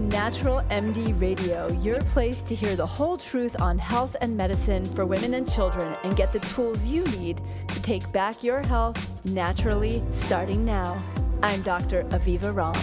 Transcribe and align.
Natural 0.00 0.62
MD 0.70 1.20
Radio, 1.20 1.70
your 1.80 2.00
place 2.02 2.42
to 2.44 2.54
hear 2.54 2.76
the 2.76 2.86
whole 2.86 3.16
truth 3.16 3.60
on 3.60 3.78
health 3.78 4.14
and 4.20 4.36
medicine 4.36 4.84
for 4.84 5.04
women 5.04 5.34
and 5.34 5.50
children 5.50 5.96
and 6.04 6.16
get 6.16 6.32
the 6.32 6.38
tools 6.40 6.86
you 6.86 7.04
need 7.06 7.40
to 7.66 7.82
take 7.82 8.10
back 8.12 8.44
your 8.44 8.64
health 8.68 9.10
naturally 9.24 10.02
starting 10.12 10.64
now. 10.64 11.02
I'm 11.42 11.62
Dr. 11.62 12.04
Aviva 12.04 12.54
Romm. 12.54 12.76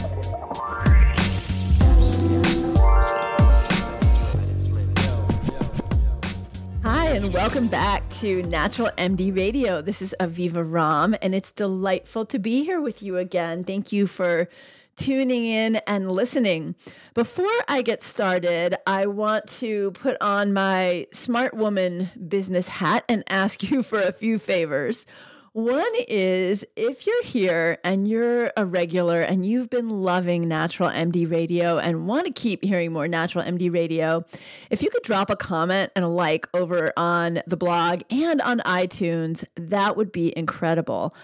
Hi, 6.84 7.07
and 7.07 7.34
welcome 7.34 7.68
back 7.68 8.07
to 8.09 8.43
Natural 8.43 8.89
MD 8.97 9.36
Radio. 9.36 9.82
This 9.82 10.02
is 10.02 10.13
Aviva 10.20 10.70
Romm, 10.70 11.18
and 11.21 11.34
it's 11.34 11.52
delightful 11.52 12.25
to 12.25 12.39
be 12.39 12.66
here 12.66 12.82
with 12.82 13.02
you 13.02 13.18
again. 13.18 13.63
Thank 13.63 13.91
you 13.91 14.05
for 14.05 14.50
tuning 14.95 15.45
in 15.45 15.77
and 15.87 16.11
listening. 16.11 16.75
Before 17.13 17.47
I 17.67 17.81
get 17.81 18.01
started, 18.01 18.75
I 18.87 19.05
want 19.07 19.47
to 19.59 19.91
put 19.91 20.18
on 20.21 20.54
my 20.54 21.07
smart 21.11 21.54
woman 21.54 22.09
business 22.27 22.68
hat 22.68 23.04
and 23.07 23.23
ask 23.29 23.69
you 23.69 23.83
for 23.83 24.01
a 24.01 24.11
few 24.11 24.39
favors. 24.39 25.05
One 25.55 25.85
is 26.09 26.65
if 26.75 27.07
you're 27.07 27.23
here 27.23 27.77
and 27.81 28.05
you're 28.05 28.51
a 28.57 28.65
regular 28.65 29.21
and 29.21 29.45
you've 29.45 29.69
been 29.69 29.89
loving 29.89 30.49
Natural 30.49 30.89
MD 30.89 31.32
Radio 31.32 31.77
and 31.77 32.07
want 32.07 32.27
to 32.27 32.33
keep 32.33 32.61
hearing 32.61 32.91
more 32.91 33.07
Natural 33.07 33.45
MD 33.45 33.73
Radio, 33.73 34.25
if 34.69 34.83
you 34.83 34.89
could 34.89 35.03
drop 35.03 35.30
a 35.30 35.38
comment 35.38 35.93
and 35.95 36.03
a 36.03 36.09
like 36.09 36.49
over 36.53 36.91
on 36.97 37.41
the 37.47 37.55
blog 37.55 38.02
and 38.09 38.41
on 38.41 38.59
iTunes, 38.66 39.45
that 39.55 39.95
would 39.95 40.11
be 40.11 40.38
incredible. 40.38 41.16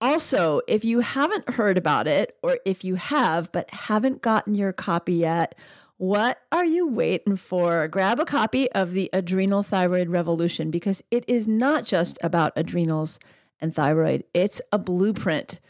Also, 0.00 0.62
if 0.66 0.84
you 0.84 1.00
haven't 1.00 1.50
heard 1.50 1.76
about 1.76 2.06
it, 2.06 2.36
or 2.42 2.58
if 2.64 2.84
you 2.84 2.94
have 2.94 3.52
but 3.52 3.70
haven't 3.70 4.22
gotten 4.22 4.54
your 4.54 4.72
copy 4.72 5.14
yet, 5.14 5.54
what 5.98 6.40
are 6.50 6.64
you 6.64 6.88
waiting 6.88 7.36
for? 7.36 7.86
Grab 7.86 8.18
a 8.18 8.24
copy 8.24 8.72
of 8.72 8.94
the 8.94 9.10
Adrenal 9.12 9.62
Thyroid 9.62 10.08
Revolution 10.08 10.70
because 10.70 11.02
it 11.10 11.24
is 11.28 11.46
not 11.46 11.84
just 11.84 12.18
about 12.22 12.54
adrenals 12.56 13.18
and 13.60 13.74
thyroid, 13.74 14.24
it's 14.32 14.62
a 14.72 14.78
blueprint 14.78 15.60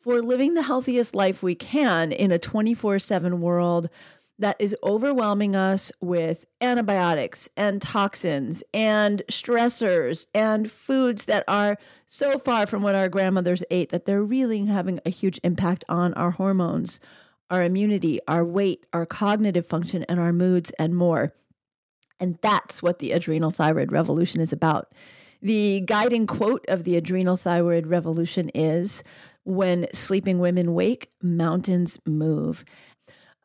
for 0.00 0.20
living 0.20 0.54
the 0.54 0.62
healthiest 0.62 1.14
life 1.14 1.42
we 1.42 1.54
can 1.54 2.10
in 2.10 2.32
a 2.32 2.38
24 2.38 2.98
7 2.98 3.40
world 3.40 3.88
that 4.38 4.56
is 4.58 4.76
overwhelming 4.82 5.56
us 5.56 5.90
with 6.00 6.44
antibiotics 6.60 7.48
and 7.56 7.80
toxins 7.80 8.62
and 8.74 9.22
stressors 9.30 10.26
and 10.34 10.70
foods 10.70 11.24
that 11.24 11.44
are 11.48 11.78
so 12.06 12.38
far 12.38 12.66
from 12.66 12.82
what 12.82 12.94
our 12.94 13.08
grandmothers 13.08 13.64
ate 13.70 13.90
that 13.90 14.04
they're 14.04 14.22
really 14.22 14.64
having 14.66 15.00
a 15.06 15.10
huge 15.10 15.40
impact 15.42 15.84
on 15.88 16.12
our 16.14 16.32
hormones, 16.32 17.00
our 17.50 17.62
immunity, 17.62 18.20
our 18.28 18.44
weight, 18.44 18.84
our 18.92 19.06
cognitive 19.06 19.66
function, 19.66 20.04
and 20.04 20.20
our 20.20 20.32
moods, 20.32 20.70
and 20.78 20.94
more. 20.94 21.32
And 22.20 22.38
that's 22.42 22.82
what 22.82 22.98
the 22.98 23.12
adrenal 23.12 23.50
thyroid 23.50 23.92
revolution 23.92 24.40
is 24.40 24.52
about. 24.52 24.92
The 25.40 25.82
guiding 25.86 26.26
quote 26.26 26.64
of 26.68 26.84
the 26.84 26.96
adrenal 26.96 27.36
thyroid 27.36 27.86
revolution 27.86 28.50
is 28.54 29.02
when 29.44 29.86
sleeping 29.92 30.38
women 30.40 30.74
wake, 30.74 31.10
mountains 31.22 31.98
move 32.04 32.64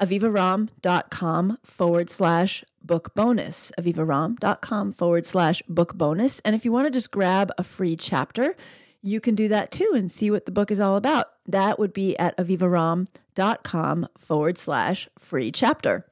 avivaromm.com 0.02 1.58
forward 1.64 2.10
slash 2.10 2.64
book 2.82 3.14
bonus. 3.14 3.72
avivaromm.com 3.80 4.94
forward 4.94 5.26
slash 5.26 5.62
book 5.70 5.96
bonus. 5.96 6.40
And 6.40 6.56
if 6.56 6.66
you 6.66 6.72
want 6.72 6.88
to 6.88 6.92
just 6.92 7.12
grab 7.12 7.52
a 7.58 7.64
free 7.64 7.96
chapter, 7.96 8.56
you 9.02 9.20
can 9.20 9.36
do 9.36 9.48
that 9.48 9.72
too 9.72 9.92
and 9.96 10.12
see 10.12 10.32
what 10.32 10.46
the 10.46 10.52
book 10.52 10.72
is 10.72 10.80
all 10.80 10.96
about. 10.96 11.28
That 11.48 11.80
would 11.80 11.94
be 11.94 12.18
at 12.18 12.38
avivaromm.com 12.38 14.08
forward 14.18 14.58
slash 14.58 15.08
free 15.18 15.52
chapter. 15.52 16.06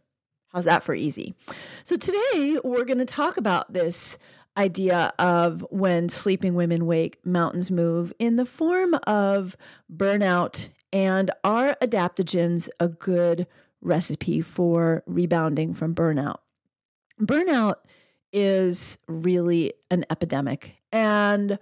How's 0.54 0.66
that 0.66 0.84
for 0.84 0.96
easy? 0.96 1.36
So 1.84 1.96
today 1.96 2.60
we're 2.64 2.86
going 2.86 2.98
to 2.98 3.06
talk 3.06 3.38
about 3.38 3.74
this 3.74 4.18
idea 4.58 5.14
of 5.20 5.64
when 5.70 6.10
sleeping 6.10 6.56
women 6.56 6.86
wake, 6.86 7.24
mountains 7.24 7.70
move 7.70 8.12
in 8.20 8.36
the 8.36 8.46
form 8.46 8.96
of 9.06 9.56
burnout 9.92 10.70
and 10.92 11.30
are 11.44 11.78
adaptogens 11.82 12.68
a 12.80 12.88
good 12.88 13.46
recipe 13.82 14.42
for 14.42 15.04
rebounding 15.06 15.74
from 15.74 15.96
burnout. 15.96 16.40
Burnout 17.20 17.76
is 18.32 18.98
really 19.08 19.74
an 19.90 20.06
epidemic. 20.10 20.76
And 20.92 21.60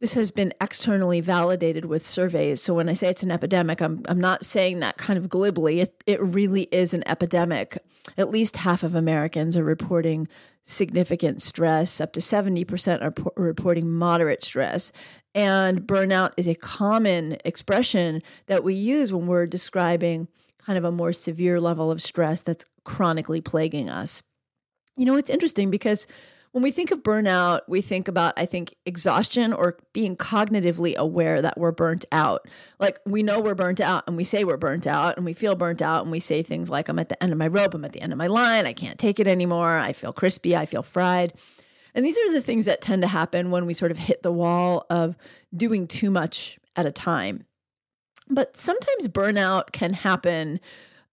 this 0.00 0.14
has 0.14 0.30
been 0.30 0.52
externally 0.60 1.20
validated 1.20 1.86
with 1.86 2.04
surveys. 2.04 2.60
So 2.60 2.74
when 2.74 2.88
I 2.88 2.92
say 2.92 3.08
it's 3.08 3.22
an 3.22 3.30
epidemic, 3.30 3.80
I'm, 3.80 4.02
I'm 4.06 4.20
not 4.20 4.44
saying 4.44 4.80
that 4.80 4.98
kind 4.98 5.18
of 5.18 5.28
glibly. 5.28 5.80
It, 5.80 6.02
it 6.06 6.20
really 6.20 6.64
is 6.64 6.92
an 6.92 7.02
epidemic. 7.06 7.78
At 8.18 8.30
least 8.30 8.58
half 8.58 8.82
of 8.82 8.94
Americans 8.94 9.56
are 9.56 9.64
reporting 9.64 10.28
significant 10.64 11.40
stress, 11.40 12.00
up 12.00 12.12
to 12.12 12.20
70% 12.20 13.02
are 13.02 13.10
po- 13.12 13.32
reporting 13.36 13.90
moderate 13.90 14.44
stress. 14.44 14.92
And 15.34 15.82
burnout 15.82 16.32
is 16.36 16.48
a 16.48 16.54
common 16.54 17.38
expression 17.44 18.22
that 18.46 18.64
we 18.64 18.74
use 18.74 19.12
when 19.12 19.26
we're 19.26 19.46
describing 19.46 20.28
kind 20.66 20.76
of 20.76 20.84
a 20.84 20.90
more 20.90 21.12
severe 21.12 21.60
level 21.60 21.92
of 21.92 22.02
stress 22.02 22.42
that's 22.42 22.64
chronically 22.84 23.40
plaguing 23.40 23.88
us. 23.88 24.22
You 24.96 25.04
know, 25.04 25.16
it's 25.16 25.30
interesting 25.30 25.70
because 25.70 26.08
when 26.50 26.62
we 26.62 26.70
think 26.70 26.90
of 26.90 27.02
burnout, 27.02 27.60
we 27.68 27.82
think 27.82 28.08
about, 28.08 28.32
I 28.36 28.46
think, 28.46 28.74
exhaustion 28.86 29.52
or 29.52 29.78
being 29.92 30.16
cognitively 30.16 30.96
aware 30.96 31.42
that 31.42 31.58
we're 31.58 31.70
burnt 31.70 32.04
out. 32.10 32.48
Like 32.80 32.98
we 33.04 33.22
know 33.22 33.40
we're 33.40 33.54
burnt 33.54 33.78
out 33.78 34.04
and 34.06 34.16
we 34.16 34.24
say 34.24 34.42
we're 34.42 34.56
burnt 34.56 34.86
out 34.86 35.16
and 35.16 35.24
we 35.24 35.34
feel 35.34 35.54
burnt 35.54 35.82
out 35.82 36.02
and 36.02 36.10
we 36.10 36.18
say 36.18 36.42
things 36.42 36.70
like, 36.70 36.88
I'm 36.88 36.98
at 36.98 37.10
the 37.10 37.22
end 37.22 37.32
of 37.32 37.38
my 37.38 37.46
rope, 37.46 37.74
I'm 37.74 37.84
at 37.84 37.92
the 37.92 38.00
end 38.00 38.12
of 38.12 38.18
my 38.18 38.26
line, 38.26 38.66
I 38.66 38.72
can't 38.72 38.98
take 38.98 39.20
it 39.20 39.26
anymore, 39.26 39.78
I 39.78 39.92
feel 39.92 40.12
crispy, 40.12 40.56
I 40.56 40.66
feel 40.66 40.82
fried. 40.82 41.34
And 41.94 42.04
these 42.04 42.16
are 42.16 42.32
the 42.32 42.40
things 42.40 42.64
that 42.64 42.80
tend 42.80 43.02
to 43.02 43.08
happen 43.08 43.50
when 43.50 43.66
we 43.66 43.74
sort 43.74 43.90
of 43.90 43.98
hit 43.98 44.22
the 44.22 44.32
wall 44.32 44.86
of 44.90 45.16
doing 45.54 45.86
too 45.86 46.10
much 46.10 46.58
at 46.74 46.86
a 46.86 46.92
time. 46.92 47.44
But 48.28 48.56
sometimes 48.56 49.08
burnout 49.08 49.72
can 49.72 49.92
happen. 49.92 50.60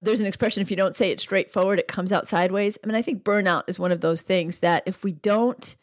There's 0.02 0.22
an 0.22 0.28
expression 0.28 0.62
if 0.62 0.72
you 0.72 0.78
don't 0.78 0.96
say 0.96 1.12
it 1.12 1.20
straightforward, 1.20 1.80
it 1.80 1.88
comes 1.88 2.12
out 2.12 2.28
sideways. 2.28 2.78
I 2.84 2.88
mean, 2.88 2.96
I 2.96 3.02
think 3.02 3.24
burnout 3.24 3.64
is 3.68 3.80
one 3.80 3.92
of 3.92 4.02
those 4.02 4.22
things 4.22 4.60
that 4.60 4.84
if 4.86 5.04
we 5.04 5.14
don't 5.14 5.76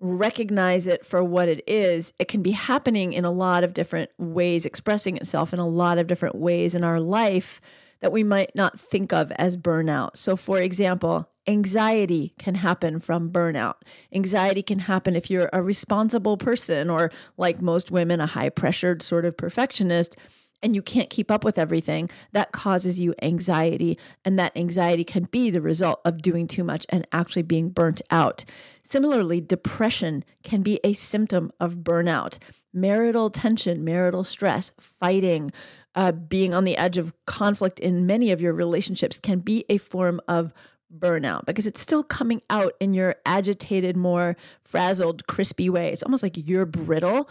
recognize 0.00 0.86
it 0.86 1.06
for 1.06 1.22
what 1.24 1.48
it 1.48 1.62
is, 1.66 2.12
it 2.18 2.28
can 2.28 2.42
be 2.42 2.50
happening 2.50 3.12
in 3.12 3.24
a 3.24 3.30
lot 3.30 3.64
of 3.64 3.72
different 3.72 4.10
ways, 4.18 4.66
expressing 4.66 5.16
itself 5.16 5.52
in 5.52 5.58
a 5.58 5.68
lot 5.68 5.98
of 5.98 6.06
different 6.06 6.34
ways 6.34 6.74
in 6.74 6.84
our 6.84 7.00
life 7.00 7.60
that 8.00 8.12
we 8.12 8.22
might 8.22 8.54
not 8.54 8.78
think 8.78 9.12
of 9.12 9.32
as 9.32 9.56
burnout. 9.56 10.16
So, 10.16 10.36
for 10.36 10.58
example, 10.58 11.30
anxiety 11.46 12.34
can 12.38 12.56
happen 12.56 12.98
from 12.98 13.30
burnout. 13.30 13.74
Anxiety 14.12 14.62
can 14.62 14.80
happen 14.80 15.16
if 15.16 15.30
you're 15.30 15.50
a 15.52 15.62
responsible 15.62 16.36
person 16.36 16.90
or, 16.90 17.10
like 17.36 17.60
most 17.60 17.90
women, 17.90 18.20
a 18.20 18.26
high 18.26 18.48
pressured 18.48 19.02
sort 19.02 19.24
of 19.24 19.36
perfectionist. 19.36 20.16
And 20.62 20.74
you 20.74 20.80
can't 20.80 21.10
keep 21.10 21.30
up 21.30 21.44
with 21.44 21.58
everything, 21.58 22.08
that 22.32 22.52
causes 22.52 22.98
you 22.98 23.14
anxiety. 23.20 23.98
And 24.24 24.38
that 24.38 24.56
anxiety 24.56 25.04
can 25.04 25.24
be 25.24 25.50
the 25.50 25.60
result 25.60 26.00
of 26.06 26.22
doing 26.22 26.46
too 26.46 26.64
much 26.64 26.86
and 26.88 27.06
actually 27.12 27.42
being 27.42 27.68
burnt 27.68 28.00
out. 28.10 28.46
Similarly, 28.82 29.42
depression 29.42 30.24
can 30.42 30.62
be 30.62 30.80
a 30.82 30.94
symptom 30.94 31.52
of 31.60 31.78
burnout. 31.78 32.38
Marital 32.72 33.28
tension, 33.28 33.84
marital 33.84 34.24
stress, 34.24 34.72
fighting, 34.80 35.52
uh, 35.94 36.12
being 36.12 36.54
on 36.54 36.64
the 36.64 36.76
edge 36.76 36.98
of 36.98 37.14
conflict 37.26 37.80
in 37.80 38.06
many 38.06 38.30
of 38.30 38.40
your 38.40 38.52
relationships 38.52 39.18
can 39.18 39.38
be 39.38 39.64
a 39.68 39.78
form 39.78 40.20
of 40.28 40.52
burnout 40.96 41.44
because 41.46 41.66
it's 41.66 41.80
still 41.80 42.02
coming 42.02 42.40
out 42.50 42.74
in 42.80 42.94
your 42.94 43.16
agitated, 43.26 43.96
more 43.96 44.36
frazzled, 44.62 45.26
crispy 45.26 45.68
way. 45.68 45.90
It's 45.90 46.02
almost 46.02 46.22
like 46.22 46.36
you're 46.36 46.66
brittle. 46.66 47.28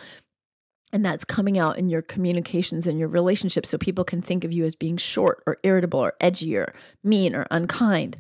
And 0.92 1.04
that's 1.04 1.26
coming 1.26 1.58
out 1.58 1.78
in 1.80 1.90
your 1.90 2.04
communications 2.04 2.86
and 2.86 3.00
your 3.00 3.08
relationships. 3.08 3.70
So 3.70 3.80
people 3.80 4.04
can 4.04 4.22
think 4.22 4.44
of 4.44 4.54
you 4.54 4.64
as 4.64 4.76
being 4.76 4.98
short 4.98 5.42
or 5.48 5.58
irritable 5.64 6.00
or 6.00 6.14
edgy 6.22 6.56
or 6.56 6.74
mean 7.04 7.36
or 7.36 7.48
unkind. 7.50 8.16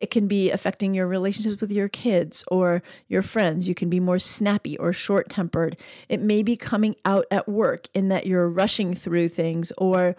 It 0.00 0.10
can 0.10 0.28
be 0.28 0.50
affecting 0.50 0.94
your 0.94 1.06
relationships 1.06 1.60
with 1.60 1.72
your 1.72 1.88
kids 1.88 2.44
or 2.48 2.82
your 3.08 3.22
friends. 3.22 3.68
You 3.68 3.74
can 3.74 3.88
be 3.88 4.00
more 4.00 4.18
snappy 4.18 4.76
or 4.78 4.92
short 4.92 5.28
tempered. 5.28 5.76
It 6.08 6.20
may 6.20 6.42
be 6.42 6.56
coming 6.56 6.96
out 7.04 7.26
at 7.30 7.48
work 7.48 7.88
in 7.94 8.08
that 8.08 8.26
you're 8.26 8.48
rushing 8.48 8.94
through 8.94 9.28
things 9.28 9.72
or 9.76 10.16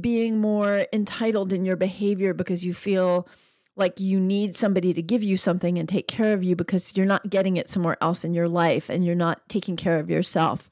being 0.00 0.40
more 0.40 0.86
entitled 0.92 1.52
in 1.52 1.64
your 1.64 1.76
behavior 1.76 2.34
because 2.34 2.64
you 2.64 2.74
feel 2.74 3.28
like 3.76 3.98
you 3.98 4.20
need 4.20 4.54
somebody 4.54 4.92
to 4.92 5.02
give 5.02 5.22
you 5.22 5.36
something 5.36 5.78
and 5.78 5.88
take 5.88 6.06
care 6.06 6.34
of 6.34 6.44
you 6.44 6.54
because 6.54 6.96
you're 6.96 7.06
not 7.06 7.30
getting 7.30 7.56
it 7.56 7.68
somewhere 7.68 7.96
else 8.00 8.24
in 8.24 8.34
your 8.34 8.48
life 8.48 8.90
and 8.90 9.04
you're 9.04 9.14
not 9.14 9.48
taking 9.48 9.76
care 9.76 9.98
of 9.98 10.10
yourself. 10.10 10.70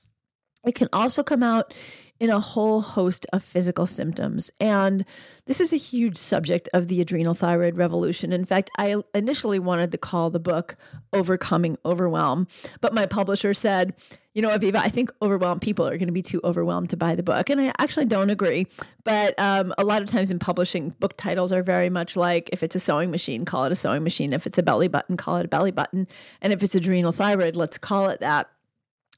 It 0.65 0.75
can 0.75 0.88
also 0.93 1.23
come 1.23 1.43
out 1.43 1.73
in 2.20 2.31
a 2.31 2.41
whole 2.41 2.81
host 2.81 3.26
of 3.32 3.43
physical 3.44 3.87
symptoms. 3.87 4.50
And 4.61 5.05
this 5.47 5.61
is 5.61 5.73
a 5.73 5.76
huge 5.76 6.17
subject 6.17 6.69
of 6.73 6.88
the 6.88 7.00
adrenal 7.00 7.35
thyroid 7.35 7.76
revolution. 7.76 8.32
In 8.32 8.44
fact, 8.44 8.70
I 8.76 8.97
initially 9.15 9.59
wanted 9.59 9.93
to 9.93 9.99
call 9.99 10.31
the 10.31 10.41
book 10.41 10.76
Overcoming 11.12 11.79
Overwhelm, 11.85 12.49
but 12.81 12.93
my 12.93 13.06
publisher 13.06 13.55
said, 13.55 13.94
you 14.35 14.43
know, 14.43 14.56
Aviva, 14.56 14.76
I 14.76 14.88
think 14.88 15.11
overwhelmed 15.20 15.62
people 15.62 15.87
are 15.87 15.97
going 15.97 16.06
to 16.06 16.12
be 16.12 16.23
too 16.23 16.41
overwhelmed 16.44 16.91
to 16.91 16.97
buy 16.97 17.17
the 17.17 17.25
book. 17.25 17.50
And 17.50 17.61
I 17.61 17.73
actually 17.79 18.05
don't 18.05 18.31
agree. 18.31 18.69
But 19.03 19.35
um, 19.37 19.75
a 19.79 19.85
lot 19.85 20.00
of 20.00 20.06
times 20.06 20.31
in 20.31 20.38
publishing, 20.38 20.91
book 21.00 21.17
titles 21.17 21.50
are 21.50 21.62
very 21.62 21.91
much 21.91 22.17
like 22.17 22.49
if 22.53 22.62
it's 22.62 22.76
a 22.76 22.79
sewing 22.79 23.11
machine, 23.11 23.44
call 23.44 23.65
it 23.65 23.73
a 23.73 23.75
sewing 23.75 24.05
machine. 24.05 24.32
If 24.32 24.47
it's 24.47 24.56
a 24.56 24.62
belly 24.62 24.87
button, 24.87 25.17
call 25.17 25.38
it 25.38 25.47
a 25.47 25.49
belly 25.49 25.73
button. 25.73 26.06
And 26.41 26.53
if 26.53 26.62
it's 26.62 26.76
adrenal 26.76 27.11
thyroid, 27.11 27.56
let's 27.56 27.79
call 27.79 28.11
it 28.11 28.20
that. 28.20 28.49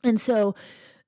And 0.02 0.18
so 0.18 0.54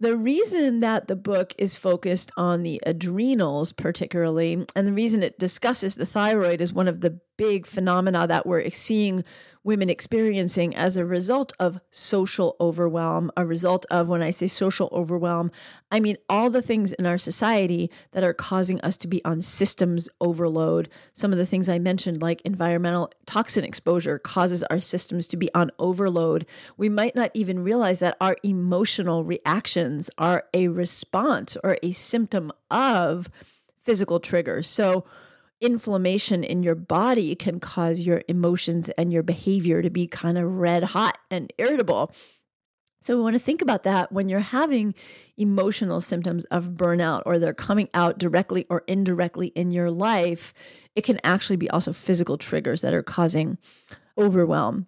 the 0.02 0.16
reason 0.16 0.80
that 0.80 1.06
the 1.06 1.14
book 1.14 1.54
is 1.58 1.76
focused 1.76 2.32
on 2.36 2.64
the 2.64 2.82
adrenals, 2.84 3.70
particularly, 3.70 4.66
and 4.74 4.86
the 4.88 4.92
reason 4.92 5.22
it 5.22 5.38
discusses 5.38 5.94
the 5.94 6.04
thyroid 6.04 6.60
is 6.60 6.72
one 6.72 6.88
of 6.88 7.02
the 7.02 7.20
big 7.42 7.66
phenomena 7.66 8.24
that 8.24 8.46
we're 8.46 8.70
seeing 8.70 9.24
women 9.64 9.90
experiencing 9.90 10.76
as 10.76 10.96
a 10.96 11.04
result 11.04 11.52
of 11.58 11.80
social 11.90 12.54
overwhelm, 12.60 13.32
a 13.36 13.44
result 13.44 13.84
of, 13.90 14.06
when 14.06 14.22
I 14.22 14.30
say 14.30 14.46
social 14.46 14.88
overwhelm, 14.92 15.50
I 15.90 15.98
mean 15.98 16.18
all 16.28 16.50
the 16.50 16.62
things 16.62 16.92
in 16.92 17.04
our 17.04 17.18
society 17.18 17.90
that 18.12 18.22
are 18.22 18.32
causing 18.32 18.80
us 18.82 18.96
to 18.98 19.08
be 19.08 19.24
on 19.24 19.40
systems 19.40 20.08
overload. 20.20 20.88
Some 21.14 21.32
of 21.32 21.38
the 21.38 21.46
things 21.46 21.68
I 21.68 21.80
mentioned, 21.80 22.22
like 22.22 22.42
environmental 22.42 23.10
toxin 23.26 23.64
exposure, 23.64 24.20
causes 24.20 24.62
our 24.64 24.78
systems 24.78 25.26
to 25.28 25.36
be 25.36 25.52
on 25.52 25.72
overload. 25.80 26.46
We 26.76 26.88
might 26.88 27.16
not 27.16 27.32
even 27.34 27.64
realize 27.64 27.98
that 27.98 28.16
our 28.20 28.36
emotional 28.44 29.24
reactions 29.24 30.10
are 30.16 30.44
a 30.54 30.68
response 30.68 31.56
or 31.64 31.76
a 31.82 31.90
symptom 31.90 32.52
of 32.70 33.28
physical 33.80 34.20
triggers. 34.20 34.68
So, 34.68 35.04
inflammation 35.62 36.44
in 36.44 36.62
your 36.62 36.74
body 36.74 37.34
can 37.34 37.60
cause 37.60 38.00
your 38.00 38.22
emotions 38.28 38.90
and 38.90 39.12
your 39.12 39.22
behavior 39.22 39.80
to 39.80 39.88
be 39.88 40.06
kind 40.06 40.36
of 40.36 40.58
red 40.58 40.82
hot 40.82 41.16
and 41.30 41.52
irritable. 41.56 42.12
So, 43.00 43.16
we 43.16 43.22
want 43.22 43.34
to 43.34 43.40
think 43.40 43.62
about 43.62 43.82
that 43.82 44.12
when 44.12 44.28
you're 44.28 44.40
having 44.40 44.94
emotional 45.36 46.00
symptoms 46.00 46.44
of 46.44 46.74
burnout 46.74 47.22
or 47.26 47.38
they're 47.38 47.52
coming 47.52 47.88
out 47.94 48.18
directly 48.18 48.64
or 48.68 48.84
indirectly 48.86 49.48
in 49.48 49.72
your 49.72 49.90
life. 49.90 50.54
It 50.94 51.02
can 51.02 51.18
actually 51.24 51.56
be 51.56 51.70
also 51.70 51.92
physical 51.92 52.38
triggers 52.38 52.82
that 52.82 52.94
are 52.94 53.02
causing 53.02 53.58
overwhelm. 54.16 54.86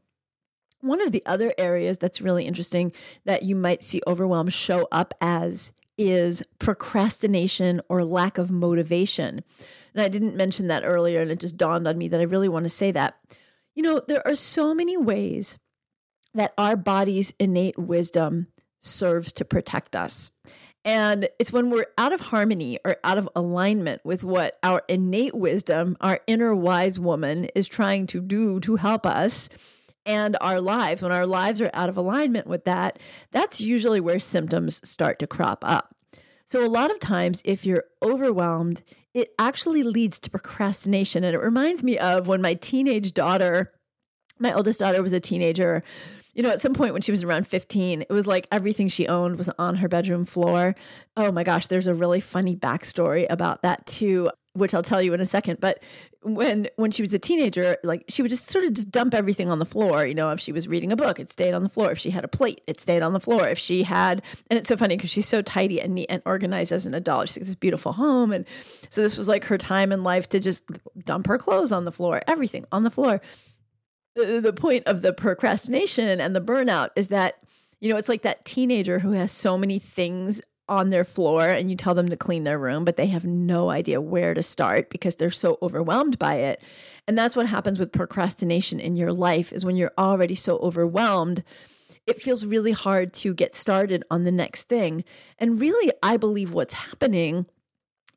One 0.81 1.00
of 1.00 1.12
the 1.12 1.25
other 1.25 1.55
areas 1.59 1.99
that's 1.99 2.20
really 2.20 2.44
interesting 2.44 2.93
that 3.25 3.43
you 3.43 3.56
might 3.56 3.82
see 3.82 4.00
overwhelm 4.06 4.49
show 4.49 4.87
up 4.93 5.15
as 5.20 5.73
is 5.96 6.43
procrastination 6.58 7.81
or 7.88 8.05
lack 8.05 8.38
of 8.38 8.50
motivation. 8.50 9.43
And 9.94 10.02
I 10.02 10.08
didn't 10.08 10.37
mention 10.37 10.67
that 10.69 10.85
earlier, 10.85 11.23
and 11.23 11.31
it 11.31 11.41
just 11.41 11.56
dawned 11.56 11.87
on 11.87 11.99
me 11.99 12.08
that 12.08 12.20
I 12.20 12.25
really 12.25 12.49
want 12.49 12.64
to 12.64 12.70
say 12.70 12.91
that. 12.93 13.17
You 13.75 13.82
know, 13.82 14.00
there 14.06 14.26
are 14.26 14.37
so 14.37 14.75
many 14.75 14.96
ways 14.96 15.58
that 16.35 16.52
our 16.58 16.76
body's 16.76 17.32
innate 17.38 17.79
wisdom 17.79 18.49
serves 18.81 19.32
to 19.32 19.44
protect 19.44 19.94
us. 19.94 20.31
And 20.85 21.29
it's 21.38 21.52
when 21.52 21.70
we're 21.70 21.87
out 21.96 22.12
of 22.12 22.20
harmony 22.20 22.79
or 22.85 22.96
out 23.02 23.17
of 23.17 23.29
alignment 23.35 24.05
with 24.05 24.23
what 24.23 24.58
our 24.62 24.82
innate 24.88 25.35
wisdom, 25.35 25.96
our 26.00 26.20
inner 26.26 26.55
wise 26.55 26.99
woman, 26.99 27.46
is 27.55 27.69
trying 27.69 28.06
to 28.08 28.20
do 28.20 28.61
to 28.61 28.76
help 28.76 29.06
us 29.06 29.49
and 30.06 30.37
our 30.41 30.61
lives, 30.61 31.03
when 31.03 31.12
our 31.12 31.27
lives 31.27 31.61
are 31.61 31.71
out 31.73 31.89
of 31.89 31.97
alignment 31.97 32.47
with 32.47 32.65
that, 32.65 32.99
that's 33.31 33.61
usually 33.61 34.01
where 34.01 34.19
symptoms 34.19 34.81
start 34.89 35.19
to 35.21 35.27
crop 35.27 35.65
up. 35.67 35.95
So, 36.45 36.65
a 36.65 36.69
lot 36.69 36.91
of 36.91 36.99
times, 36.99 37.41
if 37.45 37.65
you're 37.65 37.85
overwhelmed, 38.03 38.83
it 39.15 39.33
actually 39.39 39.83
leads 39.83 40.19
to 40.21 40.31
procrastination. 40.31 41.25
And 41.25 41.35
it 41.35 41.41
reminds 41.41 41.83
me 41.83 41.99
of 41.99 42.29
when 42.29 42.43
my 42.43 42.55
teenage 42.55 43.15
daughter, 43.15 43.73
my 44.39 44.53
oldest 44.53 44.81
daughter 44.81 45.03
was 45.03 45.12
a 45.12 45.21
teenager. 45.21 45.83
You 46.35 46.43
know, 46.43 46.51
at 46.51 46.61
some 46.61 46.75
point 46.75 46.93
when 46.93 47.03
she 47.03 47.12
was 47.12 47.23
around 47.23 47.47
15, 47.47 48.03
it 48.03 48.11
was 48.11 48.27
like 48.27 48.49
everything 48.51 48.89
she 48.89 49.06
owned 49.06 49.39
was 49.39 49.49
on 49.59 49.77
her 49.77 49.89
bedroom 49.89 50.25
floor. 50.25 50.75
Oh 51.17 51.31
my 51.31 51.45
gosh, 51.45 51.69
there's 51.69 51.87
a 51.87 51.95
really 51.95 52.21
funny 52.21 52.56
backstory 52.56 53.27
about 53.31 53.62
that 53.62 53.87
too 53.87 54.31
which 54.55 54.73
I'll 54.73 54.83
tell 54.83 55.03
you 55.03 55.12
in 55.15 55.21
a 55.21 55.27
second. 55.27 55.61
But 55.61 55.83
when 56.23 56.69
when 56.77 56.91
she 56.91 57.03
was 57.03 57.12
a 57.12 57.19
teenager, 57.19 57.77
like 57.83 58.05
she 58.09 58.23
would 58.23 58.31
just 58.31 58.47
sort 58.47 58.65
of 58.65 58.73
just 58.73 58.91
dump 58.91 59.12
everything 59.12 59.51
on 59.51 59.59
the 59.59 59.67
floor. 59.67 60.06
You 60.06 60.15
know, 60.15 60.31
if 60.31 60.41
she 60.41 60.53
was 60.53 60.67
reading 60.67 60.93
a 60.93 60.97
book, 60.97 61.21
it 61.21 61.31
stayed 61.31 61.55
on 61.55 61.62
the 61.62 61.69
floor. 61.69 61.91
If 61.91 61.99
she 61.99 62.11
had 62.11 62.25
a 62.25 62.29
plate, 62.29 62.61
it 62.67 62.81
stayed 62.81 63.03
on 63.03 63.12
the 63.12 63.21
floor. 63.21 63.49
If 63.49 63.59
she 63.59 63.83
had, 63.83 64.23
and 64.49 64.59
it's 64.59 64.69
so 64.69 64.77
funny 64.77 64.97
because 64.97 65.11
she's 65.11 65.29
so 65.29 65.43
tidy 65.43 65.81
and 65.81 65.95
neat 65.95 66.06
and 66.09 66.23
organized 66.25 66.73
as 66.73 66.87
an 66.87 66.95
adult. 66.95 67.29
She's 67.29 67.39
got 67.39 67.47
this 67.47 67.55
beautiful 67.55 67.93
home, 67.93 68.33
and 68.33 68.47
so 68.91 69.03
this 69.03 69.19
was 69.19 69.29
like 69.29 69.45
her 69.45 69.59
time 69.59 69.93
in 69.93 70.03
life 70.03 70.29
to 70.31 70.41
just 70.41 70.65
dump 71.05 71.27
her 71.27 71.37
clothes 71.39 71.73
on 71.73 71.85
the 71.85 71.93
floor, 71.93 72.23
everything 72.27 72.65
on 72.73 72.85
the 72.85 72.91
floor. 72.91 73.21
The, 74.15 74.41
the 74.41 74.53
point 74.53 74.85
of 74.87 75.03
the 75.03 75.12
procrastination 75.12 76.21
and 76.21 76.37
the 76.37 76.41
burnout 76.41 76.91
is 76.95 77.09
that 77.09 77.39
you 77.81 77.91
know, 77.91 77.99
it's 77.99 78.09
like 78.09 78.23
that 78.23 78.47
teenager 78.47 79.01
who 79.01 79.12
has 79.12 79.31
so 79.31 79.59
many 79.59 79.79
things 79.79 80.41
on 80.69 80.90
their 80.90 81.05
floor 81.05 81.49
and 81.49 81.70
you 81.70 81.76
tell 81.76 81.94
them 81.94 82.08
to 82.08 82.16
clean 82.16 82.44
their 82.44 82.58
room, 82.58 82.84
but 82.84 82.96
they 82.96 83.06
have 83.06 83.25
no 83.25 83.70
idea 83.70 84.00
where 84.00 84.32
to 84.34 84.43
start 84.43 84.88
because 84.88 85.16
they're 85.16 85.31
so 85.31 85.58
overwhelmed 85.61 86.19
by 86.19 86.37
it. 86.37 86.62
And 87.06 87.19
that's 87.19 87.37
what 87.37 87.46
happens 87.46 87.78
with 87.78 87.93
procrastination 87.93 88.81
in 88.81 88.96
your 88.96 89.12
life 89.12 89.52
is 89.52 89.64
when 89.64 89.76
you're 89.76 89.93
already 89.99 90.34
so 90.34 90.58
overwhelmed, 90.58 91.44
it 92.06 92.20
feels 92.20 92.46
really 92.46 92.72
hard 92.72 93.12
to 93.14 93.34
get 93.34 93.55
started 93.55 94.05
on 94.11 94.25
the 94.25 94.32
next 94.32 94.69
thing. 94.69 95.05
And 95.38 95.61
really, 95.61 95.93
I 96.02 96.16
believe 96.16 96.52
what's 96.52 96.75
happening 96.75 97.46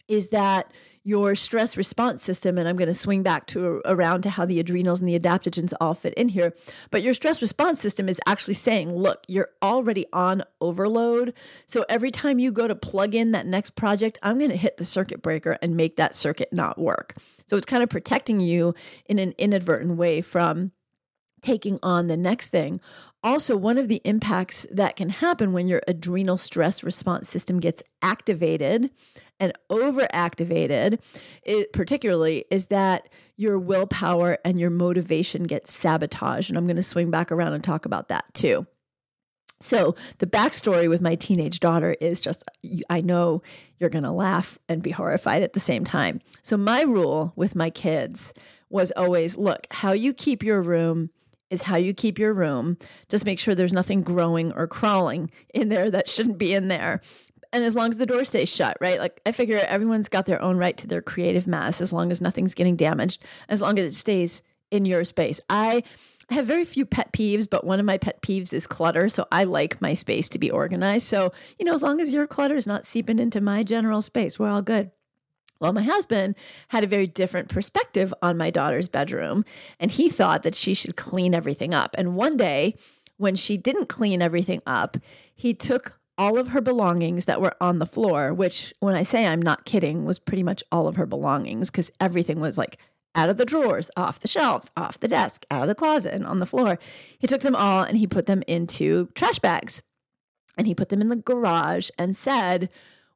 is 0.07 0.29
that 0.29 0.71
your 1.07 1.35
stress 1.35 1.77
response 1.77 2.21
system, 2.21 2.57
and 2.57 2.67
I'm 2.67 2.75
going 2.75 2.89
to 2.89 2.93
swing 2.93 3.23
back 3.23 3.47
to 3.47 3.81
around 3.85 4.23
to 4.23 4.29
how 4.29 4.45
the 4.45 4.59
adrenals 4.59 4.99
and 4.99 5.07
the 5.07 5.17
adaptogens 5.17 5.71
all 5.79 5.93
fit 5.93 6.13
in 6.15 6.27
here. 6.27 6.53
But 6.91 7.01
your 7.01 7.13
stress 7.13 7.41
response 7.41 7.79
system 7.79 8.09
is 8.09 8.19
actually 8.27 8.55
saying, 8.55 8.93
look, 8.93 9.23
you're 9.25 9.47
already 9.63 10.05
on 10.11 10.43
overload. 10.59 11.33
So 11.65 11.85
every 11.87 12.11
time 12.11 12.39
you 12.39 12.51
go 12.51 12.67
to 12.67 12.75
plug 12.75 13.15
in 13.15 13.31
that 13.31 13.45
next 13.45 13.77
project, 13.77 14.19
I'm 14.21 14.37
going 14.37 14.51
to 14.51 14.57
hit 14.57 14.75
the 14.75 14.83
circuit 14.83 15.21
breaker 15.21 15.57
and 15.61 15.77
make 15.77 15.95
that 15.95 16.13
circuit 16.13 16.51
not 16.51 16.77
work. 16.77 17.15
So 17.45 17.55
it's 17.55 17.65
kind 17.65 17.83
of 17.83 17.89
protecting 17.89 18.41
you 18.41 18.75
in 19.05 19.17
an 19.17 19.33
inadvertent 19.37 19.95
way 19.95 20.19
from 20.19 20.73
taking 21.41 21.79
on 21.83 22.07
the 22.07 22.17
next 22.17 22.49
thing. 22.49 22.79
Also, 23.23 23.57
one 23.57 23.77
of 23.77 23.87
the 23.87 24.01
impacts 24.05 24.65
that 24.71 24.95
can 24.95 25.09
happen 25.09 25.51
when 25.51 25.67
your 25.67 25.81
adrenal 25.87 26.37
stress 26.37 26.83
response 26.83 27.29
system 27.29 27.59
gets 27.59 27.83
activated 28.01 28.91
and 29.39 29.53
overactivated, 29.69 30.99
it, 31.43 31.73
particularly, 31.73 32.45
is 32.49 32.67
that 32.67 33.09
your 33.35 33.59
willpower 33.59 34.37
and 34.45 34.59
your 34.59 34.69
motivation 34.69 35.43
get 35.43 35.67
sabotaged. 35.67 36.49
And 36.49 36.57
I'm 36.57 36.67
going 36.67 36.77
to 36.77 36.83
swing 36.83 37.11
back 37.11 37.31
around 37.31 37.53
and 37.53 37.63
talk 37.63 37.85
about 37.85 38.07
that 38.09 38.25
too. 38.33 38.65
So, 39.59 39.95
the 40.19 40.27
backstory 40.27 40.87
with 40.87 41.01
my 41.01 41.15
teenage 41.15 41.59
daughter 41.59 41.95
is 41.99 42.21
just 42.21 42.43
I 42.89 43.01
know 43.01 43.41
you're 43.79 43.89
going 43.89 44.03
to 44.03 44.11
laugh 44.11 44.59
and 44.69 44.83
be 44.83 44.91
horrified 44.91 45.41
at 45.41 45.53
the 45.53 45.59
same 45.59 45.83
time. 45.83 46.21
So, 46.43 46.57
my 46.57 46.83
rule 46.83 47.33
with 47.35 47.55
my 47.55 47.71
kids 47.71 48.33
was 48.69 48.91
always 48.95 49.37
look, 49.37 49.65
how 49.71 49.93
you 49.93 50.13
keep 50.13 50.43
your 50.43 50.61
room 50.61 51.09
is 51.49 51.63
how 51.63 51.77
you 51.77 51.93
keep 51.93 52.19
your 52.19 52.33
room. 52.33 52.77
Just 53.09 53.25
make 53.25 53.39
sure 53.39 53.55
there's 53.55 53.73
nothing 53.73 54.01
growing 54.01 54.51
or 54.53 54.67
crawling 54.67 55.31
in 55.53 55.69
there 55.69 55.89
that 55.91 56.09
shouldn't 56.09 56.37
be 56.37 56.53
in 56.53 56.67
there 56.67 57.01
and 57.53 57.63
as 57.63 57.75
long 57.75 57.89
as 57.89 57.97
the 57.97 58.05
door 58.05 58.25
stays 58.25 58.49
shut, 58.49 58.77
right? 58.79 58.99
Like 58.99 59.19
I 59.25 59.31
figure 59.31 59.57
everyone's 59.57 60.09
got 60.09 60.25
their 60.25 60.41
own 60.41 60.57
right 60.57 60.77
to 60.77 60.87
their 60.87 61.01
creative 61.01 61.47
mass 61.47 61.81
as 61.81 61.93
long 61.93 62.11
as 62.11 62.21
nothing's 62.21 62.53
getting 62.53 62.75
damaged, 62.75 63.23
as 63.49 63.61
long 63.61 63.79
as 63.79 63.85
it 63.85 63.95
stays 63.95 64.41
in 64.71 64.85
your 64.85 65.03
space. 65.03 65.39
I 65.49 65.83
have 66.29 66.45
very 66.45 66.65
few 66.65 66.85
pet 66.85 67.13
peeves, 67.13 67.49
but 67.49 67.63
one 67.63 67.79
of 67.79 67.85
my 67.85 67.97
pet 67.97 68.21
peeves 68.21 68.51
is 68.51 68.67
clutter. 68.67 69.07
So 69.07 69.25
I 69.31 69.45
like 69.45 69.81
my 69.81 69.93
space 69.93 70.27
to 70.29 70.39
be 70.39 70.51
organized. 70.51 71.07
So, 71.07 71.31
you 71.57 71.65
know, 71.65 71.73
as 71.73 71.83
long 71.83 72.01
as 72.01 72.11
your 72.11 72.27
clutter 72.27 72.55
is 72.55 72.67
not 72.67 72.85
seeping 72.85 73.19
into 73.19 73.39
my 73.39 73.63
general 73.63 74.01
space, 74.01 74.37
we're 74.37 74.49
all 74.49 74.61
good. 74.61 74.91
Well, 75.59 75.73
my 75.73 75.83
husband 75.83 76.35
had 76.69 76.83
a 76.83 76.87
very 76.87 77.07
different 77.07 77.49
perspective 77.49 78.13
on 78.21 78.37
my 78.37 78.49
daughter's 78.49 78.89
bedroom, 78.89 79.45
and 79.79 79.91
he 79.91 80.09
thought 80.09 80.43
that 80.43 80.55
she 80.55 80.73
should 80.73 80.95
clean 80.95 81.33
everything 81.33 81.73
up. 81.73 81.95
And 81.97 82.15
one 82.15 82.37
day, 82.37 82.75
when 83.17 83.35
she 83.35 83.57
didn't 83.57 83.89
clean 83.89 84.21
everything 84.21 84.61
up, 84.65 84.97
he 85.33 85.53
took 85.53 85.99
all 86.17 86.37
of 86.37 86.49
her 86.49 86.61
belongings 86.61 87.25
that 87.25 87.41
were 87.41 87.55
on 87.61 87.79
the 87.79 87.85
floor, 87.85 88.33
which, 88.33 88.73
when 88.79 88.95
I 88.95 89.03
say 89.03 89.25
I'm 89.25 89.41
not 89.41 89.65
kidding, 89.65 90.05
was 90.05 90.19
pretty 90.19 90.43
much 90.43 90.63
all 90.71 90.87
of 90.87 90.95
her 90.95 91.05
belongings 91.05 91.69
because 91.69 91.91
everything 91.99 92.39
was 92.39 92.57
like 92.57 92.77
out 93.15 93.29
of 93.29 93.37
the 93.37 93.45
drawers, 93.45 93.89
off 93.97 94.19
the 94.19 94.27
shelves, 94.27 94.71
off 94.77 94.99
the 94.99 95.07
desk, 95.07 95.45
out 95.49 95.63
of 95.63 95.67
the 95.67 95.75
closet, 95.75 96.13
and 96.13 96.25
on 96.25 96.39
the 96.39 96.45
floor. 96.45 96.79
He 97.17 97.27
took 97.27 97.41
them 97.41 97.55
all 97.55 97.83
and 97.83 97.97
he 97.97 98.07
put 98.07 98.25
them 98.25 98.43
into 98.47 99.09
trash 99.15 99.39
bags 99.39 99.81
and 100.57 100.67
he 100.67 100.75
put 100.75 100.89
them 100.89 101.01
in 101.01 101.09
the 101.09 101.15
garage 101.15 101.89
and 101.97 102.15
said, 102.15 102.69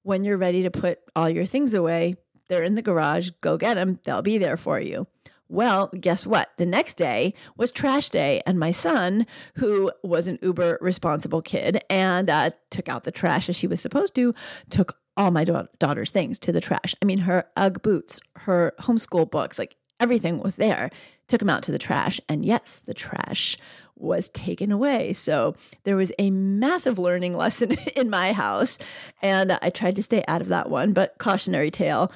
When 0.04 0.24
you're 0.24 0.38
ready 0.38 0.64
to 0.64 0.72
put 0.72 1.00
all 1.16 1.30
your 1.30 1.46
things 1.46 1.74
away, 1.74 2.16
they're 2.52 2.64
in 2.64 2.76
the 2.76 2.82
garage, 2.82 3.30
go 3.40 3.58
get 3.58 3.76
them, 3.76 4.00
they'll 4.04 4.22
be 4.22 4.38
there 4.38 4.58
for 4.58 4.80
you. 4.80 5.08
Well, 5.48 5.90
guess 6.00 6.26
what? 6.26 6.50
The 6.58 6.66
next 6.66 6.96
day 6.96 7.34
was 7.58 7.72
trash 7.72 8.10
day, 8.10 8.42
and 8.46 8.60
my 8.60 8.72
son, 8.72 9.26
who 9.56 9.92
was 10.04 10.28
an 10.28 10.40
uber 10.42 10.78
responsible 10.80 11.42
kid 11.42 11.84
and 11.90 12.30
uh, 12.30 12.52
took 12.70 12.88
out 12.88 13.04
the 13.04 13.12
trash 13.12 13.50
as 13.50 13.56
she 13.56 13.68
was 13.68 13.82
supposed 13.82 14.16
to, 14.16 14.34
took 14.70 14.98
all 15.18 15.32
my 15.32 15.44
da- 15.44 15.66
daughter's 15.80 16.12
things 16.12 16.40
to 16.40 16.52
the 16.52 16.62
trash. 16.62 16.96
I 17.02 17.06
mean, 17.06 17.20
her 17.20 17.46
Ugg 17.58 17.82
boots, 17.82 18.22
her 18.38 18.74
homeschool 18.80 19.30
books, 19.30 19.60
like 19.60 19.76
everything 20.00 20.40
was 20.40 20.56
there. 20.56 20.90
Took 21.28 21.40
them 21.40 21.50
out 21.50 21.64
to 21.64 21.72
the 21.72 21.80
trash, 21.80 22.20
and 22.28 22.46
yes, 22.46 22.82
the 22.86 22.94
trash 22.94 23.58
was 24.02 24.30
taken 24.30 24.72
away. 24.72 25.14
So 25.14 25.56
there 25.84 25.96
was 25.96 26.12
a 26.20 26.32
massive 26.32 26.98
learning 27.00 27.38
lesson 27.38 27.74
in 27.96 28.10
my 28.10 28.34
house. 28.34 28.78
And 29.22 29.58
I 29.62 29.70
tried 29.70 29.96
to 29.98 30.04
stay 30.04 30.24
out 30.28 30.42
of 30.42 30.50
that 30.50 30.70
one, 30.70 30.94
but 30.94 31.18
cautionary 31.18 31.72
tale. 31.72 32.12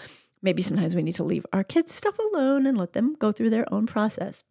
Maybe 0.46 0.62
sometimes 0.62 0.94
we 0.94 1.02
need 1.02 1.16
to 1.16 1.24
leave 1.24 1.44
our 1.52 1.64
kids' 1.64 1.96
stuff 1.96 2.20
alone 2.20 2.68
and 2.68 2.78
let 2.78 2.94
them 2.94 3.16
go 3.18 3.32
through 3.32 3.50
their 3.50 3.66
own 3.74 3.88
process. 3.88 4.44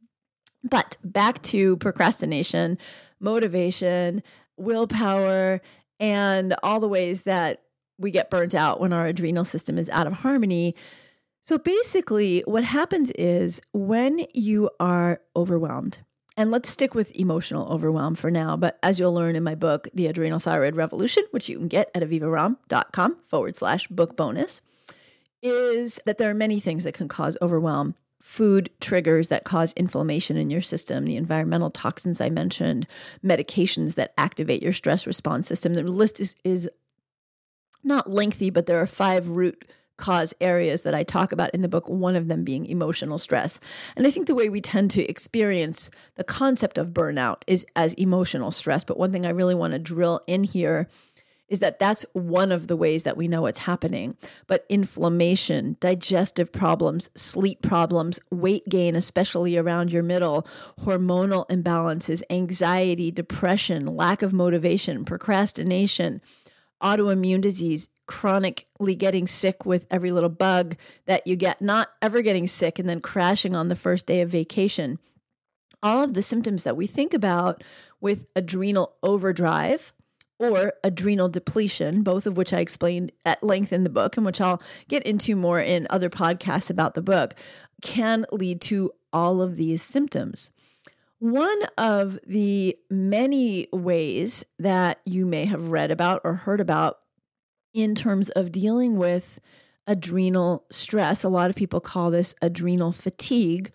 But 0.64 0.96
back 1.04 1.40
to 1.44 1.76
procrastination, 1.76 2.78
motivation, 3.20 4.24
willpower, 4.56 5.60
and 6.00 6.56
all 6.64 6.80
the 6.80 6.88
ways 6.88 7.22
that 7.22 7.62
we 7.96 8.10
get 8.10 8.28
burnt 8.28 8.56
out 8.56 8.80
when 8.80 8.92
our 8.92 9.06
adrenal 9.06 9.44
system 9.44 9.78
is 9.78 9.88
out 9.90 10.08
of 10.08 10.14
harmony. 10.14 10.74
So 11.42 11.58
basically, 11.58 12.40
what 12.40 12.64
happens 12.64 13.12
is 13.12 13.62
when 13.72 14.26
you 14.34 14.70
are 14.80 15.20
overwhelmed, 15.36 15.98
and 16.36 16.50
let's 16.50 16.68
stick 16.68 16.96
with 16.96 17.14
emotional 17.14 17.72
overwhelm 17.72 18.16
for 18.16 18.32
now. 18.32 18.56
But 18.56 18.80
as 18.82 18.98
you'll 18.98 19.14
learn 19.14 19.36
in 19.36 19.44
my 19.44 19.54
book, 19.54 19.86
The 19.94 20.08
Adrenal 20.08 20.40
Thyroid 20.40 20.74
Revolution, 20.74 21.22
which 21.30 21.48
you 21.48 21.56
can 21.56 21.68
get 21.68 21.88
at 21.94 22.02
avivaromm.com 22.02 23.18
forward 23.22 23.54
slash 23.54 23.86
book 23.86 24.16
bonus, 24.16 24.60
is 25.44 26.00
that 26.06 26.18
there 26.18 26.30
are 26.30 26.34
many 26.34 26.58
things 26.58 26.84
that 26.84 26.94
can 26.94 27.06
cause 27.06 27.36
overwhelm. 27.40 27.94
Food 28.20 28.70
triggers 28.80 29.28
that 29.28 29.44
cause 29.44 29.74
inflammation 29.74 30.38
in 30.38 30.48
your 30.48 30.62
system, 30.62 31.04
the 31.04 31.16
environmental 31.16 31.70
toxins 31.70 32.20
I 32.20 32.30
mentioned, 32.30 32.86
medications 33.22 33.94
that 33.96 34.14
activate 34.16 34.62
your 34.62 34.72
stress 34.72 35.06
response 35.06 35.46
system. 35.46 35.74
The 35.74 35.82
list 35.82 36.18
is, 36.18 36.34
is 36.42 36.70
not 37.84 38.10
lengthy, 38.10 38.48
but 38.48 38.64
there 38.64 38.80
are 38.80 38.86
five 38.86 39.28
root 39.28 39.66
cause 39.96 40.34
areas 40.40 40.82
that 40.82 40.94
I 40.94 41.02
talk 41.02 41.32
about 41.32 41.50
in 41.54 41.60
the 41.60 41.68
book, 41.68 41.88
one 41.88 42.16
of 42.16 42.26
them 42.28 42.42
being 42.42 42.66
emotional 42.66 43.18
stress. 43.18 43.60
And 43.94 44.06
I 44.06 44.10
think 44.10 44.26
the 44.26 44.34
way 44.34 44.48
we 44.48 44.60
tend 44.60 44.90
to 44.92 45.08
experience 45.08 45.90
the 46.16 46.24
concept 46.24 46.78
of 46.78 46.90
burnout 46.90 47.42
is 47.46 47.64
as 47.76 47.94
emotional 47.94 48.50
stress. 48.50 48.84
But 48.84 48.98
one 48.98 49.12
thing 49.12 49.26
I 49.26 49.30
really 49.30 49.54
want 49.54 49.72
to 49.72 49.78
drill 49.78 50.22
in 50.26 50.44
here 50.44 50.88
is 51.54 51.60
that 51.60 51.78
that's 51.78 52.04
one 52.14 52.50
of 52.50 52.66
the 52.66 52.76
ways 52.76 53.04
that 53.04 53.16
we 53.16 53.28
know 53.28 53.46
it's 53.46 53.60
happening. 53.60 54.16
But 54.48 54.66
inflammation, 54.68 55.76
digestive 55.78 56.50
problems, 56.50 57.10
sleep 57.14 57.62
problems, 57.62 58.18
weight 58.28 58.68
gain, 58.68 58.96
especially 58.96 59.56
around 59.56 59.92
your 59.92 60.02
middle, 60.02 60.48
hormonal 60.80 61.48
imbalances, 61.48 62.24
anxiety, 62.28 63.12
depression, 63.12 63.86
lack 63.86 64.20
of 64.20 64.32
motivation, 64.32 65.04
procrastination, 65.04 66.20
autoimmune 66.82 67.40
disease, 67.40 67.86
chronically 68.06 68.96
getting 68.96 69.28
sick 69.28 69.64
with 69.64 69.86
every 69.92 70.10
little 70.10 70.28
bug 70.28 70.76
that 71.06 71.24
you 71.24 71.36
get, 71.36 71.62
not 71.62 71.90
ever 72.02 72.20
getting 72.20 72.48
sick 72.48 72.80
and 72.80 72.88
then 72.88 73.00
crashing 73.00 73.54
on 73.54 73.68
the 73.68 73.76
first 73.76 74.06
day 74.06 74.20
of 74.20 74.28
vacation. 74.28 74.98
All 75.84 76.02
of 76.02 76.14
the 76.14 76.22
symptoms 76.22 76.64
that 76.64 76.76
we 76.76 76.88
think 76.88 77.14
about 77.14 77.62
with 78.00 78.26
adrenal 78.34 78.96
overdrive 79.04 79.92
or 80.50 80.74
adrenal 80.82 81.28
depletion, 81.28 82.02
both 82.02 82.26
of 82.26 82.36
which 82.36 82.52
I 82.52 82.60
explained 82.60 83.12
at 83.24 83.42
length 83.42 83.72
in 83.72 83.84
the 83.84 83.90
book 83.90 84.16
and 84.16 84.26
which 84.26 84.40
I'll 84.40 84.62
get 84.88 85.02
into 85.04 85.36
more 85.36 85.60
in 85.60 85.86
other 85.90 86.10
podcasts 86.10 86.70
about 86.70 86.94
the 86.94 87.02
book, 87.02 87.34
can 87.82 88.26
lead 88.32 88.60
to 88.62 88.92
all 89.12 89.40
of 89.40 89.56
these 89.56 89.82
symptoms. 89.82 90.50
One 91.18 91.62
of 91.78 92.18
the 92.26 92.76
many 92.90 93.68
ways 93.72 94.44
that 94.58 95.00
you 95.04 95.24
may 95.24 95.46
have 95.46 95.70
read 95.70 95.90
about 95.90 96.20
or 96.24 96.34
heard 96.34 96.60
about 96.60 96.98
in 97.72 97.94
terms 97.94 98.30
of 98.30 98.52
dealing 98.52 98.96
with 98.96 99.40
adrenal 99.86 100.64
stress, 100.70 101.24
a 101.24 101.28
lot 101.28 101.50
of 101.50 101.56
people 101.56 101.80
call 101.80 102.10
this 102.10 102.34
adrenal 102.42 102.92
fatigue, 102.92 103.70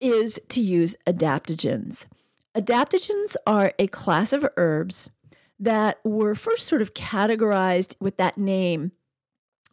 is 0.00 0.40
to 0.48 0.60
use 0.60 0.96
adaptogens. 1.06 2.06
Adaptogens 2.56 3.36
are 3.46 3.72
a 3.78 3.86
class 3.86 4.32
of 4.32 4.48
herbs 4.56 5.10
that 5.60 5.98
were 6.04 6.34
first 6.34 6.66
sort 6.66 6.82
of 6.82 6.94
categorized 6.94 7.94
with 8.00 8.16
that 8.16 8.38
name 8.38 8.92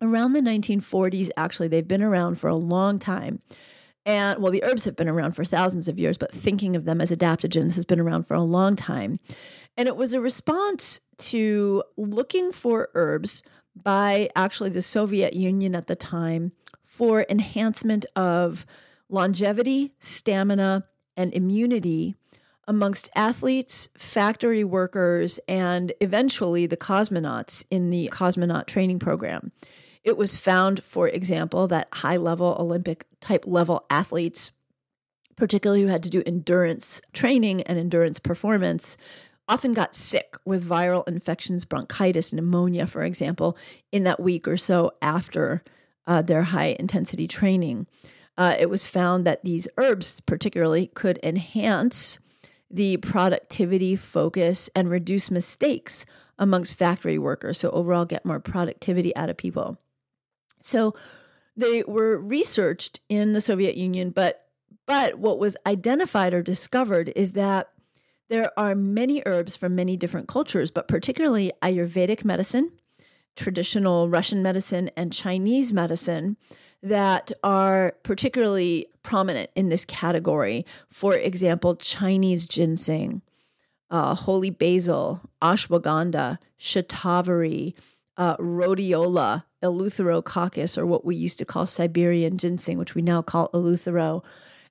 around 0.02 0.34
the 0.34 0.42
1940s. 0.42 1.30
Actually, 1.38 1.70
they've 1.70 1.88
been 1.88 2.04
around 2.04 2.36
for 2.36 2.50
a 2.50 2.56
long 2.56 3.00
time. 3.00 3.40
And 4.06 4.42
well, 4.42 4.52
the 4.52 4.64
herbs 4.64 4.86
have 4.86 4.96
been 4.96 5.10
around 5.10 5.34
for 5.34 5.44
thousands 5.44 5.88
of 5.88 5.98
years, 5.98 6.18
but 6.18 6.32
thinking 6.32 6.76
of 6.76 6.86
them 6.86 7.02
as 7.02 7.12
adaptogens 7.12 7.76
has 7.76 7.86
been 7.86 8.00
around 8.00 8.24
for 8.26 8.36
a 8.36 8.42
long 8.42 8.76
time. 8.76 9.20
And 9.76 9.88
it 9.88 9.96
was 9.96 10.14
a 10.14 10.22
response 10.22 11.02
to 11.18 11.84
looking 11.98 12.52
for 12.52 12.90
herbs 12.94 13.44
by 13.76 14.30
actually 14.36 14.70
the 14.70 14.82
Soviet 14.82 15.34
Union 15.34 15.76
at 15.76 15.88
the 15.88 15.96
time 15.96 16.52
for 16.84 17.26
enhancement 17.30 18.06
of 18.16 18.66
longevity, 19.10 19.94
stamina, 20.00 20.86
and 21.16 21.34
immunity 21.34 22.16
amongst 22.68 23.10
athletes, 23.16 23.88
factory 23.98 24.64
workers, 24.64 25.40
and 25.48 25.94
eventually 26.02 26.66
the 26.66 26.78
cosmonauts 26.78 27.64
in 27.72 27.90
the 27.90 28.10
cosmonaut 28.12 28.66
training 28.68 29.00
program. 29.00 29.52
It 30.04 30.18
was 30.18 30.38
found, 30.38 30.84
for 30.84 31.08
example, 31.08 31.68
that 31.68 31.88
high 31.92 32.18
level 32.18 32.56
Olympic 32.60 33.06
type 33.20 33.46
level 33.48 33.86
athletes, 33.90 34.52
particularly 35.36 35.84
who 35.84 35.88
had 35.88 36.04
to 36.04 36.10
do 36.10 36.24
endurance 36.26 37.02
training 37.14 37.62
and 37.64 37.78
endurance 37.80 38.20
performance, 38.20 38.98
often 39.48 39.74
got 39.74 39.96
sick 39.96 40.38
with 40.46 40.68
viral 40.68 41.08
infections, 41.08 41.66
bronchitis, 41.66 42.34
pneumonia, 42.34 42.86
for 42.86 43.04
example, 43.04 43.58
in 43.92 44.04
that 44.04 44.20
week 44.20 44.48
or 44.48 44.58
so 44.58 44.92
after 45.02 45.64
uh, 46.06 46.22
their 46.22 46.44
high 46.44 46.76
intensity 46.80 47.28
training. 47.28 47.88
Uh, 48.38 48.56
it 48.60 48.70
was 48.70 48.86
found 48.86 49.26
that 49.26 49.44
these 49.44 49.68
herbs, 49.78 50.22
particularly, 50.22 50.88
could 50.88 51.20
enhance 51.24 52.20
the 52.70 52.98
productivity, 52.98 53.96
focus, 53.96 54.70
and 54.76 54.90
reduce 54.90 55.32
mistakes 55.32 56.06
amongst 56.38 56.76
factory 56.76 57.18
workers. 57.18 57.60
So, 57.60 57.70
overall, 57.72 58.06
get 58.06 58.26
more 58.26 58.40
productivity 58.40 59.16
out 59.16 59.30
of 59.30 59.38
people. 59.38 59.78
So, 60.62 60.94
they 61.56 61.84
were 61.84 62.18
researched 62.18 63.00
in 63.10 63.34
the 63.34 63.42
Soviet 63.42 63.76
Union, 63.76 64.12
but 64.12 64.44
but 64.86 65.20
what 65.20 65.38
was 65.38 65.58
identified 65.66 66.34
or 66.34 66.42
discovered 66.42 67.12
is 67.16 67.34
that 67.34 67.70
there 68.30 68.52
are 68.58 68.76
many 68.76 69.22
herbs 69.26 69.56
from 69.56 69.76
many 69.76 69.98
different 69.98 70.28
cultures, 70.28 70.72
but 70.72 70.88
particularly 70.88 71.52
Ayurvedic 71.62 72.24
medicine, 72.24 72.72
traditional 73.36 74.10
Russian 74.10 74.42
medicine, 74.42 74.90
and 74.96 75.14
Chinese 75.14 75.72
medicine 75.72 76.38
that 76.84 77.32
are 77.44 77.96
particularly 78.04 78.88
prominent 79.04 79.50
in 79.56 79.70
this 79.70 79.86
category. 79.86 80.66
For 80.90 81.16
example, 81.16 81.76
Chinese 81.76 82.46
ginseng, 82.46 83.22
uh, 83.90 84.16
holy 84.16 84.50
basil, 84.50 85.22
ashwagandha, 85.42 86.38
shatavari, 86.60 87.74
uh, 88.18 88.38
rhodiola, 88.38 89.44
eleutherococcus, 89.64 90.78
or 90.78 90.86
what 90.86 91.06
we 91.06 91.16
used 91.16 91.38
to 91.38 91.46
call 91.46 91.66
Siberian 91.66 92.38
ginseng, 92.38 92.78
which 92.78 92.96
we 92.96 93.02
now 93.02 93.22
call 93.22 93.50
eleuthero, 93.50 94.24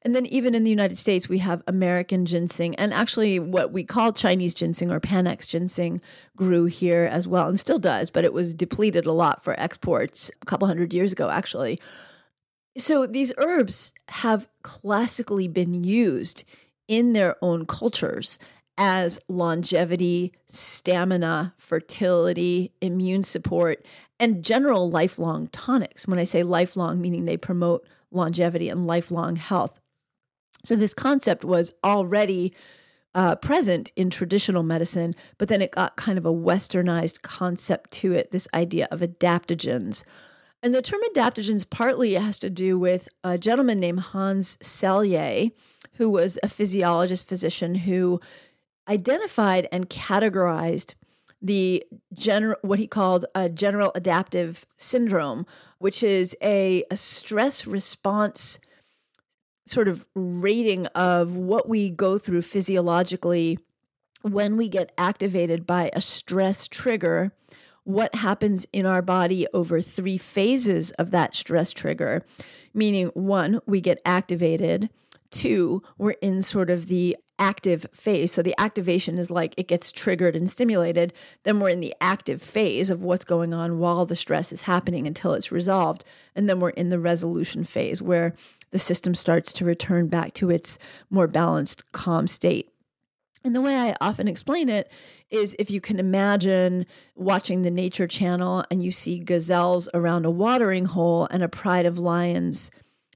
and 0.07 0.15
then 0.15 0.27
even 0.27 0.55
in 0.55 0.63
the 0.63 0.71
United 0.71 0.97
States, 0.97 1.29
we 1.29 1.39
have 1.39 1.65
American 1.67 2.27
ginseng 2.27 2.77
and 2.77 2.95
actually 2.95 3.41
what 3.41 3.73
we 3.73 3.83
call 3.83 4.13
Chinese 4.13 4.55
ginseng 4.55 4.89
or 4.89 5.01
Panax 5.01 5.49
ginseng 5.49 6.01
grew 6.37 6.67
here 6.67 7.09
as 7.11 7.27
well 7.27 7.49
and 7.49 7.59
still 7.59 7.81
does, 7.81 8.09
but 8.09 8.23
it 8.23 8.33
was 8.33 8.55
depleted 8.55 9.05
a 9.05 9.11
lot 9.11 9.43
for 9.43 9.59
exports 9.59 10.31
a 10.41 10.47
couple 10.47 10.69
hundred 10.69 10.95
years 10.95 11.11
ago, 11.11 11.29
actually. 11.29 11.81
So 12.79 13.05
these 13.05 13.33
herbs 13.37 13.95
have 14.11 14.47
classically 14.63 15.49
been 15.49 15.83
used 15.83 16.45
in 16.87 17.13
their 17.13 17.35
own 17.43 17.67
cultures 17.67 18.39
as 18.79 19.19
longevity, 19.29 20.33
stamina, 20.47 21.53
fertility, 21.57 22.71
immune 22.81 23.25
support, 23.25 23.85
and 24.21 24.45
general 24.45 24.89
lifelong 24.89 25.49
tonics. 25.49 26.07
When 26.07 26.21
I 26.21 26.25
say 26.25 26.45
lifelong, 26.45 27.01
meaning 27.01 27.25
they 27.25 27.37
promote 27.37 27.85
longevity 28.13 28.69
and 28.69 28.87
lifelong 28.87 29.35
health. 29.35 29.81
So 30.67 30.75
this 30.75 30.95
concept 30.95 31.45
was 31.45 31.73
already 31.85 32.53
uh, 33.15 33.37
present 33.37 33.93
in 33.95 34.11
traditional 34.11 34.65
medicine, 34.65 35.15
but 35.39 35.47
then 35.47 35.63
it 35.63 35.71
got 35.71 35.95
kind 35.95 36.19
of 36.19 36.27
a 36.27 36.33
westernized 36.33 37.23
concept 37.23 37.93
to 37.93 38.13
it 38.13 38.33
this 38.33 38.49
idea 38.53 38.89
of 38.91 38.99
adaptogens. 38.99 40.03
And 40.65 40.75
the 40.75 40.83
term 40.83 41.01
adaptogens 41.15 41.71
partly 41.71 42.15
has 42.15 42.37
to 42.39 42.51
do 42.51 42.81
with 42.81 43.09
a 43.23 43.39
gentleman 43.39 43.79
named 43.79 44.01
Hans 44.01 44.57
Selye, 44.57 45.53
who 45.95 46.11
was 46.11 46.37
a 46.43 46.49
physiologist 46.49 47.29
physician 47.29 47.77
who 47.77 48.21
identified 48.89 49.69
and 49.71 49.89
categorized 49.89 50.95
the 51.41 51.85
general 52.13 52.57
what 52.63 52.81
he 52.81 52.89
called 52.89 53.25
a 53.37 53.49
general 53.49 53.93
adaptive 53.95 54.67
syndrome, 54.77 55.47
which 55.79 56.03
is 56.03 56.35
a, 56.43 56.83
a 56.91 56.97
stress 56.97 57.69
response 57.69 58.59
sort 59.67 59.89
of 59.89 60.07
rating 60.15 60.87
of 60.89 61.37
what 61.37 61.69
we 61.69 61.91
go 61.91 62.19
through 62.19 62.43
physiologically 62.43 63.59
when 64.23 64.57
we 64.57 64.69
get 64.69 64.93
activated 64.97 65.67
by 65.67 65.91
a 65.93 66.01
stress 66.01 66.67
trigger, 66.67 67.33
what 67.85 68.15
happens 68.17 68.67
in 68.73 68.87
our 68.87 69.03
body 69.03 69.47
over 69.53 69.81
three 69.81 70.19
phases 70.19 70.91
of 70.93 71.11
that 71.11 71.35
stress 71.37 71.73
trigger. 71.73 72.25
Meaning, 72.75 73.09
one, 73.15 73.61
we 73.67 73.81
get 73.81 74.01
activated. 74.05 74.91
Two, 75.31 75.83
we're 75.99 76.17
in 76.23 76.43
sort 76.43 76.71
of 76.71 76.87
the 76.87 77.17
active 77.39 77.87
phase. 77.93 78.33
So 78.33 78.43
the 78.43 78.59
activation 78.59 79.19
is 79.19 79.31
like 79.31 79.55
it 79.57 79.69
gets 79.69 79.93
triggered 79.93 80.37
and 80.37 80.49
stimulated. 80.49 81.13
Then 81.45 81.61
we're 81.61 81.71
in 81.71 81.81
the 81.81 81.95
active 82.01 82.43
phase 82.43 82.91
of 82.91 83.03
what's 83.03 83.25
going 83.25 83.53
on 83.53 83.79
while 83.79 84.07
the 84.07 84.17
stress 84.17 84.53
is 84.53 84.63
happening 84.63 85.07
until 85.07 85.33
it's 85.33 85.53
resolved. 85.53 86.05
And 86.35 86.49
then 86.49 86.61
we're 86.61 86.71
in 86.71 86.89
the 86.89 86.99
resolution 86.99 87.65
phase 87.65 88.01
where 88.01 88.35
the 88.71 88.79
system 88.79 89.15
starts 89.15 89.53
to 89.55 89.65
return 89.65 90.09
back 90.09 90.35
to 90.35 90.51
its 90.51 90.79
more 91.11 91.29
balanced, 91.29 91.93
calm 91.93 92.27
state. 92.27 92.71
And 93.45 93.55
the 93.55 93.61
way 93.61 93.77
I 93.77 93.97
often 94.01 94.27
explain 94.27 94.69
it 94.69 94.91
is 95.31 95.55
if 95.59 95.71
you 95.71 95.81
can 95.81 96.01
imagine 96.01 96.85
watching 97.15 97.63
the 97.63 97.71
Nature 97.71 98.09
Channel 98.09 98.65
and 98.73 98.83
you 98.83 98.91
see 98.91 99.21
gazelles 99.21 99.89
around 99.95 100.25
a 100.25 100.31
watering 100.31 100.87
hole 100.87 101.29
and 101.31 101.45
a 101.45 101.49
pride 101.49 101.87
of 101.87 101.97
lions 101.97 102.73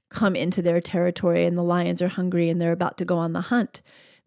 come 0.09 0.35
into 0.35 0.61
their 0.61 0.79
territory 0.79 1.45
and 1.45 1.57
the 1.57 1.63
lions 1.63 2.01
are 2.01 2.07
hungry 2.07 2.49
and 2.49 2.61
they're 2.61 2.71
about 2.71 2.97
to 2.97 3.05
go 3.05 3.17
on 3.17 3.33
the 3.33 3.41
hunt. 3.41 3.81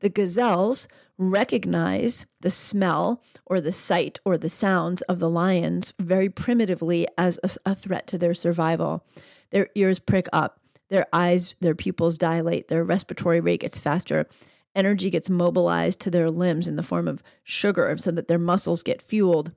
The 0.05 0.11
gazelles 0.11 0.87
recognize 1.17 2.27
the 2.43 2.51
smell 2.51 3.23
or 3.47 3.59
the 3.59 3.73
sight 3.73 4.21
or 4.23 4.37
the 4.37 4.51
sounds 4.51 5.01
of 5.03 5.19
the 5.19 5.31
lions 5.31 5.95
very 5.99 6.29
primitively 6.29 7.09
as 7.17 7.41
a, 7.43 7.71
a 7.71 7.75
threat 7.75 8.07
to 8.09 8.19
their 8.19 8.35
survival. 8.35 9.03
Their 9.51 9.71
ears 9.75 9.99
prick 9.99 10.29
up, 10.31 10.61
their 10.91 11.07
eyes, 11.11 11.57
their 11.61 11.75
pupils 11.75 12.19
dilate, 12.19 12.69
their 12.69 12.85
respiratory 12.85 13.41
rate 13.41 13.61
gets 13.61 13.79
faster 13.79 14.27
energy 14.75 15.09
gets 15.09 15.31
mobilized 15.31 16.01
to 16.01 16.11
their 16.11 16.31
limbs 16.31 16.69
in 16.69 16.77
the 16.77 16.83
form 16.83 17.09
of 17.09 17.23
sugar 17.43 17.97
so 17.97 18.11
that 18.11 18.29
their 18.29 18.39
muscles 18.39 18.83
get 18.83 19.01
fueled. 19.01 19.53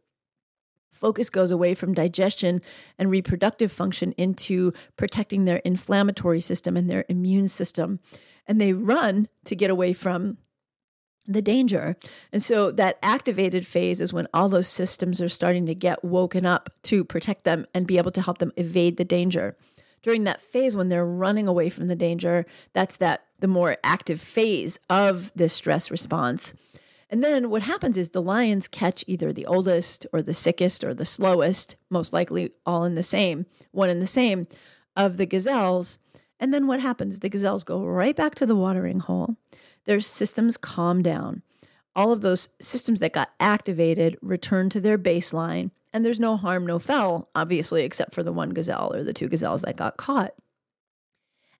Focus 0.91 1.29
goes 1.29 1.51
away 1.51 1.73
from 1.73 1.93
digestion 1.93 2.61
and 2.97 3.11
reproductive 3.11 3.71
function 3.71 4.13
into 4.13 4.71
protecting 4.95 5.45
their 5.45 5.57
inflammatory 5.57 6.39
system 6.39 6.77
and 6.77 6.89
their 6.89 7.03
immune 7.09 7.47
system. 7.47 7.99
And 8.47 8.59
they 8.61 8.73
run 8.73 9.27
to 9.45 9.55
get 9.55 9.69
away 9.69 9.93
from 9.93 10.37
the 11.27 11.41
danger. 11.41 11.97
And 12.31 12.41
so 12.41 12.71
that 12.71 12.97
activated 13.03 13.67
phase 13.67 13.99
is 13.99 14.13
when 14.13 14.27
all 14.33 14.47
those 14.47 14.67
systems 14.67 15.19
are 15.19 15.27
starting 15.27 15.65
to 15.65 15.75
get 15.75 16.03
woken 16.03 16.45
up 16.45 16.69
to 16.83 17.03
protect 17.03 17.43
them 17.43 17.65
and 17.73 17.85
be 17.85 17.97
able 17.97 18.11
to 18.11 18.21
help 18.21 18.37
them 18.37 18.53
evade 18.55 18.95
the 18.95 19.03
danger 19.03 19.57
during 20.07 20.23
that 20.23 20.41
phase 20.41 20.73
when 20.73 20.89
they're 20.89 21.05
running 21.05 21.49
away 21.49 21.69
from 21.69 21.87
the 21.87 21.95
danger, 21.95 22.45
that's 22.71 22.95
that 22.95 23.25
the 23.39 23.47
more 23.47 23.75
active 23.83 24.21
phase 24.21 24.79
of 24.89 25.31
this 25.35 25.51
stress 25.51 25.91
response. 25.91 26.53
And 27.09 27.23
then 27.23 27.49
what 27.49 27.63
happens 27.63 27.97
is 27.97 28.09
the 28.09 28.21
lions 28.21 28.69
catch 28.69 29.03
either 29.07 29.33
the 29.33 29.45
oldest 29.45 30.05
or 30.13 30.21
the 30.21 30.33
sickest 30.33 30.83
or 30.85 30.93
the 30.93 31.03
slowest, 31.03 31.75
most 31.89 32.13
likely 32.13 32.51
all 32.65 32.83
in 32.83 32.95
the 32.95 33.03
same, 33.03 33.45
one 33.71 33.89
in 33.89 33.99
the 33.99 34.07
same, 34.07 34.47
of 34.95 35.17
the 35.17 35.25
gazelles. 35.25 35.99
And 36.39 36.53
then 36.53 36.67
what 36.67 36.79
happens? 36.79 37.19
The 37.19 37.29
gazelles 37.29 37.63
go 37.63 37.83
right 37.83 38.15
back 38.15 38.35
to 38.35 38.45
the 38.45 38.55
watering 38.55 38.99
hole. 38.99 39.37
Their 39.85 39.99
systems 39.99 40.57
calm 40.57 41.01
down 41.01 41.41
all 41.97 42.11
of 42.11 42.21
those 42.21 42.49
systems 42.61 42.99
that 42.99 43.11
got 43.11 43.31
activated 43.39 44.19
return 44.21 44.69
to 44.69 44.79
their 44.79 44.99
baseline, 44.99 45.71
and 45.91 46.05
there's 46.05 46.19
no 46.19 46.37
harm, 46.37 46.63
no 46.63 46.77
foul, 46.77 47.27
obviously, 47.35 47.83
except 47.83 48.13
for 48.13 48.21
the 48.21 48.31
one 48.31 48.51
gazelle 48.51 48.93
or 48.93 49.03
the 49.03 49.13
two 49.13 49.27
gazelles 49.27 49.63
that 49.63 49.75
got 49.75 49.97
caught. 49.97 50.35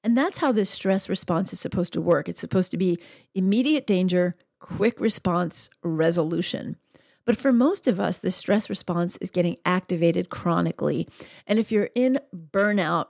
And 0.03 0.15
that's 0.15 0.37
how 0.37 0.51
this 0.51 0.69
stress 0.69 1.09
response 1.09 1.51
is 1.51 1.59
supposed 1.59 1.91
to 1.93 2.01
work. 2.01 2.29
It's 2.29 2.39
supposed 2.39 2.69
to 2.69 2.77
be 2.77 2.99
immediate 3.33 3.87
danger, 3.87 4.35
quick 4.59 4.99
response, 4.99 5.71
resolution. 5.81 6.77
But 7.25 7.35
for 7.35 7.51
most 7.51 7.87
of 7.87 7.99
us, 7.99 8.19
this 8.19 8.35
stress 8.35 8.69
response 8.69 9.17
is 9.17 9.31
getting 9.31 9.57
activated 9.65 10.29
chronically. 10.29 11.09
And 11.47 11.57
if 11.57 11.71
you're 11.71 11.89
in 11.95 12.19
burnout, 12.33 13.07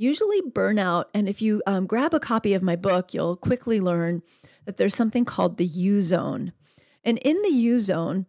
usually 0.00 0.40
burnout, 0.40 1.04
and 1.12 1.28
if 1.28 1.42
you 1.42 1.62
um, 1.66 1.86
grab 1.86 2.14
a 2.14 2.20
copy 2.20 2.54
of 2.54 2.62
my 2.62 2.74
book, 2.74 3.12
you'll 3.12 3.36
quickly 3.36 3.80
learn 3.80 4.22
that 4.64 4.78
there's 4.78 4.94
something 4.94 5.24
called 5.24 5.58
the 5.58 5.66
U 5.66 6.00
zone. 6.00 6.52
And 7.04 7.18
in 7.18 7.40
the 7.42 7.50
U 7.50 7.78
zone, 7.78 8.26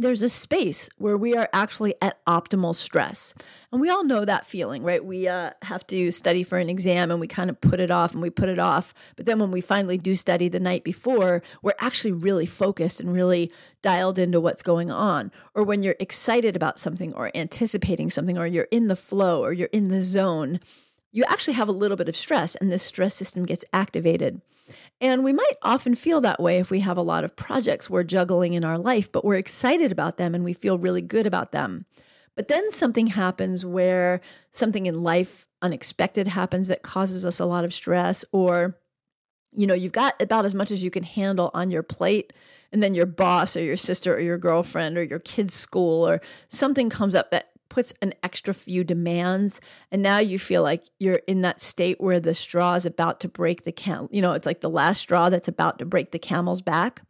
there's 0.00 0.22
a 0.22 0.28
space 0.28 0.88
where 0.96 1.16
we 1.16 1.36
are 1.36 1.48
actually 1.52 1.94
at 2.00 2.24
optimal 2.24 2.74
stress. 2.74 3.34
And 3.72 3.80
we 3.80 3.90
all 3.90 4.04
know 4.04 4.24
that 4.24 4.46
feeling, 4.46 4.84
right? 4.84 5.04
We 5.04 5.26
uh, 5.26 5.50
have 5.62 5.84
to 5.88 6.12
study 6.12 6.44
for 6.44 6.58
an 6.58 6.70
exam 6.70 7.10
and 7.10 7.20
we 7.20 7.26
kind 7.26 7.50
of 7.50 7.60
put 7.60 7.80
it 7.80 7.90
off 7.90 8.12
and 8.12 8.22
we 8.22 8.30
put 8.30 8.48
it 8.48 8.60
off. 8.60 8.94
But 9.16 9.26
then 9.26 9.40
when 9.40 9.50
we 9.50 9.60
finally 9.60 9.98
do 9.98 10.14
study 10.14 10.48
the 10.48 10.60
night 10.60 10.84
before, 10.84 11.42
we're 11.62 11.72
actually 11.80 12.12
really 12.12 12.46
focused 12.46 13.00
and 13.00 13.12
really 13.12 13.52
dialed 13.82 14.20
into 14.20 14.40
what's 14.40 14.62
going 14.62 14.88
on. 14.90 15.32
Or 15.52 15.64
when 15.64 15.82
you're 15.82 15.96
excited 15.98 16.54
about 16.54 16.78
something 16.78 17.12
or 17.14 17.32
anticipating 17.34 18.08
something 18.08 18.38
or 18.38 18.46
you're 18.46 18.68
in 18.70 18.86
the 18.86 18.96
flow 18.96 19.42
or 19.42 19.52
you're 19.52 19.68
in 19.72 19.88
the 19.88 20.02
zone, 20.02 20.60
you 21.12 21.24
actually 21.24 21.54
have 21.54 21.68
a 21.68 21.72
little 21.72 21.96
bit 21.96 22.08
of 22.08 22.16
stress 22.16 22.54
and 22.56 22.70
this 22.70 22.82
stress 22.82 23.14
system 23.14 23.46
gets 23.46 23.64
activated. 23.72 24.40
And 25.00 25.24
we 25.24 25.32
might 25.32 25.54
often 25.62 25.94
feel 25.94 26.20
that 26.20 26.40
way 26.40 26.58
if 26.58 26.70
we 26.70 26.80
have 26.80 26.98
a 26.98 27.02
lot 27.02 27.24
of 27.24 27.36
projects 27.36 27.88
we're 27.88 28.04
juggling 28.04 28.52
in 28.52 28.64
our 28.64 28.78
life, 28.78 29.10
but 29.10 29.24
we're 29.24 29.36
excited 29.36 29.92
about 29.92 30.16
them 30.16 30.34
and 30.34 30.44
we 30.44 30.52
feel 30.52 30.78
really 30.78 31.00
good 31.00 31.26
about 31.26 31.52
them. 31.52 31.86
But 32.36 32.48
then 32.48 32.70
something 32.70 33.08
happens 33.08 33.64
where 33.64 34.20
something 34.52 34.86
in 34.86 35.02
life 35.02 35.46
unexpected 35.62 36.28
happens 36.28 36.68
that 36.68 36.82
causes 36.82 37.24
us 37.26 37.40
a 37.40 37.46
lot 37.46 37.64
of 37.64 37.74
stress, 37.74 38.24
or, 38.30 38.78
you 39.52 39.66
know, 39.66 39.74
you've 39.74 39.92
got 39.92 40.20
about 40.22 40.44
as 40.44 40.54
much 40.54 40.70
as 40.70 40.84
you 40.84 40.90
can 40.90 41.02
handle 41.02 41.50
on 41.54 41.70
your 41.70 41.82
plate. 41.82 42.32
And 42.70 42.82
then 42.82 42.94
your 42.94 43.06
boss 43.06 43.56
or 43.56 43.62
your 43.62 43.78
sister 43.78 44.14
or 44.14 44.20
your 44.20 44.36
girlfriend 44.36 44.98
or 44.98 45.02
your 45.02 45.18
kid's 45.20 45.54
school 45.54 46.06
or 46.06 46.20
something 46.48 46.90
comes 46.90 47.14
up 47.14 47.30
that 47.30 47.48
puts 47.78 47.94
an 48.02 48.12
extra 48.24 48.52
few 48.52 48.82
demands 48.82 49.60
and 49.92 50.02
now 50.02 50.18
you 50.18 50.36
feel 50.36 50.64
like 50.64 50.82
you're 50.98 51.20
in 51.28 51.42
that 51.42 51.60
state 51.60 52.00
where 52.00 52.18
the 52.18 52.34
straw 52.34 52.74
is 52.74 52.84
about 52.84 53.20
to 53.20 53.28
break 53.28 53.62
the 53.62 53.70
cam 53.70 54.08
you 54.10 54.20
know 54.20 54.32
it's 54.32 54.46
like 54.46 54.60
the 54.62 54.68
last 54.68 55.00
straw 55.00 55.30
that's 55.30 55.46
about 55.46 55.78
to 55.78 55.84
break 55.84 56.10
the 56.10 56.18
camel's 56.18 56.60
back. 56.60 57.02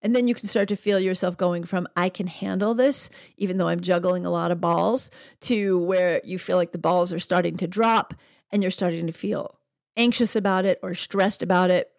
And 0.00 0.16
then 0.16 0.26
you 0.26 0.34
can 0.34 0.46
start 0.46 0.68
to 0.68 0.76
feel 0.76 0.98
yourself 0.98 1.36
going 1.36 1.62
from 1.62 1.86
i 1.94 2.08
can 2.08 2.26
handle 2.26 2.72
this 2.74 3.10
even 3.36 3.58
though 3.58 3.68
i'm 3.68 3.80
juggling 3.80 4.24
a 4.24 4.30
lot 4.30 4.50
of 4.50 4.62
balls 4.62 5.10
to 5.40 5.78
where 5.78 6.22
you 6.24 6.38
feel 6.38 6.56
like 6.56 6.72
the 6.72 6.78
balls 6.78 7.12
are 7.12 7.18
starting 7.18 7.58
to 7.58 7.66
drop 7.66 8.14
and 8.50 8.62
you're 8.62 8.70
starting 8.70 9.06
to 9.06 9.12
feel 9.12 9.58
anxious 9.94 10.34
about 10.34 10.64
it 10.64 10.78
or 10.82 10.94
stressed 10.94 11.42
about 11.42 11.70
it 11.70 11.90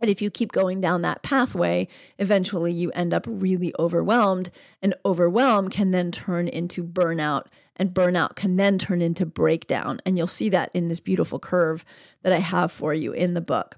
and 0.00 0.10
if 0.10 0.22
you 0.22 0.30
keep 0.30 0.52
going 0.52 0.80
down 0.80 1.02
that 1.02 1.22
pathway, 1.22 1.88
eventually 2.18 2.72
you 2.72 2.90
end 2.92 3.12
up 3.12 3.24
really 3.28 3.72
overwhelmed, 3.78 4.50
and 4.82 4.94
overwhelm 5.04 5.68
can 5.68 5.90
then 5.90 6.10
turn 6.10 6.48
into 6.48 6.82
burnout, 6.82 7.46
and 7.76 7.94
burnout 7.94 8.36
can 8.36 8.56
then 8.56 8.78
turn 8.78 9.02
into 9.02 9.24
breakdown. 9.26 10.00
And 10.04 10.16
you'll 10.16 10.26
see 10.26 10.48
that 10.50 10.70
in 10.74 10.88
this 10.88 11.00
beautiful 11.00 11.38
curve 11.38 11.84
that 12.22 12.32
I 12.32 12.38
have 12.38 12.72
for 12.72 12.92
you 12.92 13.12
in 13.12 13.34
the 13.34 13.40
book. 13.40 13.76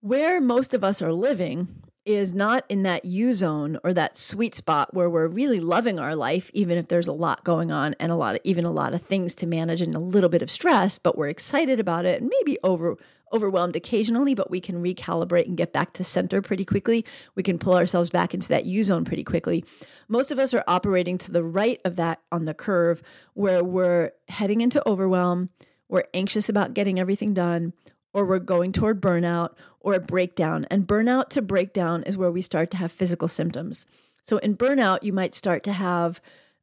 Where 0.00 0.40
most 0.40 0.74
of 0.74 0.84
us 0.84 1.00
are 1.00 1.12
living 1.12 1.68
is 2.04 2.34
not 2.34 2.64
in 2.68 2.82
that 2.82 3.04
U 3.04 3.32
zone 3.32 3.78
or 3.82 3.94
that 3.94 4.18
sweet 4.18 4.54
spot 4.54 4.92
where 4.92 5.08
we're 5.08 5.26
really 5.26 5.60
loving 5.60 5.98
our 5.98 6.14
life, 6.14 6.50
even 6.52 6.76
if 6.76 6.88
there's 6.88 7.06
a 7.06 7.12
lot 7.12 7.44
going 7.44 7.72
on 7.72 7.94
and 7.98 8.12
a 8.12 8.16
lot 8.16 8.34
of 8.34 8.40
even 8.44 8.64
a 8.64 8.70
lot 8.70 8.92
of 8.92 9.00
things 9.00 9.34
to 9.36 9.46
manage 9.46 9.80
and 9.80 9.94
a 9.94 9.98
little 9.98 10.28
bit 10.28 10.42
of 10.42 10.50
stress, 10.50 10.98
but 10.98 11.16
we're 11.16 11.28
excited 11.28 11.80
about 11.80 12.04
it 12.04 12.20
and 12.20 12.30
maybe 12.30 12.58
over 12.62 12.96
overwhelmed 13.34 13.76
occasionally, 13.76 14.34
but 14.34 14.50
we 14.50 14.60
can 14.60 14.82
recalibrate 14.82 15.46
and 15.46 15.56
get 15.56 15.72
back 15.72 15.92
to 15.94 16.04
center 16.04 16.40
pretty 16.40 16.64
quickly. 16.64 17.04
We 17.34 17.42
can 17.42 17.58
pull 17.58 17.74
ourselves 17.74 18.10
back 18.10 18.32
into 18.32 18.48
that 18.48 18.64
U 18.64 18.84
zone 18.84 19.04
pretty 19.04 19.24
quickly. 19.24 19.64
Most 20.08 20.30
of 20.30 20.38
us 20.38 20.54
are 20.54 20.64
operating 20.68 21.18
to 21.18 21.32
the 21.32 21.42
right 21.42 21.80
of 21.84 21.96
that 21.96 22.20
on 22.30 22.44
the 22.44 22.54
curve 22.54 23.02
where 23.34 23.64
we're 23.64 24.12
heading 24.28 24.60
into 24.60 24.86
overwhelm, 24.88 25.50
we're 25.88 26.04
anxious 26.14 26.48
about 26.48 26.74
getting 26.74 26.98
everything 26.98 27.34
done, 27.34 27.72
or 28.12 28.24
we're 28.24 28.38
going 28.38 28.72
toward 28.72 29.02
burnout 29.02 29.54
or 29.80 29.94
a 29.94 30.00
breakdown. 30.00 30.66
And 30.70 30.86
burnout 30.86 31.28
to 31.30 31.42
breakdown 31.42 32.04
is 32.04 32.16
where 32.16 32.30
we 32.30 32.40
start 32.40 32.70
to 32.70 32.76
have 32.76 32.92
physical 32.92 33.28
symptoms. 33.28 33.86
So 34.22 34.38
in 34.38 34.56
burnout, 34.56 35.02
you 35.02 35.12
might 35.12 35.34
start 35.34 35.62
to 35.64 35.72
have 35.72 36.20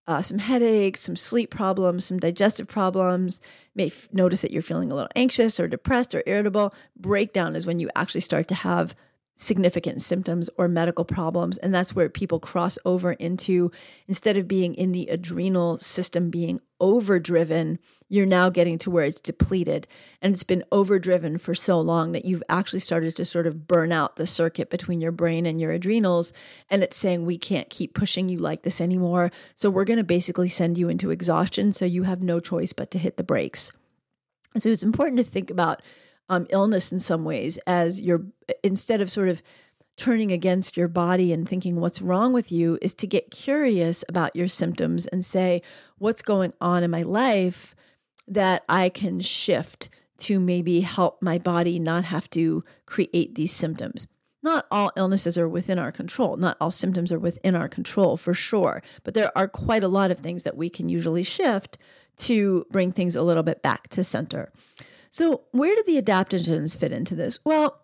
uh, 0.08 0.22
some 0.22 0.40
headaches, 0.40 1.02
some 1.02 1.16
sleep 1.16 1.52
problems, 1.52 2.06
some 2.06 2.20
digestive 2.20 2.68
problems. 2.68 3.40
May 3.76 3.88
f- 3.88 4.10
notice 4.12 4.42
that 4.42 4.52
you're 4.52 4.62
feeling 4.62 4.92
a 4.92 4.96
little 4.96 5.12
anxious 5.16 5.60
or 5.60 5.68
depressed 5.68 6.16
or 6.16 6.24
irritable. 6.26 6.74
Breakdown 6.98 7.56
is 7.56 7.66
when 7.66 7.80
you 7.80 7.90
actually 7.96 8.22
start 8.22 8.48
to 8.50 8.56
have 8.56 8.96
significant 9.36 10.02
symptoms 10.02 10.50
or 10.58 10.68
medical 10.68 11.06
problems. 11.06 11.58
And 11.58 11.74
that's 11.74 11.96
where 11.96 12.10
people 12.10 12.40
cross 12.40 12.78
over 12.86 13.14
into 13.14 13.72
instead 14.08 14.38
of 14.38 14.48
being 14.48 14.76
in 14.76 14.92
the 14.92 15.08
adrenal 15.08 15.80
system 15.80 16.30
being 16.30 16.62
overdriven, 16.80 17.80
you're 18.12 18.26
now 18.26 18.50
getting 18.50 18.78
to 18.78 18.92
where 18.92 19.06
it's 19.06 19.22
depleted. 19.22 19.88
And 20.22 20.34
it's 20.34 20.44
been 20.44 20.66
overdriven 20.70 21.38
for 21.38 21.56
so 21.56 21.80
long 21.80 22.12
that 22.12 22.26
you've 22.26 22.44
actually 22.50 22.82
started 22.82 23.16
to 23.16 23.24
sort 23.24 23.48
of 23.48 23.70
burn 23.70 23.94
out 23.94 24.18
the 24.18 24.26
circuit 24.26 24.70
between 24.70 25.00
your 25.00 25.14
brain 25.14 25.46
and 25.46 25.62
your 25.62 25.72
adrenals. 25.72 26.34
And 26.70 26.84
it's 26.84 26.98
saying, 26.98 27.26
we 27.26 27.38
can't 27.38 27.70
keep 27.70 27.94
pushing 27.94 28.28
you 28.28 28.38
like 28.38 28.64
this 28.64 28.82
anymore. 28.82 29.32
So 29.56 29.70
we're 29.70 29.86
going 29.86 29.96
to 29.96 30.04
basically 30.04 30.50
send 30.50 30.78
you 30.78 30.90
into 30.90 31.10
exhaustion. 31.10 31.72
So 31.72 31.86
you 31.86 32.04
have 32.04 32.22
no 32.22 32.42
choice 32.42 32.74
but 32.74 32.92
to 32.92 33.00
hit 33.00 33.16
the 33.16 33.24
brakes. 33.24 33.72
So 34.58 34.68
it's 34.68 34.84
important 34.84 35.18
to 35.20 35.24
think 35.24 35.50
about 35.50 35.82
um, 36.28 36.48
illness 36.50 36.92
in 36.92 37.00
some 37.00 37.24
ways 37.24 37.58
as 37.66 38.02
you're 38.02 38.26
instead 38.62 39.00
of 39.00 39.10
sort 39.10 39.30
of 39.30 39.42
turning 39.96 40.34
against 40.34 40.76
your 40.76 40.90
body 40.90 41.32
and 41.32 41.48
thinking 41.48 41.80
what's 41.80 42.02
wrong 42.02 42.34
with 42.34 42.52
you 42.52 42.78
is 42.82 42.94
to 42.96 43.08
get 43.08 43.32
curious 43.32 44.04
about 44.10 44.36
your 44.36 44.50
symptoms 44.50 45.06
and 45.08 45.24
say 45.24 45.62
what's 45.98 46.22
going 46.22 46.52
on 46.60 46.84
in 46.84 46.92
my 46.92 47.04
life 47.04 47.74
that 48.32 48.64
I 48.70 48.90
can 48.90 49.20
shift 49.20 49.90
to 50.20 50.40
maybe 50.40 50.82
help 50.82 51.22
my 51.22 51.38
body 51.38 51.80
not 51.80 52.06
have 52.06 52.30
to 52.32 52.64
create 52.86 53.36
these 53.36 53.52
symptoms. 53.52 54.08
not 54.44 54.66
all 54.72 54.92
illnesses 54.96 55.38
are 55.38 55.48
within 55.48 55.78
our 55.78 55.92
control. 55.92 56.36
Not 56.36 56.58
all 56.60 56.72
symptoms 56.72 57.12
are 57.12 57.20
within 57.20 57.56
our 57.56 57.70
control 57.70 58.18
for 58.18 58.34
sure. 58.34 58.82
But 59.04 59.14
there 59.14 59.36
are 59.38 59.48
quite 59.48 59.84
a 59.84 59.88
lot 59.88 60.10
of 60.10 60.18
things 60.18 60.42
that 60.44 60.58
we 60.58 60.68
can 60.68 60.90
usually 60.90 61.22
shift 61.22 61.78
to 62.18 62.66
bring 62.72 62.92
things 62.92 63.16
a 63.16 63.22
little 63.22 63.44
bit 63.44 63.62
back 63.62 63.88
to 63.90 64.04
center. 64.04 64.52
So, 65.12 65.42
where 65.52 65.76
do 65.76 65.84
the 65.86 66.02
adaptogens 66.02 66.76
fit 66.76 66.92
into 66.92 67.16
this? 67.16 67.38
Well, 67.44 67.81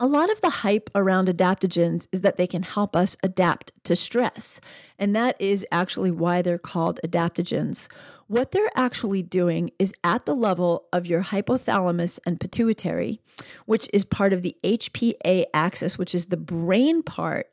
a 0.00 0.06
lot 0.06 0.30
of 0.30 0.40
the 0.40 0.50
hype 0.50 0.90
around 0.94 1.28
adaptogens 1.28 2.06
is 2.12 2.20
that 2.20 2.36
they 2.36 2.46
can 2.46 2.62
help 2.62 2.94
us 2.94 3.16
adapt 3.22 3.72
to 3.84 3.96
stress. 3.96 4.60
And 4.98 5.14
that 5.16 5.34
is 5.40 5.66
actually 5.72 6.12
why 6.12 6.40
they're 6.40 6.58
called 6.58 7.00
adaptogens. 7.04 7.88
What 8.28 8.52
they're 8.52 8.70
actually 8.76 9.22
doing 9.22 9.70
is 9.78 9.92
at 10.04 10.24
the 10.24 10.34
level 10.34 10.84
of 10.92 11.06
your 11.06 11.24
hypothalamus 11.24 12.20
and 12.24 12.38
pituitary, 12.38 13.20
which 13.66 13.88
is 13.92 14.04
part 14.04 14.32
of 14.32 14.42
the 14.42 14.56
HPA 14.62 15.46
axis, 15.52 15.98
which 15.98 16.14
is 16.14 16.26
the 16.26 16.36
brain 16.36 17.02
part 17.02 17.50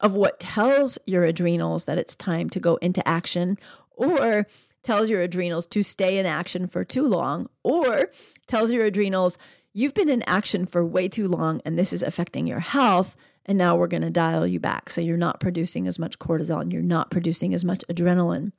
of 0.00 0.12
what 0.12 0.38
tells 0.38 0.98
your 1.06 1.24
adrenals 1.24 1.86
that 1.86 1.98
it's 1.98 2.14
time 2.14 2.50
to 2.50 2.60
go 2.60 2.76
into 2.76 3.06
action 3.08 3.56
or 3.92 4.46
tells 4.82 5.08
your 5.08 5.22
adrenals 5.22 5.66
to 5.66 5.82
stay 5.82 6.18
in 6.18 6.26
action 6.26 6.66
for 6.66 6.84
too 6.84 7.06
long 7.06 7.48
or 7.62 8.10
tells 8.46 8.70
your 8.70 8.84
adrenals 8.84 9.38
you've 9.76 9.92
been 9.92 10.08
in 10.08 10.22
action 10.22 10.64
for 10.64 10.82
way 10.86 11.06
too 11.06 11.28
long 11.28 11.60
and 11.62 11.78
this 11.78 11.92
is 11.92 12.02
affecting 12.02 12.46
your 12.46 12.60
health. 12.60 13.14
And 13.44 13.58
now 13.58 13.76
we're 13.76 13.88
going 13.88 14.02
to 14.02 14.10
dial 14.10 14.46
you 14.46 14.58
back. 14.58 14.88
So 14.88 15.02
you're 15.02 15.18
not 15.18 15.38
producing 15.38 15.86
as 15.86 15.98
much 15.98 16.18
cortisol 16.18 16.62
and 16.62 16.72
you're 16.72 16.80
not 16.80 17.10
producing 17.10 17.52
as 17.52 17.62
much 17.62 17.84
adrenaline. 17.90 18.52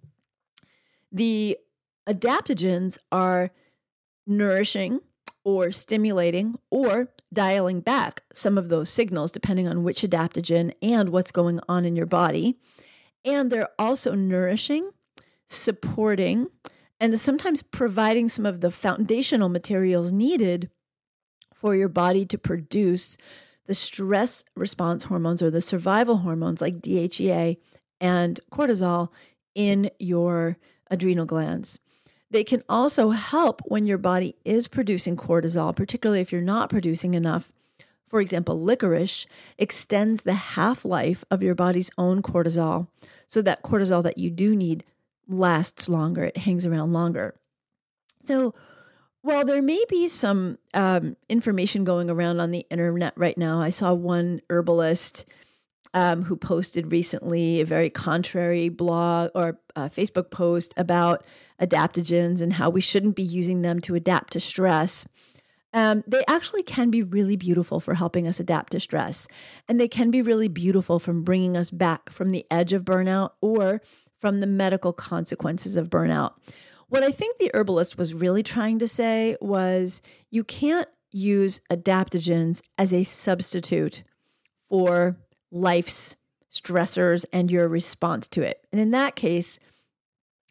The 1.12 1.58
adaptogens 2.08 3.00
are 3.12 3.50
nourishing 4.28 5.00
or 5.44 5.72
stimulating 5.72 6.60
or 6.70 7.10
dialing 7.34 7.82
back 7.82 8.22
some 8.34 8.56
of 8.56 8.70
those 8.70 8.90
signals, 8.90 9.32
depending 9.32 9.68
on 9.68 9.84
which 9.84 10.04
adaptogen 10.04 10.72
and 10.84 11.10
what's 11.10 11.32
going 11.32 11.60
on 11.68 11.84
in 11.84 11.96
your 11.96 12.06
body. 12.06 12.60
And 13.26 13.52
they're 13.52 13.70
also 13.80 14.14
nourishing, 14.14 14.92
supporting, 15.48 16.48
and 17.00 17.20
sometimes 17.20 17.64
providing 17.64 18.30
some 18.30 18.46
of 18.46 18.62
the 18.62 18.70
foundational 18.70 19.50
materials 19.50 20.12
needed 20.12 20.70
for 21.60 21.76
your 21.76 21.89
body 21.89 22.26
to 22.26 22.38
produce 22.38 23.17
the 23.65 23.74
stress 23.74 24.46
response 24.56 25.06
hormones 25.06 25.41
or 25.41 25.50
the 25.50 25.62
survival 25.62 26.17
hormones 26.17 26.62
like 26.62 26.82
DHEA 26.82 27.58
and 28.00 28.39
cortisol 28.52 29.10
in 29.56 29.89
your 30.00 30.58
adrenal 30.89 31.26
glands. 31.26 31.80
They 32.30 32.43
can 32.43 32.63
also 32.70 33.10
help 33.10 33.62
when 33.65 33.86
your 33.86 33.98
body 33.98 34.36
is 34.46 34.67
producing 34.67 35.17
cortisol, 35.17 35.76
particularly 35.76 36.22
if 36.22 36.32
you're 36.32 36.41
not 36.41 36.70
producing 36.70 37.13
enough. 37.13 37.52
For 38.08 38.22
example, 38.22 38.62
licorice 38.62 39.26
extends 39.58 40.22
the 40.22 40.34
half 40.34 40.86
life 40.86 41.24
of 41.32 41.41
your 41.41 41.56
body's 41.56 41.91
own 41.98 42.22
cortisol 42.22 42.88
so 43.28 43.41
that 43.41 43.63
cortisol 43.63 44.04
that 44.04 44.17
you 44.17 44.30
do 44.30 44.56
need 44.56 44.84
lasts 45.28 45.89
longer, 45.89 46.26
it 46.26 46.38
hangs 46.38 46.65
around 46.65 46.93
longer. 46.93 47.36
So, 48.22 48.54
well, 49.28 49.44
there 49.44 49.62
may 49.62 49.84
be 49.90 50.08
some 50.08 50.58
um, 50.74 51.18
information 51.28 51.84
going 51.84 52.10
around 52.10 52.40
on 52.40 52.52
the 52.52 52.66
internet 52.70 53.12
right 53.18 53.38
now. 53.38 53.60
I 53.60 53.72
saw 53.72 53.94
one 53.94 54.40
herbalist 54.50 55.26
um, 55.94 56.24
who 56.24 56.38
posted 56.38 56.94
recently 56.94 57.60
a 57.60 57.66
very 57.66 57.90
contrary 57.90 58.70
blog 58.70 59.32
or 59.36 59.60
uh, 59.76 59.90
Facebook 59.90 60.32
post 60.32 60.74
about 60.78 61.26
adaptogens 61.62 62.42
and 62.42 62.54
how 62.54 62.70
we 62.70 62.80
shouldn't 62.80 63.18
be 63.18 63.24
using 63.24 63.63
them 63.63 63.82
to 63.82 63.96
adapt 63.96 64.32
to 64.32 64.40
stress. 64.40 65.06
Um, 65.74 66.06
they 66.08 66.24
actually 66.30 66.63
can 66.63 66.90
be 66.90 67.04
really 67.04 67.36
beautiful 67.36 67.82
for 67.82 67.96
helping 67.96 68.30
us 68.30 68.40
adapt 68.40 68.72
to 68.72 68.80
stress. 68.80 69.28
And 69.68 69.78
they 69.78 69.90
can 69.90 70.10
be 70.10 70.22
really 70.22 70.48
beautiful 70.48 71.00
from 71.00 71.24
bringing 71.24 71.58
us 71.58 71.70
back 71.70 72.12
from 72.12 72.30
the 72.30 72.46
edge 72.50 72.72
of 72.72 72.86
burnout 72.86 73.32
or 73.42 73.82
from 74.20 74.40
the 74.40 74.48
medical 74.48 74.94
consequences 74.94 75.76
of 75.76 75.90
burnout. 75.90 76.36
What 76.89 77.04
I 77.04 77.12
think 77.12 77.38
the 77.38 77.52
herbalist 77.54 77.97
was 77.97 78.13
really 78.13 78.43
trying 78.43 78.80
to 78.80 78.88
say 78.88 79.36
was 79.41 80.02
you 80.30 80.43
can't 80.43 80.88
use 81.12 81.60
adaptogens 81.71 82.62
as 82.78 82.93
a 82.93 83.04
substitute 83.04 84.04
for 84.69 85.17
life's 85.52 86.15
stressors 86.52 87.26
and 87.34 87.52
your 87.52 87.67
response 87.67 88.28
to 88.30 88.41
it. 88.41 88.65
And 88.71 88.80
in 88.80 88.91
that 88.91 89.15
case, 89.15 89.60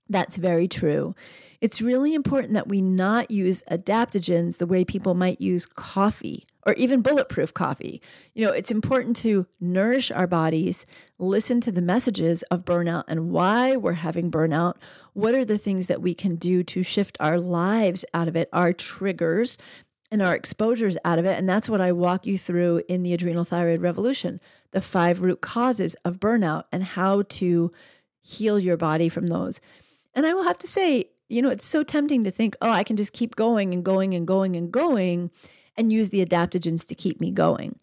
that's 0.08 0.36
very 0.36 0.68
true. 0.68 1.14
It's 1.60 1.80
really 1.80 2.14
important 2.14 2.52
that 2.52 2.68
we 2.68 2.80
not 2.80 3.30
use 3.30 3.62
adaptogens 3.70 4.58
the 4.58 4.66
way 4.66 4.84
people 4.84 5.14
might 5.14 5.40
use 5.40 5.66
coffee 5.66 6.46
or 6.66 6.74
even 6.74 7.00
bulletproof 7.00 7.54
coffee. 7.54 8.02
You 8.34 8.44
know, 8.44 8.52
it's 8.52 8.72
important 8.72 9.16
to 9.18 9.46
nourish 9.60 10.10
our 10.10 10.26
bodies, 10.26 10.84
listen 11.18 11.60
to 11.62 11.72
the 11.72 11.80
messages 11.80 12.42
of 12.44 12.64
burnout 12.64 13.04
and 13.06 13.30
why 13.30 13.76
we're 13.76 13.92
having 13.92 14.30
burnout. 14.30 14.74
What 15.12 15.34
are 15.34 15.44
the 15.44 15.58
things 15.58 15.86
that 15.86 16.02
we 16.02 16.12
can 16.12 16.34
do 16.34 16.64
to 16.64 16.82
shift 16.82 17.16
our 17.20 17.38
lives 17.38 18.04
out 18.12 18.26
of 18.26 18.34
it, 18.34 18.48
our 18.52 18.72
triggers 18.72 19.56
and 20.10 20.20
our 20.20 20.34
exposures 20.34 20.98
out 21.04 21.20
of 21.20 21.24
it? 21.24 21.38
And 21.38 21.48
that's 21.48 21.68
what 21.68 21.80
I 21.80 21.92
walk 21.92 22.26
you 22.26 22.36
through 22.36 22.82
in 22.88 23.04
the 23.04 23.14
Adrenal 23.14 23.44
Thyroid 23.44 23.80
Revolution 23.80 24.40
the 24.72 24.80
five 24.82 25.22
root 25.22 25.40
causes 25.40 25.94
of 26.04 26.20
burnout 26.20 26.64
and 26.70 26.82
how 26.82 27.22
to 27.22 27.72
heal 28.20 28.58
your 28.58 28.76
body 28.76 29.08
from 29.08 29.28
those. 29.28 29.58
And 30.12 30.26
I 30.26 30.34
will 30.34 30.42
have 30.42 30.58
to 30.58 30.66
say, 30.66 31.10
you 31.28 31.40
know, 31.40 31.48
it's 31.48 31.64
so 31.64 31.82
tempting 31.82 32.24
to 32.24 32.30
think, 32.30 32.56
oh, 32.60 32.70
I 32.70 32.82
can 32.84 32.96
just 32.96 33.12
keep 33.12 33.36
going 33.36 33.72
and 33.72 33.84
going 33.84 34.12
and 34.12 34.26
going 34.26 34.54
and 34.54 34.70
going 34.70 35.30
and 35.76 35.92
use 35.92 36.10
the 36.10 36.24
adaptogens 36.24 36.86
to 36.88 36.94
keep 36.94 37.20
me 37.20 37.30
going. 37.30 37.78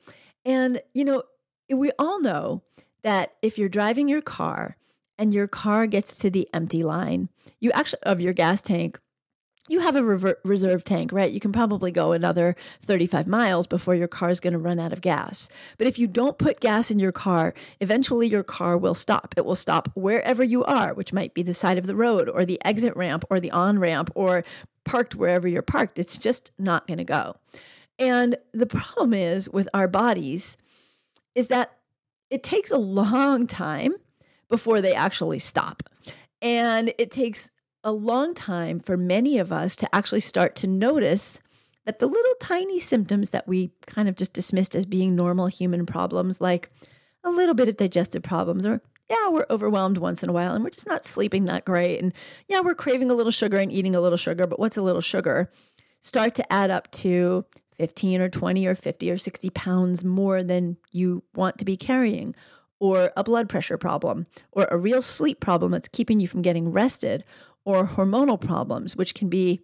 And, 0.45 0.81
you 0.93 1.05
know, 1.05 1.23
we 1.69 1.91
all 1.97 2.21
know 2.21 2.63
that 3.03 3.33
if 3.41 3.57
you're 3.57 3.69
driving 3.69 4.07
your 4.07 4.21
car 4.21 4.77
and 5.17 5.33
your 5.33 5.47
car 5.47 5.87
gets 5.87 6.17
to 6.17 6.29
the 6.29 6.49
empty 6.53 6.83
line, 6.83 7.29
you 7.59 7.71
actually, 7.71 8.03
of 8.03 8.19
your 8.19 8.33
gas 8.33 8.61
tank, 8.61 8.99
you 9.69 9.79
have 9.79 9.95
a 9.95 10.03
rever- 10.03 10.39
reserve 10.43 10.83
tank, 10.83 11.13
right? 11.13 11.31
You 11.31 11.39
can 11.39 11.53
probably 11.53 11.89
go 11.89 12.11
another 12.11 12.55
35 12.85 13.27
miles 13.27 13.65
before 13.65 13.95
your 13.95 14.09
car 14.09 14.29
is 14.29 14.41
going 14.41 14.51
to 14.51 14.59
run 14.59 14.79
out 14.79 14.91
of 14.91 14.99
gas. 14.99 15.47
But 15.77 15.87
if 15.87 15.97
you 15.97 16.05
don't 16.05 16.37
put 16.37 16.59
gas 16.59 16.91
in 16.91 16.99
your 16.99 17.13
car, 17.13 17.53
eventually 17.79 18.27
your 18.27 18.43
car 18.43 18.77
will 18.77 18.95
stop. 18.95 19.33
It 19.37 19.45
will 19.45 19.55
stop 19.55 19.89
wherever 19.93 20.43
you 20.43 20.65
are, 20.65 20.93
which 20.93 21.13
might 21.13 21.33
be 21.33 21.43
the 21.43 21.53
side 21.53 21.77
of 21.77 21.85
the 21.85 21.95
road 21.95 22.27
or 22.27 22.45
the 22.45 22.63
exit 22.65 22.95
ramp 22.97 23.23
or 23.29 23.39
the 23.39 23.51
on 23.51 23.79
ramp 23.79 24.11
or 24.15 24.43
parked 24.83 25.15
wherever 25.15 25.47
you're 25.47 25.61
parked. 25.61 25.97
It's 25.97 26.17
just 26.17 26.51
not 26.59 26.85
going 26.85 26.97
to 26.97 27.05
go. 27.05 27.37
And 27.99 28.37
the 28.53 28.65
problem 28.65 29.13
is 29.13 29.49
with 29.49 29.69
our 29.73 29.87
bodies 29.87 30.57
is 31.35 31.47
that 31.49 31.77
it 32.29 32.43
takes 32.43 32.71
a 32.71 32.77
long 32.77 33.47
time 33.47 33.95
before 34.49 34.81
they 34.81 34.93
actually 34.93 35.39
stop. 35.39 35.83
And 36.41 36.93
it 36.97 37.11
takes 37.11 37.51
a 37.83 37.91
long 37.91 38.33
time 38.33 38.79
for 38.79 38.97
many 38.97 39.37
of 39.37 39.51
us 39.51 39.75
to 39.77 39.95
actually 39.95 40.19
start 40.21 40.55
to 40.55 40.67
notice 40.67 41.41
that 41.85 41.99
the 41.99 42.07
little 42.07 42.35
tiny 42.39 42.79
symptoms 42.79 43.31
that 43.31 43.47
we 43.47 43.71
kind 43.85 44.07
of 44.07 44.15
just 44.15 44.33
dismissed 44.33 44.73
as 44.73 44.85
being 44.85 45.15
normal 45.15 45.47
human 45.47 45.85
problems, 45.85 46.39
like 46.39 46.69
a 47.23 47.29
little 47.29 47.55
bit 47.55 47.67
of 47.67 47.77
digestive 47.77 48.23
problems, 48.23 48.65
or 48.65 48.81
yeah, 49.09 49.29
we're 49.29 49.45
overwhelmed 49.49 49.97
once 49.97 50.23
in 50.23 50.29
a 50.29 50.33
while 50.33 50.53
and 50.53 50.63
we're 50.63 50.69
just 50.69 50.87
not 50.87 51.05
sleeping 51.05 51.45
that 51.45 51.65
great. 51.65 52.01
And 52.01 52.13
yeah, 52.47 52.61
we're 52.61 52.73
craving 52.73 53.11
a 53.11 53.13
little 53.13 53.31
sugar 53.31 53.57
and 53.57 53.71
eating 53.71 53.95
a 53.95 54.01
little 54.01 54.17
sugar, 54.17 54.47
but 54.47 54.59
what's 54.59 54.77
a 54.77 54.81
little 54.81 55.01
sugar? 55.01 55.51
Start 55.99 56.35
to 56.35 56.53
add 56.53 56.71
up 56.71 56.89
to 56.91 57.45
15 57.77 58.21
or 58.21 58.29
20 58.29 58.65
or 58.67 58.75
50 58.75 59.11
or 59.11 59.17
60 59.17 59.49
pounds 59.51 60.03
more 60.03 60.43
than 60.43 60.77
you 60.91 61.23
want 61.33 61.57
to 61.57 61.65
be 61.65 61.77
carrying, 61.77 62.35
or 62.79 63.11
a 63.15 63.23
blood 63.23 63.49
pressure 63.49 63.77
problem, 63.77 64.27
or 64.51 64.67
a 64.69 64.77
real 64.77 65.01
sleep 65.01 65.39
problem 65.39 65.71
that's 65.71 65.87
keeping 65.89 66.19
you 66.19 66.27
from 66.27 66.41
getting 66.41 66.71
rested, 66.71 67.23
or 67.65 67.87
hormonal 67.87 68.39
problems, 68.39 68.95
which 68.95 69.13
can 69.13 69.29
be 69.29 69.61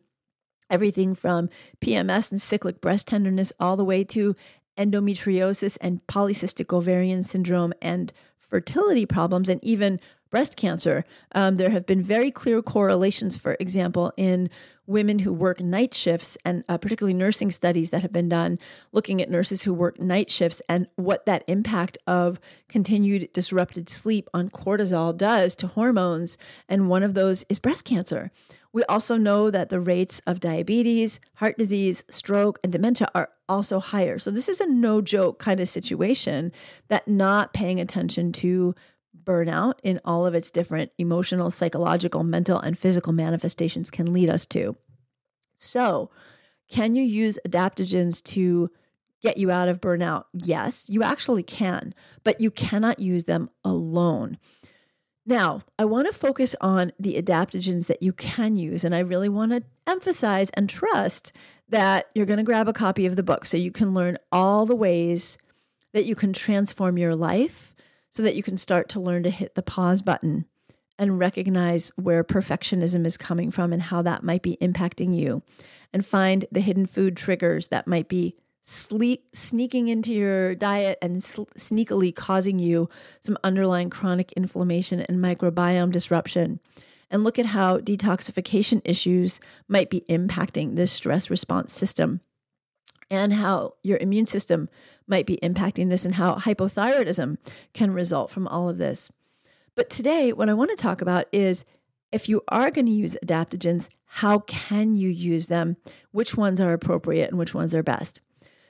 everything 0.70 1.16
from 1.16 1.50
PMS 1.82 2.32
and 2.32 2.42
cyclic 2.42 2.80
breast 2.80 3.08
tenderness 3.08 3.52
all 3.60 3.76
the 3.76 3.84
way 3.84 4.04
to 4.04 4.36
endometriosis 4.78 5.78
and 5.82 6.06
polycystic 6.08 6.74
ovarian 6.74 7.24
syndrome 7.24 7.74
and 7.82 8.14
fertility 8.38 9.06
problems 9.06 9.50
and 9.50 9.64
even 9.64 10.00
breast 10.30 10.56
cancer. 10.56 11.04
Um, 11.34 11.58
there 11.58 11.72
have 11.72 11.86
been 11.86 12.02
very 12.02 12.32
clear 12.32 12.62
correlations, 12.62 13.36
for 13.36 13.58
example, 13.60 14.14
in 14.16 14.50
women 14.90 15.20
who 15.20 15.32
work 15.32 15.62
night 15.62 15.94
shifts 15.94 16.36
and 16.44 16.64
uh, 16.68 16.78
particularly 16.78 17.14
nursing 17.14 17.52
studies 17.52 17.92
that 17.92 18.02
have 18.02 18.12
been 18.12 18.28
done 18.28 18.58
looking 18.92 19.22
at 19.22 19.30
nurses 19.30 19.62
who 19.62 19.74
work 19.74 20.00
night 20.00 20.32
shifts 20.32 20.62
and 20.68 20.88
what 20.96 21.28
that 21.28 21.44
impact 21.48 21.98
of 22.08 22.40
continued 22.68 23.32
disrupted 23.32 23.88
sleep 23.88 24.28
on 24.34 24.50
cortisol 24.50 25.16
does 25.16 25.56
to 25.56 25.68
hormones. 25.68 26.40
And 26.68 26.90
one 26.90 27.04
of 27.04 27.14
those 27.14 27.46
is 27.50 27.60
breast 27.60 27.86
cancer. 27.86 28.32
We 28.74 28.84
also 28.86 29.16
know 29.16 29.52
that 29.52 29.70
the 29.70 29.80
rates 29.80 30.22
of 30.26 30.40
diabetes, 30.40 31.20
heart 31.36 31.58
disease, 31.58 32.04
stroke, 32.10 32.60
and 32.64 32.72
dementia 32.72 33.10
are 33.14 33.30
also 33.48 33.80
higher. 33.80 34.20
So, 34.20 34.30
this 34.30 34.48
is 34.48 34.62
a 34.62 34.68
no 34.68 35.02
joke 35.02 35.40
kind 35.40 35.60
of 35.60 35.68
situation 35.68 36.52
that 36.88 37.08
not 37.08 37.52
paying 37.52 37.80
attention 37.80 38.32
to 38.34 38.76
burnout 39.30 39.76
in 39.84 40.02
all 40.04 40.26
of 40.26 40.34
its 40.34 40.50
different 40.50 40.92
emotional, 40.98 41.52
psychological, 41.52 42.24
mental, 42.24 42.60
and 42.60 42.78
physical 42.78 43.14
manifestations 43.14 43.92
can 43.92 44.12
lead 44.12 44.30
us 44.30 44.48
to. 44.48 44.76
So, 45.56 46.10
can 46.68 46.96
you 46.96 47.04
use 47.04 47.38
adaptogens 47.48 48.24
to 48.24 48.72
get 49.22 49.38
you 49.38 49.52
out 49.52 49.68
of 49.68 49.82
burnout? 49.82 50.24
Yes, 50.34 50.90
you 50.90 51.04
actually 51.04 51.44
can, 51.44 51.94
but 52.24 52.42
you 52.42 52.50
cannot 52.50 53.00
use 53.00 53.26
them 53.26 53.52
alone. 53.64 54.40
Now, 55.28 55.62
I 55.78 55.86
want 55.86 56.08
to 56.08 56.14
focus 56.14 56.56
on 56.60 56.92
the 57.00 57.22
adaptogens 57.22 57.86
that 57.86 58.02
you 58.02 58.14
can 58.14 58.56
use, 58.56 58.84
and 58.84 58.96
I 58.96 59.00
really 59.00 59.30
want 59.30 59.52
to 59.52 59.64
emphasize 59.86 60.50
and 60.52 60.68
trust 60.68 61.32
that 61.68 62.08
you're 62.16 62.26
going 62.26 62.38
to 62.38 62.44
grab 62.44 62.68
a 62.68 62.74
copy 62.74 63.06
of 63.06 63.16
the 63.16 63.22
book 63.22 63.46
so 63.46 63.58
you 63.58 63.72
can 63.72 63.94
learn 63.94 64.18
all 64.32 64.66
the 64.66 64.76
ways 64.76 65.38
that 65.94 66.06
you 66.06 66.16
can 66.16 66.34
transform 66.34 66.98
your 66.98 67.16
life 67.16 67.69
so 68.12 68.24
that 68.24 68.36
you 68.36 68.44
can 68.44 68.58
start 68.58 68.90
to 68.90 69.00
learn 69.00 69.24
to 69.24 69.30
hit 69.30 69.56
the 69.56 69.62
pause 69.62 70.02
button 70.02 70.46
and 70.98 71.20
recognize 71.20 71.92
where 71.96 72.24
perfectionism 72.24 73.06
is 73.06 73.18
coming 73.18 73.50
from 73.50 73.72
and 73.72 73.84
how 73.84 74.02
that 74.02 74.24
might 74.24 74.42
be 74.42 74.58
impacting 74.62 75.16
you, 75.16 75.42
and 75.94 76.06
find 76.06 76.46
the 76.52 76.60
hidden 76.60 76.86
food 76.86 77.16
triggers 77.16 77.70
that 77.70 77.88
might 77.88 78.10
be 78.10 78.36
sleep 78.62 79.26
sneaking 79.34 79.88
into 79.88 80.14
your 80.14 80.54
diet 80.54 80.98
and 81.02 81.24
sl- 81.24 81.44
sneakily 81.58 82.14
causing 82.14 82.60
you 82.60 82.90
some 83.22 83.38
underlying 83.44 83.90
chronic 83.90 84.32
inflammation 84.34 85.00
and 85.00 85.20
microbiome 85.20 85.92
disruption. 85.92 86.60
And 87.10 87.24
look 87.24 87.40
at 87.40 87.48
how 87.48 87.80
detoxification 87.80 88.82
issues 88.86 89.40
might 89.68 89.90
be 89.90 90.02
impacting 90.10 90.76
this 90.76 90.92
stress 90.92 91.30
response 91.30 91.74
system. 91.74 92.22
And 93.10 93.34
how 93.34 93.74
your 93.82 93.98
immune 93.98 94.28
system 94.28 94.70
might 95.10 95.26
be 95.26 95.40
impacting 95.42 95.90
this 95.90 96.06
and 96.06 96.16
how 96.16 96.36
hypothyroidism 96.36 97.38
can 97.74 97.92
result 97.92 98.32
from 98.32 98.48
all 98.48 98.70
of 98.70 98.78
this. 98.78 99.12
But 99.76 99.90
today, 99.90 100.34
what 100.34 100.50
I 100.50 100.54
want 100.54 100.70
to 100.72 100.76
talk 100.76 101.02
about 101.02 101.26
is 101.32 101.66
if 102.12 102.28
you 102.28 102.42
are 102.48 102.72
going 102.72 102.86
to 102.86 102.92
use 102.92 103.18
adaptogens, 103.24 103.90
how 104.06 104.40
can 104.40 104.96
you 104.96 105.10
use 105.10 105.48
them? 105.48 105.78
Which 106.12 106.36
ones 106.36 106.60
are 106.60 106.74
appropriate 106.74 107.30
and 107.30 107.38
which 107.38 107.54
ones 107.54 107.76
are 107.76 107.84
best? 107.84 108.22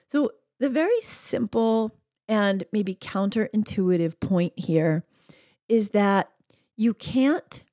So, 0.08 0.32
the 0.60 0.70
very 0.70 1.00
simple 1.02 1.96
and 2.28 2.66
maybe 2.72 2.94
counterintuitive 2.94 4.20
point 4.20 4.54
here 4.58 5.06
is 5.70 5.92
that 5.92 6.30
you 6.76 6.94
can't 6.94 7.64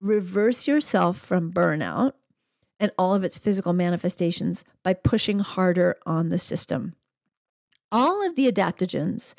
reverse 0.00 0.66
yourself 0.66 1.18
from 1.18 1.52
burnout 1.52 2.12
and 2.80 2.92
all 2.98 3.14
of 3.14 3.24
its 3.24 3.38
physical 3.38 3.72
manifestations 3.72 4.64
by 4.82 4.94
pushing 4.94 5.38
harder 5.40 5.96
on 6.06 6.28
the 6.28 6.38
system. 6.38 6.94
All 7.90 8.26
of 8.26 8.36
the 8.36 8.50
adaptogens 8.50 9.34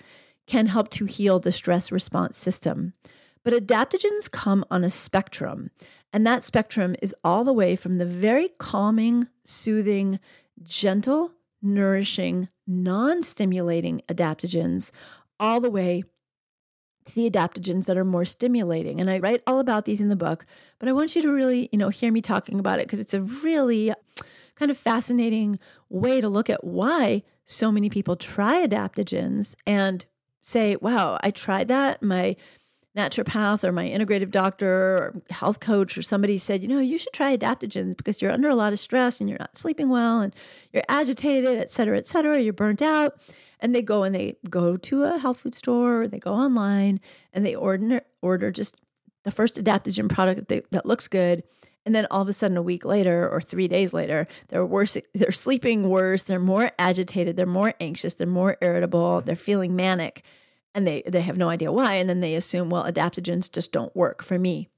can 0.48 0.68
help 0.68 0.90
to 0.90 1.06
heal 1.06 1.40
the 1.40 1.52
stress 1.52 1.92
response 1.92 2.38
system, 2.38 2.94
but 3.44 3.54
adaptogens 3.54 4.30
come 4.30 4.66
on 4.72 4.84
a 4.84 4.90
spectrum, 4.90 5.70
and 6.12 6.26
that 6.26 6.44
spectrum 6.44 6.96
is 7.02 7.14
all 7.24 7.44
the 7.44 7.54
way 7.54 7.76
from 7.76 7.98
the 7.98 8.06
very 8.06 8.50
calming, 8.58 9.28
soothing, 9.44 10.20
gentle 10.64 11.34
nourishing, 11.62 12.50
non 12.66 13.22
stimulating 13.22 14.02
adaptogens, 14.08 14.92
all 15.40 15.60
the 15.60 15.70
way 15.70 16.04
to 17.06 17.16
the 17.16 17.30
adaptogens 17.30 17.86
that 17.86 17.98
are 17.98 18.06
more 18.06 18.26
stimulating. 18.26 19.00
And 19.00 19.10
I 19.10 19.20
write 19.20 19.44
all 19.48 19.60
about 19.60 19.86
these 19.86 20.02
in 20.02 20.10
the 20.10 20.16
book, 20.16 20.46
but 20.80 20.90
I 20.90 20.94
want 20.94 21.16
you 21.16 21.22
to 21.22 21.32
really, 21.32 21.70
you 21.72 21.78
know, 21.78 21.90
hear 21.90 22.12
me 22.12 22.22
talking 22.22 22.60
about 22.60 22.80
it 22.80 22.88
because 22.88 23.00
it's 23.00 23.14
a 23.14 23.22
really 23.22 23.94
kind 24.56 24.72
of 24.72 24.78
fascinating 24.78 25.60
way 25.90 26.22
to 26.22 26.30
look 26.30 26.50
at 26.50 26.64
why 26.64 27.24
so 27.52 27.72
many 27.72 27.90
people 27.90 28.16
try 28.16 28.66
adaptogens 28.66 29.56
and 29.66 30.06
say, 30.44 30.76
wow, 30.76 31.18
I 31.24 31.32
tried 31.32 31.68
that. 31.70 32.04
My 32.04 32.36
naturopath 32.96 33.64
or 33.64 33.72
my 33.72 33.90
integrative 33.90 34.30
doctor 34.30 34.68
or 34.70 35.22
health 35.32 35.60
coach 35.60 35.98
or 35.98 36.04
somebody 36.04 36.38
said, 36.38 36.62
you 36.62 36.68
know, 36.68 36.80
you 36.80 37.00
should 37.00 37.12
try 37.12 37.36
adaptogens 37.36 37.98
because 37.98 38.22
you're 38.22 38.32
under 38.32 38.50
a 38.50 38.56
lot 38.56 38.72
of 38.72 38.80
stress 38.80 39.20
and 39.20 39.28
you're 39.28 39.40
not 39.40 39.58
sleeping 39.58 39.90
well 39.90 40.22
and 40.22 40.36
you're 40.72 40.84
agitated, 40.88 41.58
et 41.58 41.72
cetera, 41.72 41.98
et 41.98 42.06
cetera, 42.06 42.40
you're 42.40 42.54
burnt 42.54 42.84
out. 42.84 43.20
And 43.60 43.74
they 43.74 43.82
go 43.82 44.04
and 44.04 44.14
they 44.14 44.38
go 44.48 44.78
to 44.78 45.04
a 45.06 45.18
health 45.18 45.40
food 45.40 45.56
store, 45.56 46.04
or 46.04 46.08
they 46.08 46.20
go 46.20 46.34
online 46.34 47.00
and 47.34 47.44
they 47.44 47.56
order 47.56 48.02
order 48.22 48.52
just 48.52 48.80
the 49.24 49.32
first 49.32 49.62
adaptogen 49.62 50.08
product 50.08 50.38
that, 50.40 50.48
they, 50.48 50.62
that 50.70 50.86
looks 50.86 51.08
good. 51.08 51.44
And 51.90 51.96
then 51.96 52.06
all 52.12 52.22
of 52.22 52.30
a 52.30 52.34
sudden, 52.34 52.56
a 52.56 52.62
week 52.62 52.86
later 52.86 53.28
or 53.28 53.42
three 53.42 53.68
days 53.68 53.96
later, 53.96 54.28
they're 54.50 54.64
worse. 54.64 54.96
They're 55.16 55.32
sleeping 55.32 55.90
worse. 55.90 56.22
They're 56.22 56.38
more 56.38 56.70
agitated. 56.78 57.36
They're 57.36 57.48
more 57.48 57.74
anxious. 57.80 58.14
They're 58.14 58.28
more 58.28 58.58
irritable. 58.62 59.22
They're 59.22 59.36
feeling 59.36 59.76
manic 59.76 60.24
and 60.76 60.86
they 60.86 61.02
they 61.08 61.22
have 61.22 61.38
no 61.38 61.50
idea 61.50 61.72
why 61.72 61.96
and 61.96 62.08
then 62.08 62.20
they 62.20 62.36
assume 62.36 62.70
well 62.70 62.84
adaptogens 62.84 63.52
just 63.52 63.72
don't 63.72 63.96
work 63.96 64.24
for 64.24 64.38
me 64.38 64.70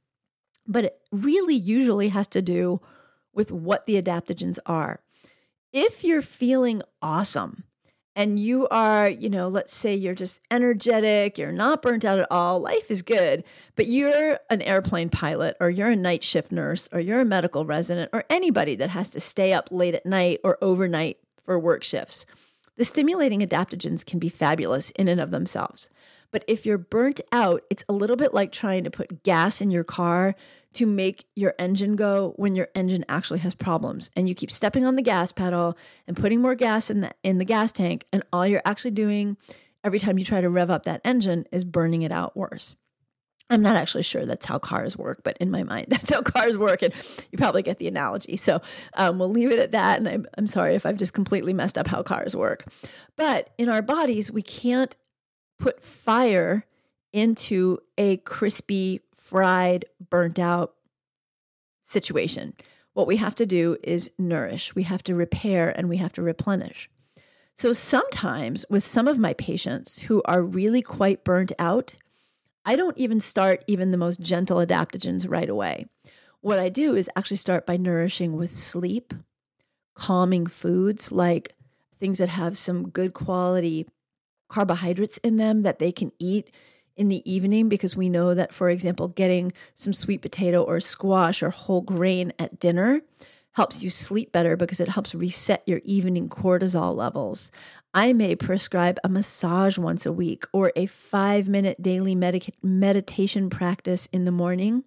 but 0.66 0.86
it 0.86 1.02
really 1.12 1.56
usually 1.56 2.08
has 2.10 2.28
to 2.28 2.42
do 2.42 2.80
with 3.34 3.52
what 3.52 3.86
the 3.86 4.02
adaptogens 4.02 4.58
are 4.66 5.02
if 5.74 6.04
you're 6.04 6.22
feeling 6.22 6.82
awesome 7.02 7.64
and 8.16 8.40
you 8.40 8.68
are, 8.70 9.08
you 9.08 9.30
know, 9.30 9.48
let's 9.48 9.74
say 9.74 9.96
you're 9.96 10.16
just 10.16 10.42
energetic, 10.52 11.38
you're 11.38 11.52
not 11.52 11.82
burnt 11.82 12.04
out 12.04 12.20
at 12.20 12.28
all, 12.30 12.60
life 12.60 12.92
is 12.92 13.02
good, 13.02 13.44
but 13.76 13.88
you're 13.88 14.40
an 14.50 14.62
airplane 14.62 15.10
pilot 15.10 15.56
or 15.60 15.70
you're 15.70 15.92
a 15.92 15.96
night 15.96 16.24
shift 16.24 16.52
nurse 16.52 16.90
or 16.92 17.00
you're 17.00 17.22
a 17.22 17.26
medical 17.26 17.66
resident 17.66 18.10
or 18.12 18.26
anybody 18.30 18.76
that 18.76 18.90
has 18.90 19.10
to 19.12 19.20
stay 19.20 19.54
up 19.54 19.70
late 19.72 19.96
at 19.96 20.06
night 20.06 20.40
or 20.44 20.58
overnight 20.62 21.18
for 21.42 21.58
work 21.58 21.84
shifts. 21.84 22.26
The 22.78 22.86
stimulating 22.86 23.42
adaptogens 23.42 24.06
can 24.06 24.20
be 24.20 24.30
fabulous 24.30 24.92
in 24.92 25.08
and 25.08 25.22
of 25.22 25.32
themselves. 25.32 25.90
But 26.32 26.44
if 26.48 26.66
you're 26.66 26.78
burnt 26.78 27.22
out, 27.32 27.64
it's 27.70 27.84
a 27.90 27.94
little 27.94 28.16
bit 28.16 28.34
like 28.34 28.52
trying 28.52 28.84
to 28.84 28.92
put 28.92 29.24
gas 29.24 29.62
in 29.62 29.72
your 29.72 29.84
car 29.84 30.36
to 30.74 30.86
make 30.86 31.26
your 31.36 31.54
engine 31.60 31.96
go 31.96 32.34
when 32.38 32.56
your 32.56 32.70
engine 32.74 33.04
actually 33.10 33.40
has 33.40 33.54
problems. 33.54 34.10
And 34.16 34.30
you 34.30 34.36
keep 34.36 34.52
stepping 34.52 34.86
on 34.86 34.96
the 34.96 35.02
gas 35.02 35.32
pedal 35.32 35.78
and 36.08 36.16
putting 36.16 36.42
more 36.42 36.56
gas 36.56 36.90
in 36.90 37.02
the 37.02 37.12
in 37.24 37.38
the 37.38 37.46
gas 37.46 37.72
tank 37.72 38.06
and 38.14 38.24
all 38.32 38.48
you're 38.48 38.62
actually 38.66 38.92
doing 38.92 39.38
every 39.84 40.00
time 40.00 40.18
you 40.18 40.26
try 40.26 40.42
to 40.42 40.50
rev 40.50 40.70
up 40.70 40.84
that 40.84 41.02
engine 41.04 41.46
is 41.52 41.66
burning 41.66 42.04
it 42.04 42.12
out 42.12 42.36
worse. 42.38 42.76
I'm 43.50 43.62
not 43.62 43.76
actually 43.76 44.04
sure 44.04 44.26
that's 44.26 44.46
how 44.46 44.60
cars 44.60 44.96
work, 44.96 45.24
but 45.26 45.38
in 45.40 45.52
my 45.52 45.64
mind, 45.64 45.88
that's 45.90 46.10
how 46.10 46.22
cars 46.22 46.58
work. 46.58 46.82
And 46.82 46.94
you 47.32 47.38
probably 47.38 47.62
get 47.62 47.78
the 47.78 47.88
analogy. 47.88 48.38
So 48.38 48.62
um, 48.94 49.20
we'll 49.20 49.30
leave 49.30 49.52
it 49.52 49.60
at 49.60 49.72
that. 49.72 50.00
And 50.00 50.08
I'm, 50.08 50.26
I'm 50.38 50.48
sorry 50.48 50.76
if 50.76 50.86
I've 50.86 50.98
just 50.98 51.14
completely 51.14 51.54
messed 51.54 51.78
up 51.78 51.88
how 51.88 52.02
cars 52.02 52.36
work. 52.36 52.66
But 53.18 53.50
in 53.58 53.68
our 53.68 53.82
bodies, 53.82 54.32
we 54.32 54.42
can't 54.42 54.96
put 55.62 55.82
fire 55.82 56.66
into 57.14 57.78
a 57.98 58.18
crispy, 58.18 59.02
fried, 59.14 59.86
burnt 60.10 60.40
out 60.40 60.74
situation. 61.84 62.54
What 62.94 63.08
we 63.08 63.18
have 63.18 63.36
to 63.36 63.46
do 63.46 63.78
is 63.84 64.12
nourish, 64.18 64.76
we 64.76 64.84
have 64.84 65.04
to 65.04 65.16
repair, 65.16 65.70
and 65.70 65.88
we 65.88 65.98
have 65.98 66.14
to 66.14 66.22
replenish. 66.22 66.90
So 67.56 67.74
sometimes 67.74 68.66
with 68.70 68.84
some 68.84 69.08
of 69.08 69.20
my 69.20 69.34
patients 69.34 70.00
who 70.00 70.22
are 70.26 70.42
really 70.42 70.82
quite 70.82 71.24
burnt 71.24 71.52
out, 71.60 71.94
I 72.66 72.76
don't 72.76 72.98
even 72.98 73.20
start 73.20 73.64
even 73.68 73.92
the 73.92 73.98
most 73.98 74.20
gentle 74.20 74.58
adaptogens 74.58 75.30
right 75.30 75.50
away. 75.50 75.86
What 76.42 76.60
I 76.60 76.70
do 76.70 76.96
is 76.96 77.10
actually 77.16 77.38
start 77.38 77.66
by 77.66 77.78
nourishing 77.78 78.36
with 78.36 78.52
sleep, 78.52 79.14
calming 79.94 80.48
foods 80.48 81.12
like 81.12 81.56
things 81.96 82.18
that 82.18 82.30
have 82.30 82.58
some 82.58 82.90
good 82.90 83.14
quality 83.14 83.88
carbohydrates 84.52 85.18
in 85.20 85.38
them 85.38 85.62
that 85.62 85.80
they 85.80 85.92
can 85.92 86.12
eat 86.20 86.52
in 86.96 87.08
the 87.08 87.32
evening 87.32 87.70
because 87.70 87.96
we 87.96 88.10
know 88.10 88.34
that, 88.34 88.54
for 88.54 88.70
example, 88.70 89.08
getting 89.08 89.52
some 89.74 89.94
sweet 89.94 90.22
potato 90.22 90.62
or 90.62 90.80
squash 90.80 91.42
or 91.42 91.50
whole 91.50 91.82
grain 91.82 92.34
at 92.38 92.60
dinner 92.60 93.02
helps 93.54 93.82
you 93.82 93.90
sleep 93.90 94.32
better 94.32 94.56
because 94.56 94.80
it 94.80 94.90
helps 94.90 95.16
reset 95.16 95.64
your 95.66 95.82
evening 95.84 96.30
cortisol 96.30 96.96
levels. 96.96 97.50
I 97.94 98.14
may 98.14 98.36
prescribe 98.36 98.98
a 99.04 99.10
massage 99.10 99.78
once 99.78 100.06
a 100.06 100.14
week 100.14 100.46
or 100.54 100.72
a 100.76 100.86
five 100.86 101.50
minute 101.50 101.82
daily 101.82 102.16
medica- 102.16 102.54
meditation 102.62 103.50
practice 103.50 104.08
in 104.14 104.26
the 104.26 104.32
morning, 104.32 104.84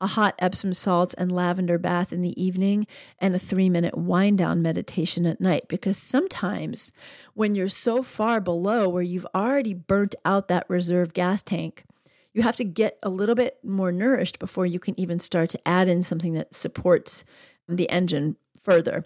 a 0.00 0.08
hot 0.08 0.34
Epsom 0.38 0.74
salts 0.74 1.14
and 1.14 1.30
lavender 1.30 1.78
bath 1.78 2.12
in 2.12 2.22
the 2.22 2.40
evening, 2.42 2.86
and 3.18 3.34
a 3.34 3.38
three 3.38 3.68
minute 3.68 3.96
wind 3.96 4.38
down 4.38 4.62
meditation 4.62 5.26
at 5.26 5.40
night. 5.40 5.68
Because 5.68 5.98
sometimes 5.98 6.92
when 7.34 7.54
you're 7.54 7.68
so 7.68 8.02
far 8.02 8.40
below 8.40 8.88
where 8.88 9.02
you've 9.02 9.26
already 9.34 9.74
burnt 9.74 10.14
out 10.24 10.48
that 10.48 10.68
reserve 10.68 11.12
gas 11.12 11.42
tank, 11.42 11.84
you 12.32 12.42
have 12.42 12.56
to 12.56 12.64
get 12.64 12.98
a 13.02 13.10
little 13.10 13.34
bit 13.34 13.58
more 13.64 13.92
nourished 13.92 14.38
before 14.38 14.66
you 14.66 14.78
can 14.78 14.98
even 14.98 15.18
start 15.18 15.50
to 15.50 15.68
add 15.68 15.88
in 15.88 16.02
something 16.02 16.32
that 16.34 16.54
supports 16.54 17.24
the 17.68 17.90
engine 17.90 18.36
further. 18.60 19.04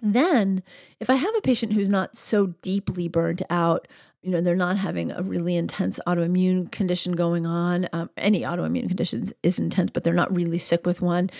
Then, 0.00 0.62
if 1.00 1.10
I 1.10 1.14
have 1.14 1.34
a 1.34 1.40
patient 1.40 1.72
who's 1.72 1.88
not 1.88 2.16
so 2.16 2.54
deeply 2.62 3.08
burnt 3.08 3.42
out, 3.50 3.88
you 4.22 4.30
know, 4.30 4.40
they're 4.40 4.56
not 4.56 4.76
having 4.76 5.12
a 5.12 5.22
really 5.22 5.56
intense 5.56 6.00
autoimmune 6.06 6.70
condition 6.70 7.12
going 7.12 7.46
on. 7.46 7.88
Um, 7.92 8.10
any 8.16 8.42
autoimmune 8.42 8.88
conditions 8.88 9.32
is 9.42 9.58
intense, 9.58 9.90
but 9.92 10.04
they're 10.04 10.12
not 10.12 10.34
really 10.34 10.58
sick 10.58 10.84
with 10.84 11.00
one. 11.00 11.30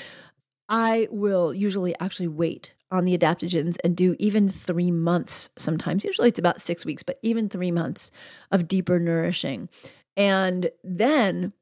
I 0.69 1.09
will 1.11 1.53
usually 1.53 1.99
actually 1.99 2.29
wait 2.29 2.75
on 2.91 3.05
the 3.05 3.17
adaptogens 3.17 3.77
and 3.85 3.97
do 3.97 4.15
even 4.19 4.49
three 4.49 4.91
months 4.91 5.51
sometimes. 5.57 6.05
Usually 6.05 6.29
it's 6.29 6.39
about 6.39 6.61
six 6.61 6.85
weeks, 6.85 7.03
but 7.03 7.19
even 7.23 7.49
three 7.49 7.71
months 7.71 8.11
of 8.51 8.69
deeper 8.69 8.99
nourishing. 8.99 9.69
And 10.17 10.71
then 10.83 11.53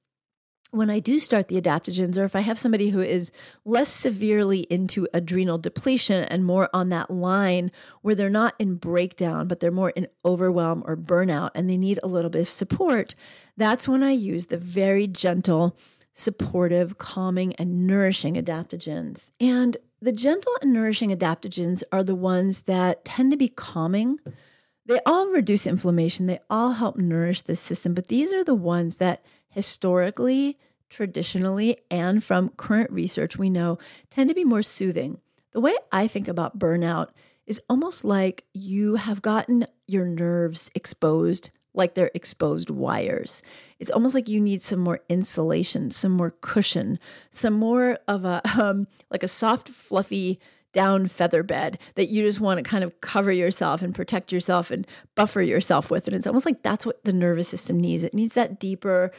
when 0.71 0.91
I 0.91 0.99
do 0.99 1.21
start 1.21 1.49
the 1.49 1.61
adaptogens, 1.61 2.19
or 2.19 2.25
if 2.25 2.37
I 2.37 2.41
have 2.41 2.59
somebody 2.59 2.91
who 2.91 3.01
is 3.01 3.33
less 3.65 3.89
severely 3.89 4.61
into 4.71 5.09
adrenal 5.15 5.59
depletion 5.59 6.25
and 6.25 6.45
more 6.45 6.69
on 6.73 6.89
that 6.91 7.11
line 7.11 7.71
where 8.03 8.15
they're 8.15 8.29
not 8.29 8.55
in 8.59 8.77
breakdown, 8.77 9.49
but 9.49 9.61
they're 9.61 9.71
more 9.71 9.91
in 9.91 10.09
overwhelm 10.25 10.83
or 10.87 10.97
burnout 10.97 11.51
and 11.55 11.71
they 11.71 11.77
need 11.77 11.99
a 12.03 12.09
little 12.09 12.31
bit 12.31 12.43
of 12.43 12.51
support, 12.51 13.15
that's 13.57 13.89
when 13.89 14.03
I 14.03 14.11
use 14.11 14.47
the 14.47 14.59
very 14.59 15.07
gentle, 15.07 15.77
supportive, 16.13 16.99
calming, 16.99 17.55
and 17.55 17.87
nourishing 17.87 18.35
adaptogens. 18.35 19.33
And 19.41 19.77
the 20.01 20.13
gentle 20.13 20.53
and 20.61 20.73
nourishing 20.73 21.11
adaptogens 21.11 21.83
are 21.91 22.05
the 22.05 22.15
ones 22.15 22.65
that 22.65 23.05
tend 23.05 23.31
to 23.31 23.37
be 23.37 23.49
calming. 23.49 24.19
They 24.85 25.01
all 25.07 25.29
reduce 25.31 25.67
inflammation, 25.67 26.27
they 26.27 26.39
all 26.49 26.73
help 26.73 26.97
nourish 26.97 27.43
the 27.43 27.57
system, 27.57 27.95
but 27.95 28.07
these 28.07 28.33
are 28.33 28.45
the 28.45 28.55
ones 28.55 28.99
that 28.99 29.25
historically, 29.57 30.59
traditionally, 30.91 31.79
and 31.91 32.23
from 32.23 32.51
current 32.51 32.93
research 32.93 33.39
we 33.39 33.49
know 33.49 33.79
tend 34.11 34.29
to 34.29 34.35
be 34.35 34.45
more 34.45 34.63
soothing. 34.63 35.19
The 35.53 35.61
way 35.61 35.75
I 35.91 36.07
think 36.07 36.29
about 36.29 36.59
burnout 36.59 37.09
is 37.47 37.63
almost 37.69 38.05
like 38.05 38.45
you 38.53 38.97
have 38.97 39.23
gotten 39.23 39.67
your 39.87 40.05
nerves 40.05 40.71
exposed 40.75 41.51
like 41.73 41.95
they're 41.95 42.11
exposed 42.15 42.71
wires. 42.71 43.43
It's 43.79 43.91
almost 43.91 44.15
like 44.15 44.29
you 44.29 44.41
need 44.41 44.63
some 44.63 44.79
more 44.79 45.01
insulation, 45.09 45.91
some 45.91 46.13
more 46.13 46.31
cushion, 46.31 46.99
some 47.31 47.55
more 47.55 47.99
of 48.07 48.25
a 48.25 48.43
um, 48.61 48.87
like 49.11 49.23
a 49.23 49.29
soft, 49.29 49.69
fluffy 49.69 50.39
down 50.73 51.07
feather 51.07 51.43
bed 51.43 51.79
that 51.95 52.11
you 52.11 52.23
just 52.23 52.41
want 52.41 52.59
to 52.59 52.63
kind 52.63 52.85
of 52.85 53.01
cover 53.01 53.33
yourself 53.33 53.81
and 53.81 53.95
protect 53.95 54.31
yourself 54.31 54.71
and 54.71 54.87
buffer 55.15 55.41
yourself 55.41 55.91
with. 55.91 56.07
And 56.07 56.15
it's 56.15 56.27
almost 56.27 56.45
like 56.45 56.63
that's 56.63 56.85
what 56.85 57.03
the 57.05 57.15
nervous 57.15 57.49
system 57.49 57.81
needs. 57.81 58.03
It 58.03 58.13
needs 58.13 58.35
that 58.35 58.61
deeper 58.61 59.11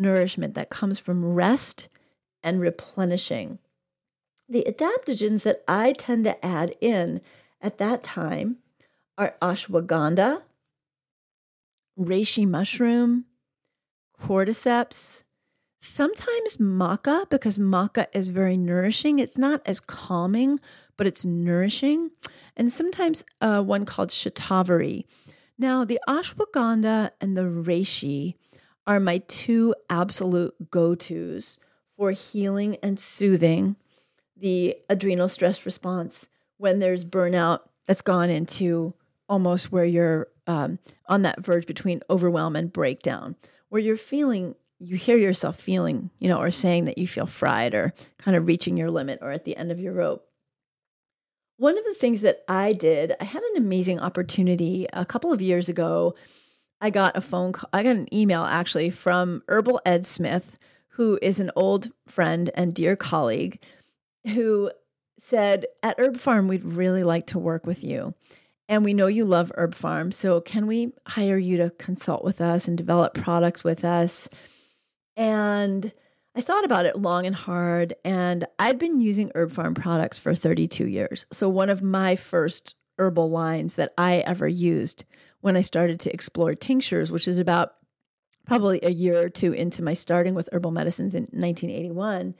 nourishment 0.00 0.54
that 0.54 0.70
comes 0.70 0.98
from 0.98 1.34
rest 1.34 1.88
and 2.42 2.60
replenishing. 2.60 3.58
The 4.48 4.64
adaptogens 4.66 5.42
that 5.42 5.62
I 5.68 5.92
tend 5.92 6.24
to 6.24 6.44
add 6.44 6.74
in 6.80 7.20
at 7.60 7.78
that 7.78 8.02
time 8.02 8.56
are 9.16 9.36
ashwagandha, 9.40 10.42
reishi 11.98 12.48
mushroom, 12.48 13.26
cordyceps, 14.18 15.22
sometimes 15.78 16.56
maca, 16.56 17.28
because 17.28 17.58
maca 17.58 18.06
is 18.12 18.28
very 18.28 18.56
nourishing. 18.56 19.18
It's 19.18 19.38
not 19.38 19.62
as 19.66 19.80
calming, 19.80 20.58
but 20.96 21.06
it's 21.06 21.24
nourishing. 21.24 22.10
And 22.56 22.72
sometimes 22.72 23.24
uh, 23.40 23.62
one 23.62 23.84
called 23.84 24.10
shatavari. 24.10 25.04
Now, 25.58 25.84
the 25.84 26.00
ashwagandha 26.08 27.10
and 27.20 27.36
the 27.36 27.42
reishi 27.42 28.34
are 28.86 29.00
my 29.00 29.18
two 29.28 29.74
absolute 29.88 30.70
go 30.70 30.94
tos 30.94 31.58
for 31.96 32.12
healing 32.12 32.76
and 32.82 32.98
soothing 32.98 33.76
the 34.36 34.76
adrenal 34.88 35.28
stress 35.28 35.66
response 35.66 36.28
when 36.56 36.78
there's 36.78 37.04
burnout 37.04 37.60
that's 37.86 38.02
gone 38.02 38.30
into 38.30 38.94
almost 39.28 39.70
where 39.70 39.84
you're 39.84 40.28
um, 40.46 40.78
on 41.06 41.22
that 41.22 41.40
verge 41.40 41.66
between 41.66 42.02
overwhelm 42.10 42.56
and 42.56 42.72
breakdown, 42.72 43.36
where 43.68 43.80
you're 43.80 43.96
feeling, 43.96 44.56
you 44.78 44.96
hear 44.96 45.16
yourself 45.16 45.58
feeling, 45.58 46.10
you 46.18 46.28
know, 46.28 46.38
or 46.38 46.50
saying 46.50 46.86
that 46.86 46.98
you 46.98 47.06
feel 47.06 47.26
fried 47.26 47.74
or 47.74 47.94
kind 48.18 48.36
of 48.36 48.46
reaching 48.46 48.76
your 48.76 48.90
limit 48.90 49.20
or 49.22 49.30
at 49.30 49.44
the 49.44 49.56
end 49.56 49.70
of 49.70 49.78
your 49.78 49.92
rope. 49.92 50.26
One 51.56 51.78
of 51.78 51.84
the 51.84 51.94
things 51.94 52.22
that 52.22 52.42
I 52.48 52.72
did, 52.72 53.14
I 53.20 53.24
had 53.24 53.42
an 53.42 53.56
amazing 53.58 54.00
opportunity 54.00 54.86
a 54.92 55.04
couple 55.04 55.32
of 55.32 55.42
years 55.42 55.68
ago 55.68 56.14
I 56.80 56.90
got 56.90 57.16
a 57.16 57.20
phone 57.20 57.52
call, 57.52 57.68
I 57.72 57.82
got 57.82 57.96
an 57.96 58.12
email 58.14 58.42
actually 58.42 58.90
from 58.90 59.42
Herbal 59.48 59.80
Ed 59.84 60.06
Smith, 60.06 60.56
who 60.90 61.18
is 61.20 61.38
an 61.38 61.50
old 61.54 61.90
friend 62.06 62.50
and 62.54 62.74
dear 62.74 62.96
colleague, 62.96 63.62
who 64.26 64.70
said, 65.18 65.66
At 65.82 65.98
Herb 65.98 66.16
Pharm, 66.16 66.48
we'd 66.48 66.64
really 66.64 67.04
like 67.04 67.26
to 67.28 67.38
work 67.38 67.66
with 67.66 67.84
you. 67.84 68.14
And 68.68 68.84
we 68.84 68.94
know 68.94 69.08
you 69.08 69.24
love 69.24 69.52
Herb 69.56 69.74
Pharm. 69.74 70.14
So 70.14 70.40
can 70.40 70.66
we 70.66 70.92
hire 71.06 71.38
you 71.38 71.56
to 71.58 71.70
consult 71.70 72.24
with 72.24 72.40
us 72.40 72.68
and 72.68 72.78
develop 72.78 73.14
products 73.14 73.64
with 73.64 73.84
us? 73.84 74.28
And 75.16 75.92
I 76.36 76.40
thought 76.40 76.64
about 76.64 76.86
it 76.86 76.96
long 76.96 77.26
and 77.26 77.34
hard. 77.34 77.94
And 78.04 78.46
I'd 78.58 78.78
been 78.78 79.00
using 79.00 79.32
Herb 79.34 79.52
Pharm 79.52 79.74
products 79.74 80.18
for 80.18 80.34
32 80.34 80.86
years. 80.86 81.26
So 81.32 81.48
one 81.48 81.68
of 81.68 81.82
my 81.82 82.14
first 82.14 82.76
herbal 82.98 83.30
lines 83.30 83.74
that 83.74 83.92
I 83.98 84.18
ever 84.18 84.46
used 84.46 85.04
when 85.40 85.56
I 85.56 85.60
started 85.60 86.00
to 86.00 86.12
explore 86.12 86.54
tinctures, 86.54 87.10
which 87.10 87.28
is 87.28 87.38
about 87.38 87.74
probably 88.46 88.80
a 88.82 88.90
year 88.90 89.20
or 89.20 89.28
two 89.28 89.52
into 89.52 89.82
my 89.82 89.94
starting 89.94 90.34
with 90.34 90.48
herbal 90.52 90.70
medicines 90.70 91.14
in 91.14 91.22
1981 91.22 92.34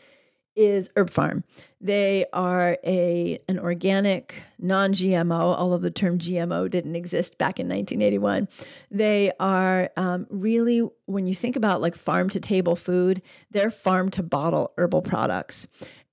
is 0.56 0.90
Herb 0.96 1.10
Pharm. 1.10 1.44
They 1.80 2.26
are 2.32 2.76
a 2.84 3.38
an 3.48 3.58
organic, 3.58 4.42
non-GMO, 4.58 5.56
although 5.56 5.78
the 5.78 5.90
term 5.90 6.18
GMO 6.18 6.68
didn't 6.68 6.96
exist 6.96 7.38
back 7.38 7.58
in 7.60 7.68
1981. 7.68 8.48
They 8.90 9.32
are 9.38 9.90
um, 9.96 10.26
really, 10.28 10.80
when 11.06 11.26
you 11.26 11.34
think 11.34 11.56
about 11.56 11.80
like 11.80 11.94
farm 11.94 12.28
to 12.30 12.40
table 12.40 12.76
food, 12.76 13.22
they're 13.50 13.70
farm 13.70 14.10
to 14.10 14.22
bottle 14.22 14.72
herbal 14.76 15.02
products. 15.02 15.68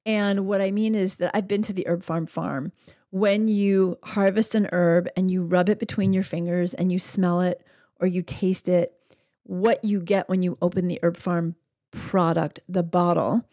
And 0.05 0.45
what 0.45 0.61
I 0.61 0.71
mean 0.71 0.95
is 0.95 1.17
that 1.17 1.31
I've 1.33 1.47
been 1.47 1.63
to 1.63 1.73
the 1.73 1.87
Herb 1.87 2.03
Pharm 2.03 2.29
farm 2.29 2.71
when 3.19 3.47
you 3.47 3.97
harvest 4.03 4.55
an 4.55 4.67
herb 4.71 5.07
and 5.15 5.29
you 5.31 5.43
rub 5.43 5.69
it 5.69 5.79
between 5.79 6.13
your 6.13 6.23
fingers 6.23 6.73
and 6.73 6.91
you 6.91 6.99
smell 6.99 7.41
it 7.41 7.65
or 7.99 8.07
you 8.07 8.21
taste 8.21 8.67
it, 8.67 8.93
what 9.43 9.83
you 9.83 10.01
get 10.01 10.29
when 10.29 10.43
you 10.43 10.57
open 10.61 10.87
the 10.87 10.99
Herb 11.01 11.17
Pharm 11.17 11.55
product, 11.91 12.59
the 12.67 12.83
bottle, 12.83 13.47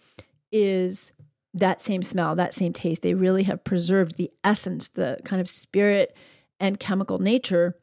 is 0.50 1.12
that 1.52 1.80
same 1.80 2.02
smell, 2.02 2.34
that 2.34 2.52
same 2.52 2.72
taste. 2.72 3.02
They 3.02 3.14
really 3.14 3.44
have 3.44 3.64
preserved 3.64 4.16
the 4.16 4.30
essence, 4.42 4.88
the 4.88 5.18
kind 5.24 5.40
of 5.40 5.48
spirit 5.48 6.16
and 6.58 6.80
chemical 6.80 7.18
nature 7.18 7.76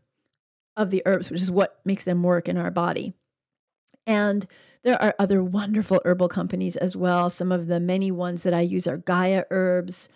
of 0.76 0.90
the 0.90 1.02
herbs, 1.06 1.32
which 1.32 1.42
is 1.42 1.52
what 1.52 1.80
makes 1.86 2.04
them 2.04 2.22
work 2.22 2.50
in 2.50 2.58
our 2.58 2.72
body. 2.72 3.14
And 4.06 4.46
there 4.84 5.02
are 5.02 5.16
other 5.20 5.44
wonderful 5.44 6.02
herbal 6.04 6.28
companies 6.28 6.76
as 6.76 6.96
well. 6.96 7.30
Some 7.30 7.52
of 7.52 7.68
the 7.68 7.80
many 7.80 8.12
ones 8.12 8.44
that 8.44 8.54
I 8.54 8.62
use 8.62 8.88
are 8.88 8.98
Gaia 8.98 9.44
Herbs, 9.52 10.10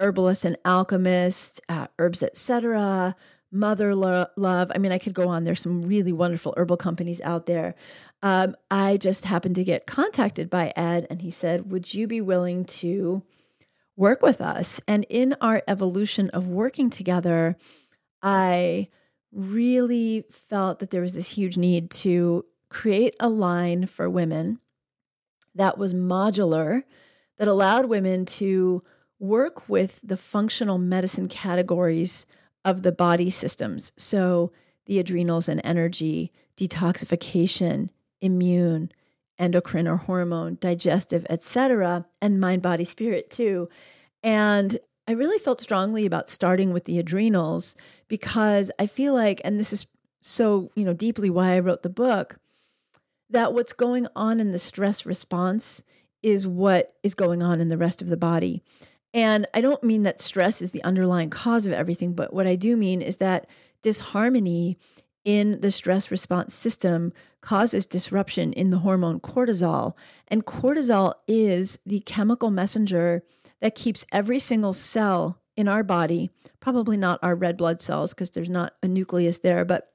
Herbalist 0.00 0.44
and 0.44 0.56
Alchemist, 0.64 1.60
uh, 1.68 1.88
Herbs 1.98 2.22
Etc., 2.22 3.16
Mother 3.50 3.94
Lo- 3.94 4.26
Love. 4.36 4.70
I 4.74 4.78
mean, 4.78 4.92
I 4.92 4.98
could 4.98 5.14
go 5.14 5.28
on. 5.28 5.44
There's 5.44 5.62
some 5.62 5.82
really 5.82 6.12
wonderful 6.12 6.54
herbal 6.56 6.76
companies 6.76 7.20
out 7.22 7.46
there. 7.46 7.74
Um, 8.22 8.56
I 8.70 8.96
just 8.96 9.24
happened 9.24 9.54
to 9.54 9.64
get 9.64 9.86
contacted 9.86 10.50
by 10.50 10.72
Ed, 10.76 11.06
and 11.08 11.22
he 11.22 11.30
said, 11.30 11.70
Would 11.70 11.94
you 11.94 12.06
be 12.06 12.20
willing 12.20 12.64
to 12.66 13.22
work 13.96 14.22
with 14.22 14.40
us? 14.40 14.80
And 14.86 15.06
in 15.08 15.34
our 15.40 15.62
evolution 15.66 16.28
of 16.30 16.48
working 16.48 16.90
together, 16.90 17.56
I 18.22 18.88
really 19.32 20.24
felt 20.30 20.78
that 20.78 20.90
there 20.90 21.02
was 21.02 21.12
this 21.12 21.30
huge 21.30 21.56
need 21.56 21.90
to 21.90 22.44
create 22.68 23.14
a 23.20 23.28
line 23.28 23.86
for 23.86 24.10
women 24.10 24.58
that 25.54 25.78
was 25.78 25.94
modular, 25.94 26.84
that 27.38 27.48
allowed 27.48 27.86
women 27.86 28.24
to 28.24 28.82
work 29.18 29.68
with 29.68 30.00
the 30.02 30.16
functional 30.16 30.78
medicine 30.78 31.28
categories 31.28 32.26
of 32.64 32.82
the 32.82 32.92
body 32.92 33.30
systems. 33.30 33.92
So, 33.96 34.52
the 34.86 34.98
adrenals 34.98 35.48
and 35.48 35.60
energy, 35.64 36.32
detoxification, 36.56 37.90
immune, 38.20 38.90
endocrine 39.38 39.86
or 39.86 39.96
hormone, 39.96 40.56
digestive, 40.60 41.26
etc., 41.30 42.06
and 42.20 42.40
mind, 42.40 42.62
body, 42.62 42.84
spirit 42.84 43.30
too. 43.30 43.68
And 44.22 44.78
I 45.06 45.12
really 45.12 45.38
felt 45.38 45.60
strongly 45.60 46.04
about 46.04 46.28
starting 46.28 46.72
with 46.72 46.84
the 46.84 46.98
adrenals 46.98 47.76
because 48.08 48.70
I 48.78 48.86
feel 48.86 49.14
like, 49.14 49.40
and 49.44 49.58
this 49.58 49.72
is 49.72 49.86
so, 50.20 50.70
you 50.74 50.84
know, 50.84 50.92
deeply 50.92 51.30
why 51.30 51.54
I 51.54 51.60
wrote 51.60 51.82
the 51.82 51.88
book, 51.88 52.38
that 53.30 53.52
what's 53.52 53.72
going 53.72 54.06
on 54.16 54.40
in 54.40 54.52
the 54.52 54.58
stress 54.58 55.06
response 55.06 55.82
is 56.22 56.46
what 56.46 56.94
is 57.02 57.14
going 57.14 57.42
on 57.42 57.60
in 57.60 57.68
the 57.68 57.78
rest 57.78 58.02
of 58.02 58.08
the 58.08 58.16
body. 58.16 58.62
And 59.18 59.48
I 59.52 59.60
don't 59.60 59.82
mean 59.82 60.04
that 60.04 60.20
stress 60.20 60.62
is 60.62 60.70
the 60.70 60.84
underlying 60.84 61.28
cause 61.28 61.66
of 61.66 61.72
everything, 61.72 62.12
but 62.12 62.32
what 62.32 62.46
I 62.46 62.54
do 62.54 62.76
mean 62.76 63.02
is 63.02 63.16
that 63.16 63.48
disharmony 63.82 64.78
in 65.24 65.60
the 65.60 65.72
stress 65.72 66.12
response 66.12 66.54
system 66.54 67.12
causes 67.40 67.84
disruption 67.84 68.52
in 68.52 68.70
the 68.70 68.78
hormone 68.78 69.18
cortisol. 69.18 69.94
And 70.28 70.46
cortisol 70.46 71.14
is 71.26 71.80
the 71.84 71.98
chemical 71.98 72.52
messenger 72.52 73.24
that 73.60 73.74
keeps 73.74 74.06
every 74.12 74.38
single 74.38 74.72
cell 74.72 75.40
in 75.56 75.66
our 75.66 75.82
body, 75.82 76.30
probably 76.60 76.96
not 76.96 77.18
our 77.20 77.34
red 77.34 77.56
blood 77.56 77.82
cells 77.82 78.14
because 78.14 78.30
there's 78.30 78.48
not 78.48 78.74
a 78.84 78.86
nucleus 78.86 79.40
there, 79.40 79.64
but 79.64 79.90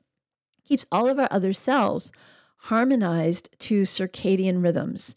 keeps 0.66 0.86
all 0.92 1.08
of 1.08 1.18
our 1.18 1.30
other 1.32 1.54
cells 1.54 2.12
harmonized 2.58 3.58
to 3.60 3.84
circadian 3.84 4.62
rhythms. 4.62 5.16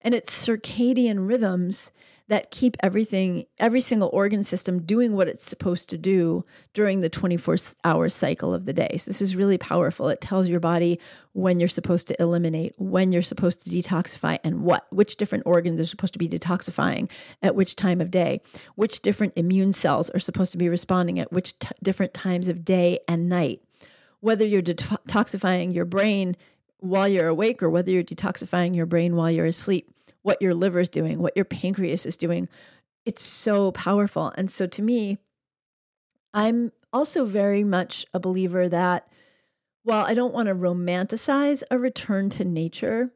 And 0.00 0.14
it's 0.14 0.32
circadian 0.32 1.28
rhythms 1.28 1.90
that 2.32 2.50
keep 2.50 2.78
everything, 2.82 3.44
every 3.58 3.80
single 3.82 4.08
organ 4.10 4.42
system 4.42 4.80
doing 4.82 5.14
what 5.14 5.28
it's 5.28 5.44
supposed 5.44 5.90
to 5.90 5.98
do 5.98 6.44
during 6.72 7.02
the 7.02 7.10
24 7.10 7.56
hour 7.84 8.08
cycle 8.08 8.54
of 8.54 8.64
the 8.64 8.72
day. 8.72 8.96
So, 8.96 9.10
this 9.10 9.20
is 9.20 9.36
really 9.36 9.58
powerful. 9.58 10.08
It 10.08 10.22
tells 10.22 10.48
your 10.48 10.58
body 10.58 10.98
when 11.32 11.60
you're 11.60 11.68
supposed 11.68 12.08
to 12.08 12.20
eliminate, 12.20 12.74
when 12.78 13.12
you're 13.12 13.20
supposed 13.20 13.62
to 13.64 13.70
detoxify, 13.70 14.38
and 14.42 14.62
what, 14.62 14.86
which 14.90 15.16
different 15.16 15.44
organs 15.46 15.78
are 15.78 15.86
supposed 15.86 16.14
to 16.14 16.18
be 16.18 16.28
detoxifying 16.28 17.10
at 17.42 17.54
which 17.54 17.76
time 17.76 18.00
of 18.00 18.10
day, 18.10 18.40
which 18.76 19.02
different 19.02 19.34
immune 19.36 19.74
cells 19.74 20.08
are 20.10 20.18
supposed 20.18 20.52
to 20.52 20.58
be 20.58 20.70
responding 20.70 21.18
at 21.18 21.32
which 21.32 21.58
t- 21.58 21.68
different 21.82 22.14
times 22.14 22.48
of 22.48 22.64
day 22.64 22.98
and 23.06 23.28
night. 23.28 23.62
Whether 24.20 24.46
you're 24.46 24.62
detoxifying 24.62 25.74
your 25.74 25.84
brain 25.84 26.36
while 26.78 27.08
you're 27.08 27.28
awake 27.28 27.62
or 27.62 27.68
whether 27.68 27.90
you're 27.90 28.02
detoxifying 28.02 28.74
your 28.74 28.86
brain 28.86 29.16
while 29.16 29.30
you're 29.30 29.46
asleep 29.46 29.92
what 30.22 30.40
your 30.40 30.54
liver 30.54 30.80
is 30.80 30.88
doing, 30.88 31.18
what 31.18 31.36
your 31.36 31.44
pancreas 31.44 32.06
is 32.06 32.16
doing. 32.16 32.48
It's 33.04 33.22
so 33.22 33.72
powerful. 33.72 34.32
And 34.36 34.50
so 34.50 34.66
to 34.66 34.82
me, 34.82 35.18
I'm 36.32 36.72
also 36.92 37.24
very 37.24 37.64
much 37.64 38.06
a 38.14 38.20
believer 38.20 38.68
that 38.68 39.08
while 39.82 40.04
I 40.04 40.14
don't 40.14 40.34
want 40.34 40.46
to 40.46 40.54
romanticize 40.54 41.62
a 41.70 41.78
return 41.78 42.30
to 42.30 42.44
nature, 42.44 43.10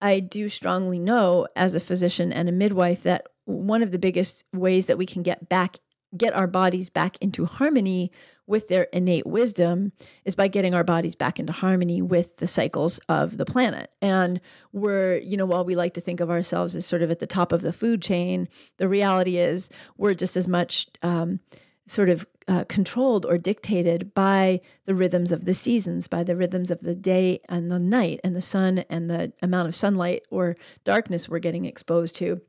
I 0.00 0.20
do 0.20 0.48
strongly 0.48 0.98
know 0.98 1.46
as 1.54 1.74
a 1.74 1.80
physician 1.80 2.32
and 2.32 2.48
a 2.48 2.52
midwife 2.52 3.02
that 3.04 3.26
one 3.44 3.82
of 3.82 3.92
the 3.92 3.98
biggest 3.98 4.44
ways 4.52 4.86
that 4.86 4.98
we 4.98 5.06
can 5.06 5.22
get 5.22 5.48
back 5.48 5.78
get 6.16 6.32
our 6.32 6.46
bodies 6.46 6.88
back 6.88 7.18
into 7.20 7.44
harmony 7.44 8.10
with 8.48 8.68
their 8.68 8.84
innate 8.84 9.26
wisdom 9.26 9.92
is 10.24 10.34
by 10.34 10.48
getting 10.48 10.74
our 10.74 10.82
bodies 10.82 11.14
back 11.14 11.38
into 11.38 11.52
harmony 11.52 12.00
with 12.02 12.38
the 12.38 12.46
cycles 12.46 12.98
of 13.08 13.36
the 13.36 13.44
planet. 13.44 13.92
And 14.00 14.40
we're, 14.72 15.18
you 15.18 15.36
know, 15.36 15.46
while 15.46 15.64
we 15.64 15.76
like 15.76 15.94
to 15.94 16.00
think 16.00 16.20
of 16.20 16.30
ourselves 16.30 16.74
as 16.74 16.86
sort 16.86 17.02
of 17.02 17.10
at 17.10 17.20
the 17.20 17.26
top 17.26 17.52
of 17.52 17.60
the 17.60 17.72
food 17.72 18.02
chain, 18.02 18.48
the 18.78 18.88
reality 18.88 19.36
is 19.36 19.68
we're 19.96 20.14
just 20.14 20.36
as 20.36 20.48
much 20.48 20.86
um, 21.02 21.40
sort 21.86 22.08
of 22.08 22.26
uh, 22.48 22.64
controlled 22.64 23.26
or 23.26 23.36
dictated 23.36 24.14
by 24.14 24.60
the 24.84 24.94
rhythms 24.94 25.30
of 25.30 25.44
the 25.44 25.52
seasons, 25.52 26.08
by 26.08 26.22
the 26.22 26.34
rhythms 26.34 26.70
of 26.70 26.80
the 26.80 26.94
day 26.94 27.40
and 27.48 27.70
the 27.70 27.78
night, 27.78 28.18
and 28.24 28.34
the 28.34 28.40
sun 28.40 28.84
and 28.88 29.10
the 29.10 29.32
amount 29.42 29.68
of 29.68 29.74
sunlight 29.74 30.22
or 30.30 30.56
darkness 30.84 31.28
we're 31.28 31.38
getting 31.38 31.66
exposed 31.66 32.16
to. 32.16 32.40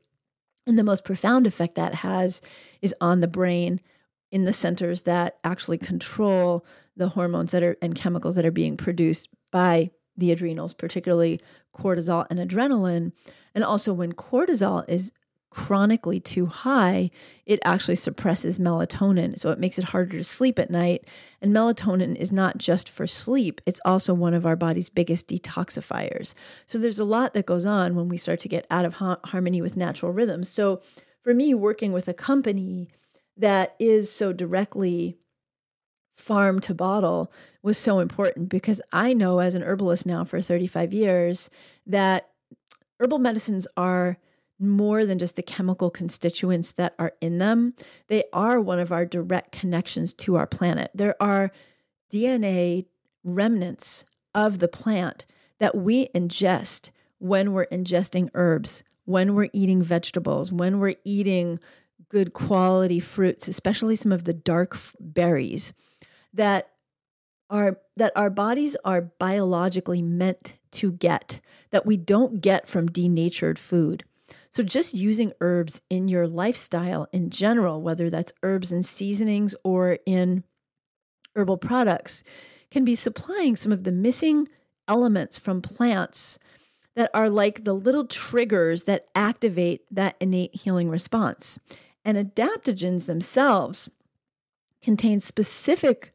And 0.66 0.78
the 0.78 0.84
most 0.84 1.04
profound 1.04 1.46
effect 1.46 1.74
that 1.74 1.96
has 1.96 2.40
is 2.80 2.94
on 3.00 3.20
the 3.20 3.28
brain 3.28 3.80
in 4.30 4.44
the 4.44 4.52
centers 4.52 5.02
that 5.02 5.38
actually 5.44 5.78
control 5.78 6.64
the 6.96 7.10
hormones 7.10 7.52
that 7.52 7.62
are 7.62 7.76
and 7.82 7.94
chemicals 7.94 8.34
that 8.34 8.46
are 8.46 8.50
being 8.50 8.76
produced 8.76 9.28
by 9.50 9.90
the 10.16 10.30
adrenals, 10.30 10.74
particularly 10.74 11.40
cortisol 11.74 12.26
and 12.30 12.38
adrenaline. 12.38 13.12
And 13.54 13.64
also, 13.64 13.92
when 13.92 14.12
cortisol 14.12 14.88
is 14.88 15.12
chronically 15.50 16.20
too 16.20 16.46
high, 16.46 17.10
it 17.44 17.58
actually 17.64 17.96
suppresses 17.96 18.60
melatonin. 18.60 19.38
So 19.38 19.50
it 19.50 19.58
makes 19.58 19.78
it 19.78 19.86
harder 19.86 20.18
to 20.18 20.24
sleep 20.24 20.60
at 20.60 20.70
night. 20.70 21.04
And 21.42 21.52
melatonin 21.52 22.14
is 22.14 22.30
not 22.30 22.58
just 22.58 22.88
for 22.88 23.06
sleep, 23.06 23.60
it's 23.66 23.80
also 23.84 24.14
one 24.14 24.34
of 24.34 24.46
our 24.46 24.56
body's 24.56 24.88
biggest 24.88 25.28
detoxifiers. 25.28 26.34
So 26.66 26.78
there's 26.78 27.00
a 27.00 27.04
lot 27.04 27.34
that 27.34 27.46
goes 27.46 27.66
on 27.66 27.96
when 27.96 28.08
we 28.08 28.16
start 28.16 28.38
to 28.40 28.48
get 28.48 28.66
out 28.70 28.84
of 28.84 28.94
ha- 28.94 29.18
harmony 29.24 29.60
with 29.60 29.76
natural 29.76 30.12
rhythms. 30.12 30.48
So 30.48 30.80
for 31.22 31.34
me, 31.34 31.52
working 31.52 31.92
with 31.92 32.06
a 32.06 32.14
company 32.14 32.88
that 33.40 33.74
is 33.78 34.10
so 34.10 34.32
directly 34.32 35.16
farm 36.14 36.60
to 36.60 36.74
bottle 36.74 37.32
was 37.62 37.78
so 37.78 37.98
important 37.98 38.48
because 38.48 38.80
I 38.92 39.14
know 39.14 39.38
as 39.38 39.54
an 39.54 39.62
herbalist 39.62 40.06
now 40.06 40.24
for 40.24 40.40
35 40.40 40.92
years 40.92 41.50
that 41.86 42.30
herbal 42.98 43.18
medicines 43.18 43.66
are 43.76 44.18
more 44.58 45.06
than 45.06 45.18
just 45.18 45.36
the 45.36 45.42
chemical 45.42 45.90
constituents 45.90 46.72
that 46.72 46.94
are 46.98 47.14
in 47.22 47.38
them. 47.38 47.74
They 48.08 48.24
are 48.32 48.60
one 48.60 48.78
of 48.78 48.92
our 48.92 49.06
direct 49.06 49.52
connections 49.52 50.12
to 50.14 50.36
our 50.36 50.46
planet. 50.46 50.90
There 50.94 51.20
are 51.20 51.50
DNA 52.12 52.84
remnants 53.24 54.04
of 54.34 54.58
the 54.58 54.68
plant 54.68 55.24
that 55.58 55.76
we 55.76 56.08
ingest 56.08 56.90
when 57.18 57.52
we're 57.52 57.66
ingesting 57.66 58.28
herbs, 58.34 58.82
when 59.06 59.34
we're 59.34 59.48
eating 59.52 59.82
vegetables, 59.82 60.52
when 60.52 60.78
we're 60.78 60.96
eating 61.04 61.58
good 62.10 62.32
quality 62.32 63.00
fruits, 63.00 63.48
especially 63.48 63.96
some 63.96 64.12
of 64.12 64.24
the 64.24 64.34
dark 64.34 64.76
berries 64.98 65.72
that 66.34 66.70
are 67.48 67.78
that 67.96 68.12
our 68.14 68.30
bodies 68.30 68.76
are 68.84 69.00
biologically 69.00 70.02
meant 70.02 70.54
to 70.72 70.92
get 70.92 71.40
that 71.70 71.86
we 71.86 71.96
don't 71.96 72.40
get 72.40 72.68
from 72.68 72.86
denatured 72.86 73.58
food. 73.58 74.04
So, 74.50 74.62
just 74.62 74.94
using 74.94 75.32
herbs 75.40 75.80
in 75.88 76.08
your 76.08 76.26
lifestyle 76.26 77.08
in 77.12 77.30
general, 77.30 77.80
whether 77.80 78.10
that's 78.10 78.32
herbs 78.42 78.72
and 78.72 78.84
seasonings 78.84 79.54
or 79.64 79.98
in 80.06 80.44
herbal 81.36 81.58
products, 81.58 82.22
can 82.70 82.84
be 82.84 82.94
supplying 82.94 83.56
some 83.56 83.72
of 83.72 83.84
the 83.84 83.92
missing 83.92 84.48
elements 84.88 85.38
from 85.38 85.62
plants 85.62 86.38
that 86.96 87.10
are 87.14 87.30
like 87.30 87.64
the 87.64 87.72
little 87.72 88.04
triggers 88.04 88.84
that 88.84 89.06
activate 89.14 89.82
that 89.90 90.16
innate 90.20 90.54
healing 90.54 90.88
response. 90.88 91.58
And 92.04 92.16
adaptogens 92.16 93.06
themselves 93.06 93.90
contain 94.82 95.20
specific 95.20 96.14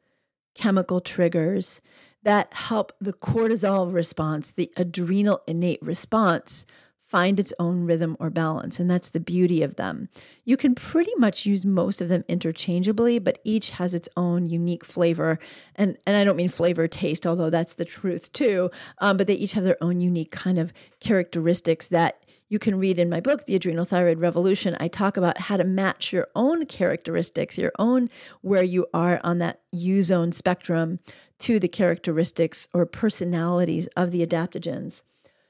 chemical 0.55 1.01
triggers 1.01 1.81
that 2.23 2.51
help 2.53 2.91
the 2.99 3.13
cortisol 3.13 3.93
response, 3.93 4.51
the 4.51 4.71
adrenal 4.75 5.41
innate 5.45 5.81
response, 5.81 6.65
find 6.99 7.39
its 7.39 7.53
own 7.59 7.85
rhythm 7.85 8.17
or 8.19 8.31
balance. 8.31 8.79
And 8.79 8.89
that's 8.89 9.11
the 9.11 9.19
beauty 9.19 9.61
of 9.61 9.75
them. 9.75 10.09
You 10.43 10.57
can 10.57 10.73
pretty 10.73 11.13
much 11.17 11.45
use 11.45 11.63
most 11.63 12.01
of 12.01 12.09
them 12.09 12.25
interchangeably, 12.27 13.19
but 13.19 13.37
each 13.43 13.69
has 13.71 13.93
its 13.93 14.09
own 14.17 14.47
unique 14.47 14.83
flavor. 14.83 15.37
And, 15.75 15.97
and 16.07 16.17
I 16.17 16.23
don't 16.23 16.35
mean 16.35 16.49
flavor 16.49 16.87
taste, 16.87 17.27
although 17.27 17.51
that's 17.51 17.75
the 17.75 17.85
truth 17.85 18.33
too, 18.33 18.71
um, 18.97 19.17
but 19.17 19.27
they 19.27 19.35
each 19.35 19.53
have 19.53 19.63
their 19.63 19.81
own 19.81 19.99
unique 19.99 20.31
kind 20.31 20.57
of 20.57 20.73
characteristics 20.99 21.87
that 21.89 22.24
you 22.47 22.59
can 22.59 22.77
read 22.77 22.99
in 22.99 23.09
my 23.09 23.19
book, 23.19 23.45
The 23.45 23.55
Adrenal 23.55 23.85
Thyroid 23.85 24.19
Revolution. 24.19 24.77
I 24.79 24.87
talk 24.87 25.17
about 25.17 25.41
how 25.41 25.57
to 25.57 25.63
match 25.63 26.13
your 26.13 26.27
own 26.35 26.65
characteristics, 26.65 27.57
your 27.57 27.71
own 27.79 28.09
where 28.41 28.63
you 28.63 28.85
are 28.93 29.19
on 29.23 29.39
that 29.39 29.61
U 29.71 30.03
zone 30.03 30.31
spectrum 30.31 30.99
to 31.39 31.59
the 31.59 31.67
characteristics 31.67 32.67
or 32.73 32.85
personalities 32.85 33.87
of 33.95 34.11
the 34.11 34.25
adaptogens. 34.25 35.01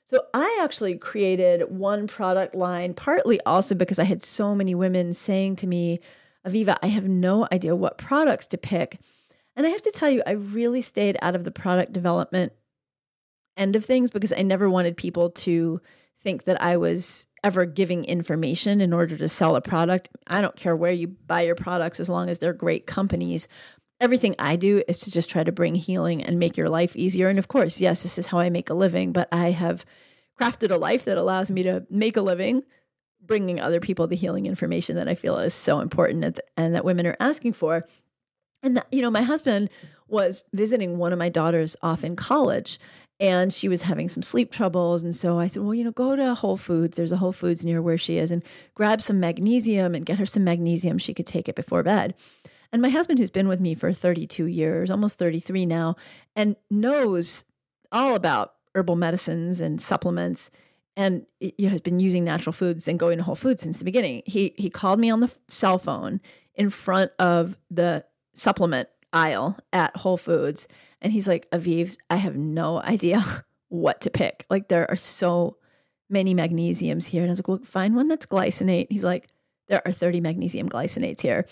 So 0.06 0.26
I 0.34 0.60
actually 0.62 0.96
created 0.98 1.70
one 1.70 2.08
product 2.08 2.56
line, 2.56 2.94
partly 2.94 3.42
also 3.42 3.76
because 3.76 4.00
I 4.00 4.04
had 4.04 4.24
so 4.24 4.56
many 4.56 4.76
women 4.76 5.14
saying 5.14 5.58
to 5.58 5.68
me, 5.68 6.00
Aviva, 6.48 6.78
I 6.82 6.88
have 6.88 7.08
no 7.08 7.48
idea 7.52 7.76
what 7.76 7.98
products 7.98 8.46
to 8.48 8.58
pick. 8.58 9.00
And 9.56 9.66
I 9.66 9.70
have 9.72 9.82
to 9.82 9.92
tell 9.92 10.10
you, 10.10 10.22
I 10.26 10.32
really 10.32 10.82
stayed 10.82 11.18
out 11.22 11.36
of 11.36 11.44
the 11.44 11.52
product 11.52 11.92
development 11.92 12.54
end 13.58 13.76
of 13.76 13.86
things 13.86 14.12
because 14.12 14.32
I 14.32 14.42
never 14.44 14.70
wanted 14.70 14.96
people 14.96 15.30
to 15.32 15.82
think 16.26 16.46
that 16.46 16.60
I 16.60 16.76
was 16.76 17.28
ever 17.44 17.68
giving 17.68 18.04
information 18.04 18.82
in 18.82 18.94
order 18.94 19.16
to 19.16 19.30
sell 19.30 19.56
a 19.56 19.62
product. 19.62 20.10
I 20.26 20.42
don't 20.42 20.56
care 20.56 20.76
where 20.76 20.92
you 20.92 21.08
buy 21.08 21.42
your 21.42 21.54
products 21.54 22.00
as 22.00 22.10
long 22.10 22.32
as 22.32 22.40
they're 22.40 22.52
great 22.52 22.88
companies. 22.88 23.48
Everything 24.02 24.34
I 24.40 24.56
do 24.56 24.82
is 24.88 25.02
to 25.02 25.12
just 25.12 25.30
try 25.30 25.44
to 25.44 25.52
bring 25.52 25.76
healing 25.76 26.24
and 26.24 26.40
make 26.40 26.58
your 26.58 26.68
life 26.68 26.96
easier. 26.96 27.30
And 27.30 27.38
of 27.38 27.48
course, 27.48 27.80
yes, 27.80 28.02
this 28.02 28.18
is 28.18 28.26
how 28.26 28.40
I 28.40 28.50
make 28.50 28.72
a 28.72 28.74
living, 28.74 29.12
but 29.14 29.30
I 29.32 29.52
have 29.52 29.86
crafted 30.42 30.72
a 30.72 30.78
life 30.78 31.06
that 31.06 31.20
allows 31.20 31.52
me 31.52 31.62
to 31.62 31.86
make 31.92 32.18
a 32.18 32.24
living 32.24 32.64
bringing 33.22 33.60
other 33.60 33.80
people 33.80 34.08
the 34.08 34.16
healing 34.16 34.48
information 34.48 34.96
that 34.96 35.08
I 35.08 35.14
feel 35.14 35.38
is 35.38 35.54
so 35.54 35.80
important 35.80 36.40
and 36.58 36.74
that 36.74 36.86
women 36.86 37.06
are 37.06 37.18
asking 37.20 37.54
for. 37.54 37.86
And, 38.64 38.84
you 38.92 39.04
know, 39.04 39.12
my 39.12 39.22
husband 39.22 39.70
was 40.08 40.44
visiting 40.54 40.98
one 40.98 41.14
of 41.14 41.20
my 41.20 41.30
daughters 41.30 41.76
off 41.84 42.04
in 42.04 42.16
college 42.16 42.80
and 43.20 43.54
she 43.54 43.70
was 43.70 43.84
having 43.84 44.10
some 44.10 44.24
sleep 44.24 44.52
troubles. 44.52 45.02
And 45.04 45.16
so 45.16 45.40
I 45.40 45.48
said, 45.48 45.64
well, 45.64 45.74
you 45.74 45.84
know, 45.84 45.92
go 45.92 46.16
to 46.16 46.36
Whole 46.36 46.58
Foods. 46.58 46.98
There's 46.98 47.12
a 47.12 47.18
Whole 47.18 47.32
Foods 47.32 47.64
near 47.64 47.82
where 47.82 47.98
she 47.98 48.18
is 48.18 48.32
and 48.32 48.44
grab 48.74 49.02
some 49.02 49.20
magnesium 49.20 49.96
and 49.96 50.06
get 50.06 50.20
her 50.20 50.26
some 50.26 50.44
magnesium. 50.44 50.98
She 50.98 51.14
could 51.14 51.28
take 51.28 51.48
it 51.48 51.56
before 51.56 51.84
bed. 51.84 52.14
And 52.72 52.82
my 52.82 52.90
husband, 52.90 53.20
who's 53.20 53.30
been 53.30 53.48
with 53.48 53.62
me 53.62 53.74
for 53.74 53.94
32 53.94 54.46
years, 54.46 54.92
almost 54.92 55.18
33 55.18 55.66
now, 55.66 55.96
and 56.36 56.58
knows 56.70 57.46
all 57.92 58.16
about 58.16 58.56
herbal 58.74 58.98
medicines 58.98 59.62
and 59.62 59.82
supplements 59.82 60.52
and 60.98 61.26
has 61.60 61.82
been 61.82 62.00
using 62.00 62.24
natural 62.24 62.54
foods 62.54 62.88
and 62.88 63.00
going 63.00 63.18
to 63.18 63.24
Whole 63.24 63.36
Foods 63.36 63.64
since 63.64 63.78
the 63.78 63.86
beginning. 63.86 64.24
He 64.26 64.54
he 64.58 64.70
called 64.70 65.00
me 65.00 65.10
on 65.10 65.20
the 65.20 65.34
cell 65.48 65.78
phone 65.78 66.22
in 66.54 66.70
front 66.70 67.12
of 67.20 67.58
the 67.70 68.06
supplement 68.34 68.90
aisle 69.14 69.58
at 69.72 69.96
Whole 69.98 70.18
Foods 70.18 70.68
and 71.06 71.14
he's 71.14 71.28
like, 71.28 71.50
"Aviv, 71.52 71.98
I 72.10 72.18
have 72.18 72.36
no 72.36 72.82
idea 72.82 73.24
what 73.70 74.02
to 74.02 74.10
pick. 74.10 74.46
Like 74.50 74.68
there 74.68 74.90
are 74.92 74.98
so 74.98 75.58
many 76.10 76.36
magnesiums 76.36 77.08
here." 77.08 77.22
And 77.22 77.30
I 77.30 77.34
was 77.34 77.40
like, 77.40 77.48
"Well, 77.48 77.60
find 77.64 77.96
one 77.96 78.10
that's 78.10 78.26
glycinate." 78.26 78.88
He's 78.90 79.06
like, 79.06 79.30
"There 79.70 79.82
are 79.86 79.92
30 79.92 80.20
magnesium 80.20 80.68
glycinates 80.68 81.22
here." 81.22 81.46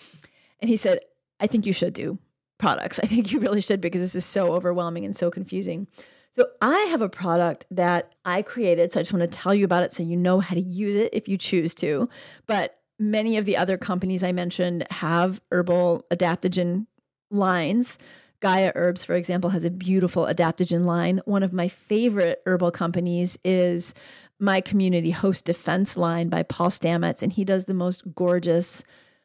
And 0.60 0.70
he 0.70 0.78
said, 0.78 1.00
I 1.42 1.48
think 1.48 1.66
you 1.66 1.74
should 1.74 1.94
do 1.94 2.18
products. 2.58 3.00
I 3.04 3.06
think 3.06 3.34
you 3.34 3.40
really 3.40 3.60
should 3.60 3.82
because 3.82 4.00
this 4.00 4.16
is 4.16 4.26
so 4.26 4.54
overwhelming 4.54 5.04
and 5.04 5.14
so 5.14 5.30
confusing. 5.30 5.88
So, 6.32 6.48
I 6.62 6.80
have 6.86 7.02
a 7.02 7.10
product 7.10 7.66
that 7.70 8.16
I 8.26 8.42
created. 8.42 8.92
So, 8.92 9.00
I 9.00 9.04
just 9.04 9.14
want 9.14 9.30
to 9.30 9.38
tell 9.38 9.54
you 9.54 9.66
about 9.66 9.84
it 9.84 9.92
so 9.92 10.02
you 10.02 10.16
know 10.16 10.40
how 10.40 10.56
to 10.56 10.62
use 10.62 10.96
it 10.96 11.14
if 11.14 11.28
you 11.28 11.38
choose 11.38 11.76
to. 11.76 12.10
But 12.48 12.80
many 12.98 13.36
of 13.36 13.44
the 13.44 13.58
other 13.58 13.78
companies 13.78 14.24
I 14.24 14.32
mentioned 14.32 14.88
have 14.90 15.42
herbal 15.52 16.06
adaptogen 16.10 16.88
lines. 17.30 17.98
Gaia 18.44 18.74
Herbs, 18.76 19.06
for 19.06 19.16
example, 19.16 19.52
has 19.52 19.64
a 19.64 19.70
beautiful 19.70 20.26
adaptogen 20.26 20.84
line. 20.84 21.22
One 21.24 21.44
of 21.44 21.54
my 21.54 21.70
favorite 21.70 22.42
herbal 22.46 22.72
companies 22.72 23.40
is 23.46 23.94
my 24.38 24.60
community 24.60 25.12
host 25.12 25.46
defense 25.46 25.96
line 25.96 26.28
by 26.28 26.44
Paul 26.44 26.68
Stamets, 26.68 27.24
and 27.24 27.32
he 27.32 27.46
does 27.46 27.66
the 27.66 27.74
most 27.74 28.04
gorgeous 28.14 28.84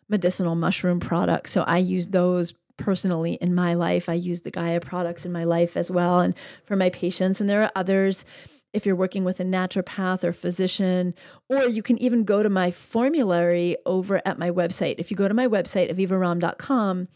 medicinal 0.09 0.55
mushroom 0.55 1.01
products. 1.01 1.51
So 1.51 1.62
I 1.62 1.79
use 1.79 2.09
those 2.09 2.55
personally 2.77 3.33
in 3.41 3.57
my 3.57 3.75
life. 3.75 4.09
I 4.09 4.14
use 4.14 4.43
the 4.43 4.53
Gaia 4.53 4.79
products 4.79 5.27
in 5.27 5.33
my 5.33 5.43
life 5.43 5.77
as 5.77 5.91
well 5.91 6.21
and 6.21 6.33
for 6.64 6.77
my 6.77 6.89
patients. 6.89 7.41
And 7.41 7.51
there 7.51 7.64
are 7.64 7.73
others 7.75 8.25
if 8.73 8.87
you're 8.87 8.95
working 8.95 9.25
with 9.25 9.41
a 9.41 9.45
naturopath 9.45 10.23
or 10.23 10.33
physician, 10.33 11.12
or 11.49 11.64
you 11.64 11.83
can 11.83 11.99
even 11.99 12.23
go 12.23 12.45
to 12.45 12.49
my 12.49 12.71
formulary 12.71 13.77
over 13.85 14.23
at 14.25 14.39
my 14.39 14.53
website. 14.53 14.95
If 14.99 15.11
you 15.11 15.16
go 15.16 15.27
to 15.27 15.35
my 15.35 15.49
website, 15.49 15.93
avivaromm.com, 15.93 17.09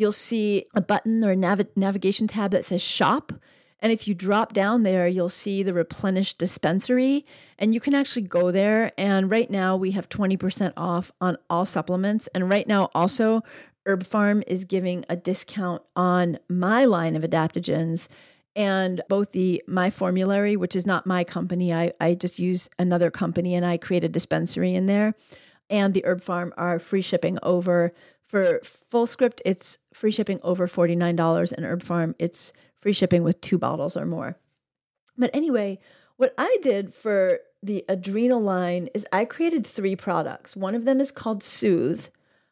you'll 0.00 0.12
see 0.12 0.64
a 0.74 0.80
button 0.80 1.22
or 1.24 1.32
a 1.32 1.36
nav- 1.36 1.76
navigation 1.76 2.26
tab 2.26 2.50
that 2.52 2.64
says 2.64 2.82
shop. 2.82 3.32
And 3.80 3.92
if 3.92 4.08
you 4.08 4.14
drop 4.14 4.52
down 4.52 4.82
there, 4.82 5.06
you'll 5.06 5.28
see 5.28 5.62
the 5.62 5.72
replenish 5.72 6.34
dispensary, 6.34 7.24
and 7.58 7.72
you 7.72 7.80
can 7.80 7.94
actually 7.94 8.22
go 8.22 8.50
there. 8.50 8.92
And 8.98 9.30
right 9.30 9.50
now, 9.50 9.76
we 9.76 9.92
have 9.92 10.08
20% 10.08 10.72
off 10.76 11.12
on 11.20 11.38
all 11.48 11.64
supplements. 11.64 12.26
And 12.34 12.50
right 12.50 12.66
now, 12.66 12.90
also, 12.94 13.42
Herb 13.86 14.04
Pharm 14.04 14.42
is 14.46 14.64
giving 14.64 15.04
a 15.08 15.16
discount 15.16 15.82
on 15.96 16.38
my 16.48 16.84
line 16.84 17.16
of 17.16 17.22
adaptogens 17.22 18.08
and 18.56 19.00
both 19.08 19.30
the 19.30 19.62
my 19.68 19.90
formulary 19.90 20.56
which 20.56 20.74
is 20.74 20.84
not 20.84 21.06
my 21.06 21.22
company 21.22 21.72
i, 21.72 21.92
I 22.00 22.14
just 22.14 22.40
use 22.40 22.68
another 22.80 23.08
company 23.08 23.54
and 23.54 23.64
i 23.64 23.76
create 23.76 24.02
a 24.02 24.08
dispensary 24.08 24.74
in 24.74 24.86
there 24.86 25.14
and 25.70 25.94
the 25.94 26.04
Herb 26.04 26.20
Pharm 26.20 26.50
are 26.56 26.78
free 26.78 27.00
shipping 27.00 27.38
over 27.42 27.92
for 28.30 28.60
Fullscript, 28.60 29.40
it's 29.44 29.78
free 29.92 30.12
shipping 30.12 30.40
over 30.42 30.68
$49 30.68 31.52
and 31.52 31.66
Herb 31.66 31.82
Pharm, 31.82 32.14
it's 32.18 32.52
free 32.78 32.92
shipping 32.92 33.24
with 33.24 33.40
two 33.40 33.58
bottles 33.58 33.96
or 33.96 34.06
more. 34.06 34.36
But 35.18 35.30
anyway 35.34 35.78
what 36.20 36.34
i 36.36 36.58
did 36.60 36.92
for 36.92 37.40
the 37.62 37.82
adrenal 37.88 38.42
line 38.42 38.90
is 38.92 39.06
i 39.10 39.24
created 39.24 39.66
three 39.66 39.96
products. 39.96 40.54
One 40.54 40.74
of 40.74 40.84
them 40.84 41.00
is 41.00 41.10
called 41.10 41.42
soothe 41.42 42.08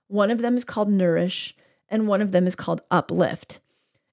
one 0.06 0.30
of 0.30 0.38
them 0.38 0.56
is 0.56 0.64
called 0.64 0.88
nourish 0.88 1.54
and 1.90 2.08
one 2.08 2.22
of 2.22 2.32
them 2.32 2.46
is 2.46 2.56
called 2.56 2.80
uplift 2.90 3.58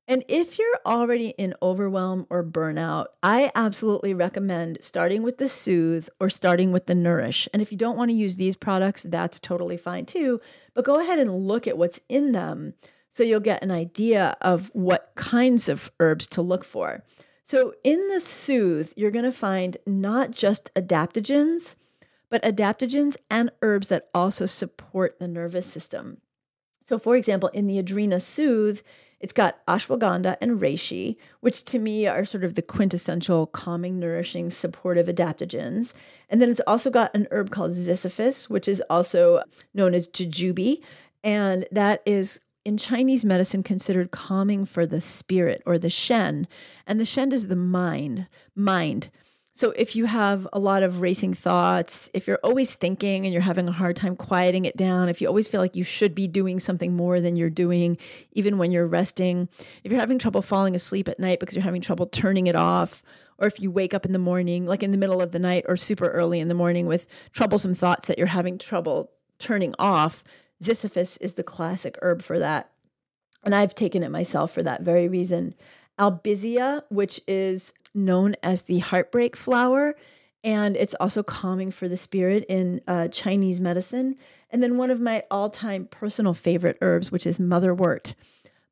and 0.07 0.23
if 0.27 0.59
you're 0.59 0.79
already 0.85 1.29
in 1.29 1.55
overwhelm 1.61 2.27
or 2.29 2.43
burnout, 2.43 3.07
I 3.23 3.51
absolutely 3.55 4.13
recommend 4.13 4.77
starting 4.81 5.23
with 5.23 5.39
the 5.39 5.49
Soothe 5.49 6.07
or 6.19 6.29
starting 6.29 6.71
with 6.71 6.85
the 6.85 6.93
Nourish. 6.93 7.49
And 7.51 7.61
if 7.61 7.71
you 7.71 7.77
don't 7.77 7.97
want 7.97 8.09
to 8.09 8.15
use 8.15 8.35
these 8.35 8.55
products, 8.55 9.03
that's 9.03 9.39
totally 9.39 9.77
fine 9.77 10.05
too. 10.05 10.39
But 10.75 10.85
go 10.85 10.99
ahead 10.99 11.17
and 11.17 11.47
look 11.47 11.65
at 11.65 11.77
what's 11.77 11.99
in 12.07 12.33
them 12.33 12.75
so 13.09 13.23
you'll 13.23 13.39
get 13.39 13.63
an 13.63 13.71
idea 13.71 14.35
of 14.41 14.69
what 14.73 15.13
kinds 15.15 15.69
of 15.69 15.89
herbs 15.99 16.27
to 16.27 16.41
look 16.41 16.63
for. 16.63 17.01
So 17.45 17.73
in 17.83 18.09
the 18.09 18.19
Soothe, 18.19 18.91
you're 18.95 19.09
going 19.09 19.25
to 19.25 19.31
find 19.31 19.77
not 19.87 20.31
just 20.31 20.73
adaptogens, 20.75 21.75
but 22.29 22.43
adaptogens 22.43 23.15
and 23.31 23.51
herbs 23.61 23.87
that 23.87 24.09
also 24.13 24.45
support 24.45 25.17
the 25.17 25.27
nervous 25.27 25.65
system. 25.65 26.17
So, 26.83 26.99
for 26.99 27.15
example, 27.15 27.49
in 27.49 27.67
the 27.67 27.81
Adrena 27.81 28.21
Soothe, 28.21 28.81
it's 29.19 29.33
got 29.33 29.65
ashwagandha 29.65 30.37
and 30.41 30.59
reishi, 30.59 31.15
which 31.39 31.63
to 31.65 31.79
me 31.79 32.07
are 32.07 32.25
sort 32.25 32.43
of 32.43 32.55
the 32.55 32.61
quintessential 32.61 33.47
calming, 33.47 33.99
nourishing, 33.99 34.49
supportive 34.49 35.07
adaptogens. 35.07 35.93
And 36.29 36.41
then 36.41 36.49
it's 36.49 36.61
also 36.67 36.89
got 36.89 37.15
an 37.15 37.27
herb 37.31 37.49
called 37.49 37.71
ziziphus, 37.71 38.49
which 38.49 38.67
is 38.67 38.81
also 38.89 39.41
known 39.73 39.93
as 39.93 40.07
jujube. 40.07 40.81
And 41.23 41.65
that 41.71 42.01
is 42.05 42.41
in 42.65 42.77
Chinese 42.77 43.23
medicine 43.23 43.63
considered 43.63 44.11
calming 44.11 44.65
for 44.65 44.85
the 44.85 44.99
spirit 44.99 45.61
or 45.65 45.77
the 45.77 45.89
shen. 45.89 46.47
And 46.85 46.99
the 46.99 47.05
shen 47.05 47.31
is 47.31 47.47
the 47.47 47.55
mind, 47.55 48.27
mind. 48.55 49.09
So, 49.57 49.71
if 49.71 49.95
you 49.95 50.03
have 50.03 50.45
a 50.51 50.59
lot 50.59 50.83
of 50.83 50.99
racing 50.99 51.33
thoughts, 51.33 52.09
if 52.13 52.27
you're 52.27 52.41
always 52.43 52.75
thinking 52.75 53.25
and 53.25 53.31
you're 53.31 53.41
having 53.41 53.69
a 53.69 53.71
hard 53.71 53.95
time 53.95 54.17
quieting 54.17 54.65
it 54.65 54.75
down, 54.75 55.07
if 55.07 55.21
you 55.21 55.29
always 55.29 55.47
feel 55.47 55.61
like 55.61 55.77
you 55.77 55.83
should 55.83 56.13
be 56.13 56.27
doing 56.27 56.59
something 56.59 56.93
more 56.93 57.21
than 57.21 57.37
you're 57.37 57.49
doing, 57.49 57.97
even 58.33 58.57
when 58.57 58.73
you're 58.73 58.85
resting, 58.85 59.47
if 59.85 59.93
you're 59.93 60.01
having 60.01 60.19
trouble 60.19 60.41
falling 60.41 60.75
asleep 60.75 61.07
at 61.07 61.21
night 61.21 61.39
because 61.39 61.55
you're 61.55 61.63
having 61.63 61.79
trouble 61.79 62.05
turning 62.05 62.47
it 62.47 62.55
off, 62.57 63.01
or 63.37 63.47
if 63.47 63.57
you 63.57 63.71
wake 63.71 63.93
up 63.93 64.05
in 64.05 64.11
the 64.11 64.19
morning, 64.19 64.65
like 64.65 64.83
in 64.83 64.91
the 64.91 64.97
middle 64.97 65.21
of 65.21 65.31
the 65.31 65.39
night 65.39 65.63
or 65.69 65.77
super 65.77 66.09
early 66.09 66.41
in 66.41 66.49
the 66.49 66.53
morning 66.53 66.85
with 66.85 67.07
troublesome 67.31 67.73
thoughts 67.73 68.09
that 68.09 68.17
you're 68.17 68.27
having 68.27 68.57
trouble 68.57 69.09
turning 69.39 69.73
off, 69.79 70.21
Ziziphus 70.61 71.17
is 71.21 71.33
the 71.33 71.43
classic 71.43 71.97
herb 72.01 72.21
for 72.21 72.39
that. 72.39 72.71
And 73.41 73.55
I've 73.55 73.73
taken 73.73 74.03
it 74.03 74.11
myself 74.11 74.51
for 74.51 74.63
that 74.63 74.81
very 74.81 75.07
reason. 75.07 75.55
Albizia, 75.97 76.83
which 76.89 77.21
is 77.25 77.71
known 77.95 78.35
as 78.43 78.63
the 78.63 78.79
heartbreak 78.79 79.35
flower. 79.35 79.95
And 80.43 80.77
it's 80.77 80.95
also 80.99 81.23
calming 81.23 81.71
for 81.71 81.87
the 81.87 81.97
spirit 81.97 82.45
in 82.47 82.81
uh, 82.87 83.07
Chinese 83.07 83.59
medicine. 83.59 84.15
And 84.51 84.61
then 84.61 84.77
one 84.77 84.91
of 84.91 84.99
my 84.99 85.23
all 85.31 85.49
time 85.49 85.87
personal 85.89 86.33
favorite 86.33 86.77
herbs, 86.81 87.11
which 87.11 87.25
is 87.25 87.39
motherwort. 87.39 88.13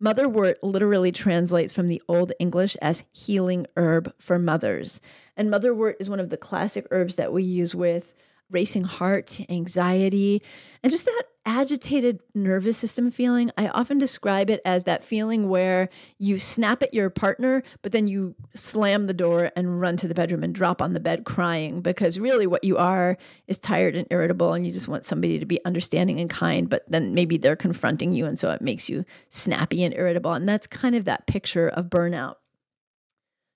Motherwort 0.04 0.56
literally 0.62 1.12
translates 1.12 1.72
from 1.72 1.88
the 1.88 2.02
Old 2.10 2.34
English 2.38 2.76
as 2.82 3.06
healing 3.12 3.66
herb 3.78 4.14
for 4.20 4.38
mothers. 4.38 5.00
And 5.38 5.50
motherwort 5.50 5.96
is 6.00 6.10
one 6.10 6.20
of 6.20 6.30
the 6.30 6.38
classic 6.38 6.86
herbs 6.92 7.16
that 7.16 7.32
we 7.32 7.42
use 7.42 7.74
with 7.74 8.14
racing 8.50 8.84
heart, 8.84 9.40
anxiety, 9.50 10.42
and 10.84 10.92
just 10.92 11.06
that 11.06 11.24
agitated 11.46 12.22
nervous 12.34 12.78
system 12.78 13.12
feeling. 13.12 13.52
I 13.58 13.68
often 13.68 13.98
describe 13.98 14.50
it 14.50 14.62
as 14.64 14.86
that 14.86 15.04
feeling 15.04 15.50
where 15.50 15.90
you 16.18 16.40
snap 16.40 16.82
at 16.82 16.94
your 16.94 17.10
partner, 17.10 17.64
but 17.82 17.92
then 17.92 18.08
you 18.08 18.36
slam 18.56 19.08
the 19.08 19.14
door 19.14 19.52
and 19.56 19.82
run 19.82 19.98
to 19.98 20.08
the 20.08 20.14
bedroom 20.14 20.44
and 20.44 20.56
drop 20.56 20.82
on 20.82 20.94
the 20.94 21.00
bed 21.00 21.26
crying 21.26 21.82
because 21.82 22.20
really 22.20 22.48
what 22.48 22.64
you 22.64 22.78
are 22.78 23.18
is 23.48 23.58
tired 23.58 23.96
and 23.96 24.08
irritable 24.10 24.54
and 24.54 24.66
you 24.66 24.72
just 24.72 24.88
want 24.88 25.06
somebody 25.06 25.40
to 25.40 25.46
be 25.46 25.64
understanding 25.66 26.20
and 26.20 26.30
kind, 26.30 26.70
but 26.70 26.84
then 26.88 27.14
maybe 27.14 27.38
they're 27.38 27.56
confronting 27.56 28.12
you 28.12 28.26
and 28.26 28.40
so 28.40 28.52
it 28.52 28.62
makes 28.62 28.90
you 28.90 29.04
snappy 29.30 29.84
and 29.84 29.94
irritable. 29.94 30.34
And 30.34 30.48
that's 30.48 30.68
kind 30.68 30.96
of 30.96 31.06
that 31.06 31.28
picture 31.28 31.68
of 31.68 31.90
burnout. 31.90 32.36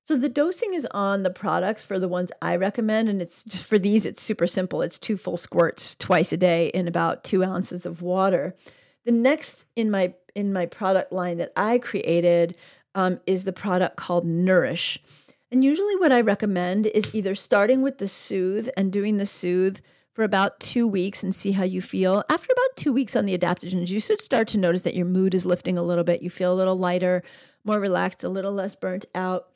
So 0.08 0.16
the 0.16 0.30
dosing 0.30 0.74
is 0.74 0.88
on 0.92 1.24
the 1.24 1.30
products 1.30 1.84
for 1.84 2.00
the 2.00 2.08
ones 2.08 2.32
I 2.42 2.56
recommend, 2.56 3.10
and 3.10 3.22
it's 3.22 3.44
just 3.44 3.66
for 3.66 3.78
these. 3.78 4.06
It's 4.06 4.22
super 4.22 4.48
simple. 4.48 4.82
It's 4.82 4.98
two 4.98 5.18
full 5.18 5.36
squirts 5.36 5.96
twice 5.96 6.32
a 6.32 6.38
day 6.38 6.68
in 6.68 6.88
about 6.88 7.26
two 7.26 7.44
ounces 7.44 7.86
of 7.86 8.02
water. 8.02 8.56
The 9.04 9.12
next 9.12 9.66
in 9.76 9.92
my 9.92 10.14
in 10.34 10.54
my 10.54 10.66
product 10.66 11.12
line 11.12 11.40
that 11.40 11.52
I 11.58 11.78
created 11.78 12.56
um, 12.96 13.20
is 13.26 13.44
the 13.44 13.52
product 13.52 13.98
called 13.98 14.26
Nourish. 14.26 14.98
And 15.52 15.62
usually, 15.62 15.98
what 15.98 16.14
I 16.14 16.22
recommend 16.22 16.88
is 16.88 17.14
either 17.14 17.36
starting 17.36 17.82
with 17.82 17.98
the 17.98 18.08
Soothe 18.08 18.70
and 18.78 18.94
doing 18.94 19.18
the 19.18 19.26
Soothe 19.26 19.82
for 20.14 20.24
about 20.24 20.62
two 20.62 20.88
weeks 20.88 21.22
and 21.22 21.36
see 21.36 21.52
how 21.52 21.66
you 21.66 21.82
feel. 21.82 22.24
After 22.30 22.54
about 22.54 22.78
two 22.78 22.94
weeks 22.94 23.18
on 23.18 23.26
the 23.26 23.38
adaptogens, 23.38 23.90
you 23.90 24.00
should 24.00 24.22
start 24.22 24.48
to 24.50 24.58
notice 24.58 24.84
that 24.84 24.96
your 24.96 25.06
mood 25.06 25.36
is 25.36 25.46
lifting 25.46 25.78
a 25.78 25.84
little 25.84 26.06
bit. 26.06 26.22
You 26.22 26.30
feel 26.30 26.54
a 26.54 26.56
little 26.56 26.78
lighter, 26.78 27.24
more 27.66 27.82
relaxed, 27.82 28.24
a 28.24 28.30
little 28.30 28.54
less 28.54 28.74
burnt 28.74 29.04
out. 29.14 29.50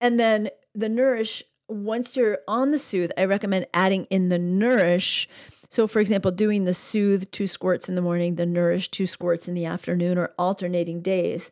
And 0.00 0.20
then 0.20 0.50
the 0.74 0.88
nourish, 0.88 1.42
once 1.68 2.16
you're 2.16 2.38
on 2.46 2.70
the 2.70 2.78
soothe, 2.78 3.10
I 3.16 3.24
recommend 3.24 3.66
adding 3.72 4.04
in 4.04 4.28
the 4.28 4.38
nourish. 4.38 5.28
So, 5.68 5.86
for 5.86 6.00
example, 6.00 6.30
doing 6.30 6.64
the 6.64 6.74
soothe 6.74 7.30
two 7.30 7.46
squirts 7.46 7.88
in 7.88 7.94
the 7.94 8.02
morning, 8.02 8.36
the 8.36 8.46
nourish 8.46 8.90
two 8.90 9.06
squirts 9.06 9.48
in 9.48 9.54
the 9.54 9.64
afternoon, 9.64 10.18
or 10.18 10.32
alternating 10.38 11.00
days. 11.00 11.50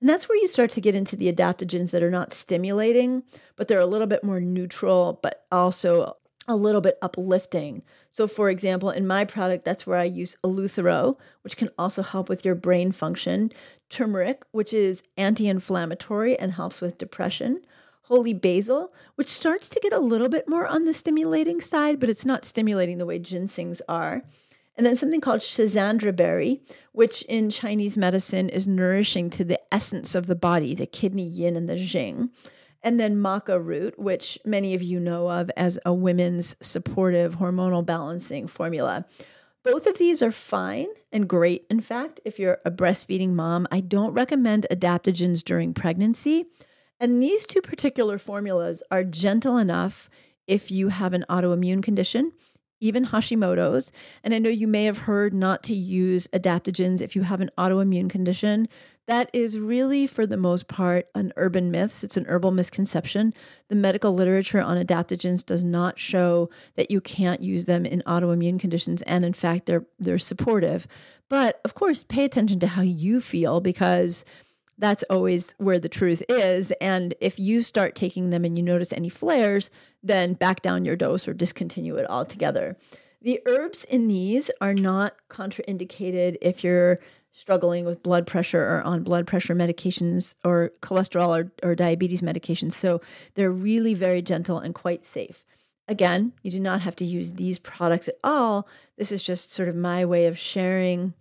And 0.00 0.10
that's 0.10 0.28
where 0.28 0.36
you 0.36 0.48
start 0.48 0.70
to 0.72 0.82
get 0.82 0.94
into 0.94 1.16
the 1.16 1.32
adaptogens 1.32 1.90
that 1.92 2.02
are 2.02 2.10
not 2.10 2.34
stimulating, 2.34 3.22
but 3.56 3.68
they're 3.68 3.80
a 3.80 3.86
little 3.86 4.06
bit 4.06 4.22
more 4.22 4.40
neutral, 4.40 5.18
but 5.22 5.46
also 5.50 6.16
a 6.46 6.56
little 6.56 6.80
bit 6.80 6.98
uplifting. 7.00 7.82
So, 8.10 8.26
for 8.26 8.50
example, 8.50 8.90
in 8.90 9.06
my 9.06 9.24
product, 9.24 9.64
that's 9.64 9.86
where 9.86 9.98
I 9.98 10.04
use 10.04 10.36
eleuthero, 10.44 11.16
which 11.42 11.56
can 11.56 11.70
also 11.78 12.02
help 12.02 12.28
with 12.28 12.44
your 12.44 12.54
brain 12.54 12.92
function, 12.92 13.50
turmeric, 13.88 14.42
which 14.50 14.72
is 14.74 15.02
anti 15.16 15.48
inflammatory 15.48 16.38
and 16.38 16.52
helps 16.52 16.80
with 16.80 16.98
depression, 16.98 17.62
holy 18.04 18.34
basil, 18.34 18.92
which 19.14 19.30
starts 19.30 19.68
to 19.70 19.80
get 19.80 19.92
a 19.92 19.98
little 19.98 20.28
bit 20.28 20.48
more 20.48 20.66
on 20.66 20.84
the 20.84 20.94
stimulating 20.94 21.60
side, 21.60 21.98
but 21.98 22.08
it's 22.08 22.26
not 22.26 22.44
stimulating 22.44 22.98
the 22.98 23.06
way 23.06 23.18
ginsengs 23.18 23.80
are. 23.88 24.22
And 24.76 24.84
then 24.84 24.96
something 24.96 25.20
called 25.20 25.40
Schisandra 25.40 26.14
berry, 26.14 26.60
which 26.92 27.22
in 27.22 27.48
Chinese 27.48 27.96
medicine 27.96 28.48
is 28.48 28.66
nourishing 28.66 29.30
to 29.30 29.44
the 29.44 29.60
essence 29.72 30.14
of 30.14 30.26
the 30.26 30.34
body, 30.34 30.74
the 30.74 30.86
kidney 30.86 31.24
yin 31.24 31.56
and 31.56 31.68
the 31.68 31.76
jing. 31.76 32.30
And 32.82 33.00
then 33.00 33.16
maca 33.16 33.64
root, 33.64 33.98
which 33.98 34.38
many 34.44 34.74
of 34.74 34.82
you 34.82 35.00
know 35.00 35.30
of 35.30 35.50
as 35.56 35.78
a 35.86 35.94
women's 35.94 36.56
supportive 36.60 37.36
hormonal 37.36 37.86
balancing 37.86 38.46
formula. 38.46 39.06
Both 39.62 39.86
of 39.86 39.96
these 39.96 40.22
are 40.22 40.30
fine 40.30 40.88
and 41.10 41.26
great. 41.26 41.64
In 41.70 41.80
fact, 41.80 42.20
if 42.26 42.38
you're 42.38 42.58
a 42.66 42.70
breastfeeding 42.70 43.30
mom, 43.30 43.66
I 43.72 43.80
don't 43.80 44.12
recommend 44.12 44.66
adaptogens 44.70 45.42
during 45.42 45.72
pregnancy 45.72 46.46
and 47.00 47.22
these 47.22 47.46
two 47.46 47.60
particular 47.60 48.18
formulas 48.18 48.82
are 48.90 49.04
gentle 49.04 49.58
enough 49.58 50.08
if 50.46 50.70
you 50.70 50.88
have 50.88 51.12
an 51.12 51.24
autoimmune 51.28 51.82
condition, 51.82 52.32
even 52.80 53.06
Hashimoto's. 53.06 53.90
And 54.22 54.34
I 54.34 54.38
know 54.38 54.50
you 54.50 54.68
may 54.68 54.84
have 54.84 54.98
heard 54.98 55.32
not 55.32 55.62
to 55.64 55.74
use 55.74 56.28
adaptogens 56.28 57.00
if 57.00 57.16
you 57.16 57.22
have 57.22 57.40
an 57.40 57.50
autoimmune 57.56 58.10
condition. 58.10 58.68
That 59.06 59.28
is 59.34 59.58
really, 59.58 60.06
for 60.06 60.26
the 60.26 60.36
most 60.36 60.66
part, 60.66 61.08
an 61.14 61.32
urban 61.36 61.70
myth. 61.70 62.02
It's 62.04 62.16
an 62.16 62.24
herbal 62.26 62.52
misconception. 62.52 63.34
The 63.68 63.74
medical 63.74 64.14
literature 64.14 64.62
on 64.62 64.82
adaptogens 64.82 65.44
does 65.44 65.64
not 65.64 65.98
show 65.98 66.48
that 66.76 66.90
you 66.90 67.00
can't 67.02 67.42
use 67.42 67.66
them 67.66 67.84
in 67.84 68.02
autoimmune 68.06 68.58
conditions, 68.58 69.02
and 69.02 69.24
in 69.24 69.34
fact, 69.34 69.66
they're 69.66 69.84
they're 69.98 70.18
supportive. 70.18 70.86
But 71.28 71.60
of 71.64 71.74
course, 71.74 72.02
pay 72.02 72.24
attention 72.24 72.60
to 72.60 72.66
how 72.66 72.82
you 72.82 73.20
feel 73.20 73.60
because 73.60 74.24
that's 74.78 75.04
always 75.04 75.54
where 75.58 75.78
the 75.78 75.88
truth 75.88 76.22
is. 76.28 76.70
And 76.80 77.14
if 77.20 77.38
you 77.38 77.62
start 77.62 77.94
taking 77.94 78.30
them 78.30 78.44
and 78.44 78.56
you 78.56 78.62
notice 78.62 78.92
any 78.92 79.08
flares, 79.08 79.70
then 80.02 80.34
back 80.34 80.62
down 80.62 80.84
your 80.84 80.96
dose 80.96 81.28
or 81.28 81.34
discontinue 81.34 81.96
it 81.96 82.08
altogether. 82.10 82.76
The 83.22 83.40
herbs 83.46 83.84
in 83.84 84.06
these 84.06 84.50
are 84.60 84.74
not 84.74 85.14
contraindicated 85.30 86.36
if 86.42 86.62
you're 86.62 87.00
struggling 87.32 87.84
with 87.84 88.02
blood 88.02 88.26
pressure 88.26 88.62
or 88.62 88.82
on 88.82 89.02
blood 89.02 89.26
pressure 89.26 89.54
medications 89.54 90.34
or 90.44 90.72
cholesterol 90.80 91.28
or, 91.28 91.52
or 91.68 91.74
diabetes 91.74 92.22
medications. 92.22 92.72
So 92.72 93.00
they're 93.34 93.50
really 93.50 93.94
very 93.94 94.22
gentle 94.22 94.58
and 94.58 94.74
quite 94.74 95.04
safe. 95.04 95.44
Again, 95.88 96.32
you 96.42 96.50
do 96.50 96.60
not 96.60 96.82
have 96.82 96.96
to 96.96 97.04
use 97.04 97.32
these 97.32 97.58
products 97.58 98.08
at 98.08 98.18
all. 98.22 98.68
This 98.96 99.10
is 99.10 99.22
just 99.22 99.52
sort 99.52 99.68
of 99.68 99.74
my 99.74 100.04
way 100.04 100.26
of 100.26 100.38
sharing 100.38 101.14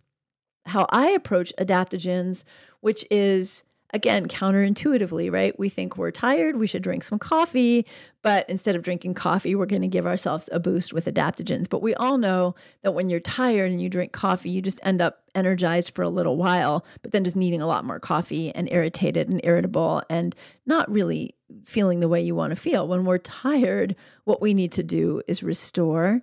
how 0.67 0.85
I 0.89 1.09
approach 1.09 1.51
adaptogens, 1.57 2.43
which 2.83 3.05
is 3.09 3.63
again 3.93 4.27
counterintuitively, 4.27 5.31
right? 5.31 5.57
We 5.57 5.69
think 5.69 5.95
we're 5.95 6.11
tired, 6.11 6.57
we 6.57 6.67
should 6.67 6.81
drink 6.81 7.03
some 7.03 7.17
coffee, 7.17 7.85
but 8.21 8.49
instead 8.49 8.75
of 8.75 8.81
drinking 8.81 9.13
coffee, 9.13 9.55
we're 9.55 9.67
going 9.67 9.83
to 9.83 9.87
give 9.87 10.05
ourselves 10.05 10.49
a 10.51 10.59
boost 10.59 10.91
with 10.91 11.05
adaptogens. 11.05 11.69
But 11.69 11.81
we 11.81 11.93
all 11.95 12.17
know 12.17 12.55
that 12.81 12.93
when 12.93 13.07
you're 13.07 13.21
tired 13.21 13.71
and 13.71 13.81
you 13.81 13.87
drink 13.87 14.11
coffee, 14.11 14.49
you 14.49 14.61
just 14.61 14.81
end 14.83 15.01
up 15.01 15.21
energized 15.33 15.91
for 15.91 16.01
a 16.01 16.09
little 16.09 16.35
while, 16.35 16.83
but 17.03 17.13
then 17.13 17.23
just 17.23 17.37
needing 17.37 17.61
a 17.61 17.67
lot 17.67 17.85
more 17.85 18.01
coffee 18.01 18.53
and 18.53 18.69
irritated 18.69 19.29
and 19.29 19.39
irritable 19.45 20.03
and 20.09 20.35
not 20.65 20.91
really 20.91 21.35
feeling 21.63 22.01
the 22.01 22.09
way 22.09 22.21
you 22.21 22.35
want 22.35 22.51
to 22.51 22.57
feel. 22.57 22.85
When 22.85 23.05
we're 23.05 23.17
tired, 23.17 23.95
what 24.25 24.41
we 24.41 24.53
need 24.53 24.73
to 24.73 24.83
do 24.83 25.21
is 25.25 25.41
restore, 25.41 26.21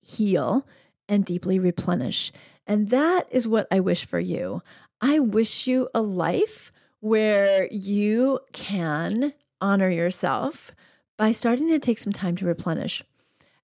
heal, 0.00 0.66
and 1.08 1.24
deeply 1.24 1.60
replenish. 1.60 2.32
And 2.66 2.90
that 2.90 3.26
is 3.30 3.48
what 3.48 3.66
I 3.70 3.80
wish 3.80 4.04
for 4.06 4.20
you. 4.20 4.62
I 5.00 5.18
wish 5.18 5.66
you 5.66 5.88
a 5.94 6.02
life 6.02 6.72
where 7.00 7.68
you 7.70 8.40
can 8.52 9.32
honor 9.60 9.88
yourself 9.88 10.72
by 11.16 11.32
starting 11.32 11.68
to 11.68 11.78
take 11.78 11.98
some 11.98 12.12
time 12.12 12.36
to 12.36 12.46
replenish 12.46 13.02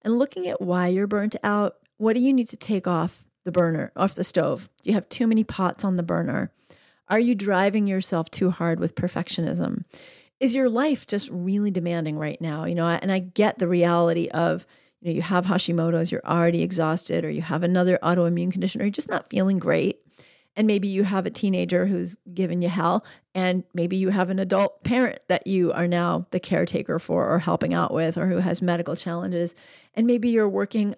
and 0.02 0.18
looking 0.18 0.46
at 0.46 0.62
why 0.62 0.88
you're 0.88 1.06
burnt 1.06 1.36
out. 1.42 1.76
What 1.98 2.14
do 2.14 2.20
you 2.20 2.32
need 2.32 2.48
to 2.48 2.56
take 2.56 2.86
off 2.86 3.24
the 3.44 3.52
burner, 3.52 3.92
off 3.96 4.14
the 4.14 4.24
stove? 4.24 4.70
Do 4.82 4.88
you 4.90 4.94
have 4.94 5.08
too 5.08 5.26
many 5.26 5.44
pots 5.44 5.84
on 5.84 5.96
the 5.96 6.02
burner? 6.02 6.52
Are 7.08 7.20
you 7.20 7.34
driving 7.34 7.86
yourself 7.86 8.30
too 8.30 8.50
hard 8.50 8.80
with 8.80 8.94
perfectionism? 8.94 9.84
Is 10.40 10.54
your 10.54 10.68
life 10.68 11.06
just 11.06 11.28
really 11.30 11.70
demanding 11.70 12.18
right 12.18 12.40
now? 12.40 12.64
You 12.64 12.74
know, 12.74 12.86
and 12.88 13.12
I 13.12 13.18
get 13.18 13.58
the 13.58 13.68
reality 13.68 14.28
of, 14.28 14.66
you 15.00 15.08
know, 15.10 15.14
you 15.14 15.22
have 15.22 15.46
Hashimoto's, 15.46 16.10
you're 16.10 16.26
already 16.26 16.62
exhausted, 16.62 17.24
or 17.24 17.30
you 17.30 17.42
have 17.42 17.62
another 17.62 17.98
autoimmune 18.02 18.50
condition, 18.50 18.80
or 18.80 18.84
you're 18.84 18.90
just 18.90 19.10
not 19.10 19.30
feeling 19.30 19.58
great 19.58 20.00
and 20.56 20.66
maybe 20.66 20.88
you 20.88 21.04
have 21.04 21.26
a 21.26 21.30
teenager 21.30 21.86
who's 21.86 22.16
given 22.32 22.62
you 22.62 22.68
hell 22.68 23.04
and 23.34 23.64
maybe 23.74 23.96
you 23.96 24.08
have 24.08 24.30
an 24.30 24.38
adult 24.38 24.82
parent 24.82 25.20
that 25.28 25.46
you 25.46 25.72
are 25.72 25.86
now 25.86 26.26
the 26.30 26.40
caretaker 26.40 26.98
for 26.98 27.28
or 27.28 27.38
helping 27.38 27.74
out 27.74 27.92
with 27.92 28.16
or 28.16 28.26
who 28.28 28.38
has 28.38 28.62
medical 28.62 28.96
challenges 28.96 29.54
and 29.94 30.06
maybe 30.06 30.28
you're 30.28 30.48
working 30.48 30.94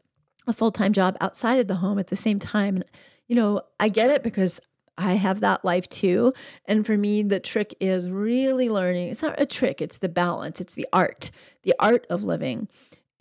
a 0.47 0.53
full-time 0.53 0.93
job 0.93 1.17
outside 1.21 1.59
of 1.59 1.67
the 1.67 1.77
home 1.77 1.99
at 1.99 2.07
the 2.07 2.17
same 2.17 2.39
time 2.39 2.77
and 2.77 2.85
you 3.27 3.37
know 3.37 3.61
i 3.81 3.89
get 3.89 4.11
it 4.11 4.23
because 4.23 4.61
I 5.01 5.13
have 5.13 5.41
that 5.41 5.65
life 5.65 5.89
too. 5.89 6.35
And 6.65 6.85
for 6.85 6.99
me, 6.99 7.23
the 7.23 7.39
trick 7.39 7.73
is 7.79 8.11
really 8.11 8.69
learning. 8.69 9.09
It's 9.09 9.23
not 9.23 9.41
a 9.41 9.47
trick, 9.47 9.81
it's 9.81 9.99
the 9.99 10.09
balance, 10.09 10.61
it's 10.61 10.75
the 10.75 10.89
art. 10.93 11.31
The 11.63 11.75
art 11.79 12.05
of 12.11 12.25
living 12.25 12.69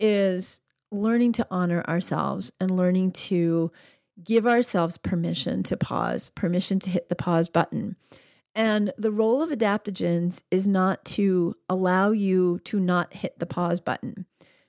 is 0.00 0.60
learning 0.90 1.32
to 1.32 1.46
honor 1.50 1.84
ourselves 1.88 2.50
and 2.60 2.70
learning 2.70 3.12
to 3.12 3.70
give 4.22 4.46
ourselves 4.46 4.98
permission 4.98 5.62
to 5.64 5.76
pause, 5.76 6.28
permission 6.30 6.78
to 6.80 6.90
hit 6.90 7.08
the 7.08 7.14
pause 7.14 7.48
button. 7.48 7.96
And 8.54 8.92
the 8.98 9.12
role 9.12 9.40
of 9.42 9.50
adaptogens 9.50 10.42
is 10.50 10.66
not 10.66 11.04
to 11.06 11.54
allow 11.68 12.10
you 12.10 12.58
to 12.64 12.80
not 12.80 13.14
hit 13.14 13.38
the 13.38 13.46
pause 13.46 13.80
button. 13.80 14.26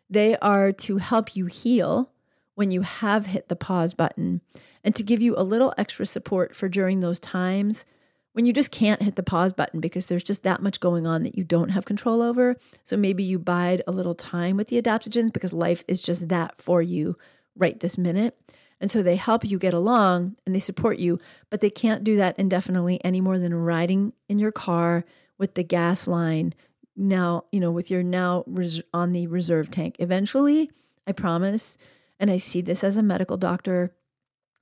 They 0.09 0.37
are 0.37 0.71
to 0.71 0.97
help 0.97 1.35
you 1.35 1.47
heal 1.47 2.11
when 2.55 2.71
you 2.71 2.81
have 2.81 3.27
hit 3.27 3.47
the 3.47 3.55
pause 3.55 3.93
button 3.93 4.41
and 4.83 4.95
to 4.95 5.03
give 5.03 5.21
you 5.21 5.35
a 5.37 5.43
little 5.43 5.73
extra 5.77 6.05
support 6.05 6.55
for 6.55 6.69
during 6.69 6.99
those 6.99 7.19
times 7.19 7.85
when 8.33 8.45
you 8.45 8.53
just 8.53 8.71
can't 8.71 9.01
hit 9.01 9.15
the 9.15 9.23
pause 9.23 9.53
button 9.53 9.79
because 9.79 10.07
there's 10.07 10.23
just 10.23 10.43
that 10.43 10.61
much 10.61 10.79
going 10.79 11.07
on 11.07 11.23
that 11.23 11.37
you 11.37 11.43
don't 11.43 11.69
have 11.69 11.85
control 11.85 12.21
over. 12.21 12.55
So 12.83 12.95
maybe 12.95 13.23
you 13.23 13.39
bide 13.39 13.81
a 13.87 13.91
little 13.91 14.15
time 14.15 14.55
with 14.55 14.67
the 14.67 14.81
adaptogens 14.81 15.33
because 15.33 15.51
life 15.51 15.83
is 15.87 16.01
just 16.01 16.29
that 16.29 16.55
for 16.55 16.81
you 16.81 17.17
right 17.55 17.79
this 17.79 17.97
minute. 17.97 18.39
And 18.81 18.89
so 18.89 19.03
they 19.03 19.17
help 19.17 19.43
you 19.43 19.59
get 19.59 19.73
along 19.73 20.35
and 20.45 20.55
they 20.55 20.59
support 20.59 20.99
you, 20.99 21.19
but 21.49 21.61
they 21.61 21.69
can't 21.69 22.03
do 22.03 22.15
that 22.17 22.39
indefinitely 22.39 23.03
any 23.03 23.21
more 23.21 23.37
than 23.37 23.53
riding 23.53 24.13
in 24.27 24.39
your 24.39 24.51
car 24.51 25.03
with 25.37 25.55
the 25.55 25.63
gas 25.63 26.07
line 26.07 26.53
now, 26.95 27.45
you 27.51 27.59
know, 27.59 27.71
with 27.71 27.89
your 27.89 28.03
now 28.03 28.43
res- 28.45 28.81
on 28.93 29.11
the 29.11 29.27
reserve 29.27 29.71
tank. 29.71 29.95
Eventually, 29.99 30.69
I 31.07 31.13
promise, 31.13 31.77
and 32.19 32.29
I 32.29 32.37
see 32.37 32.61
this 32.61 32.83
as 32.83 32.97
a 32.97 33.03
medical 33.03 33.37
doctor. 33.37 33.93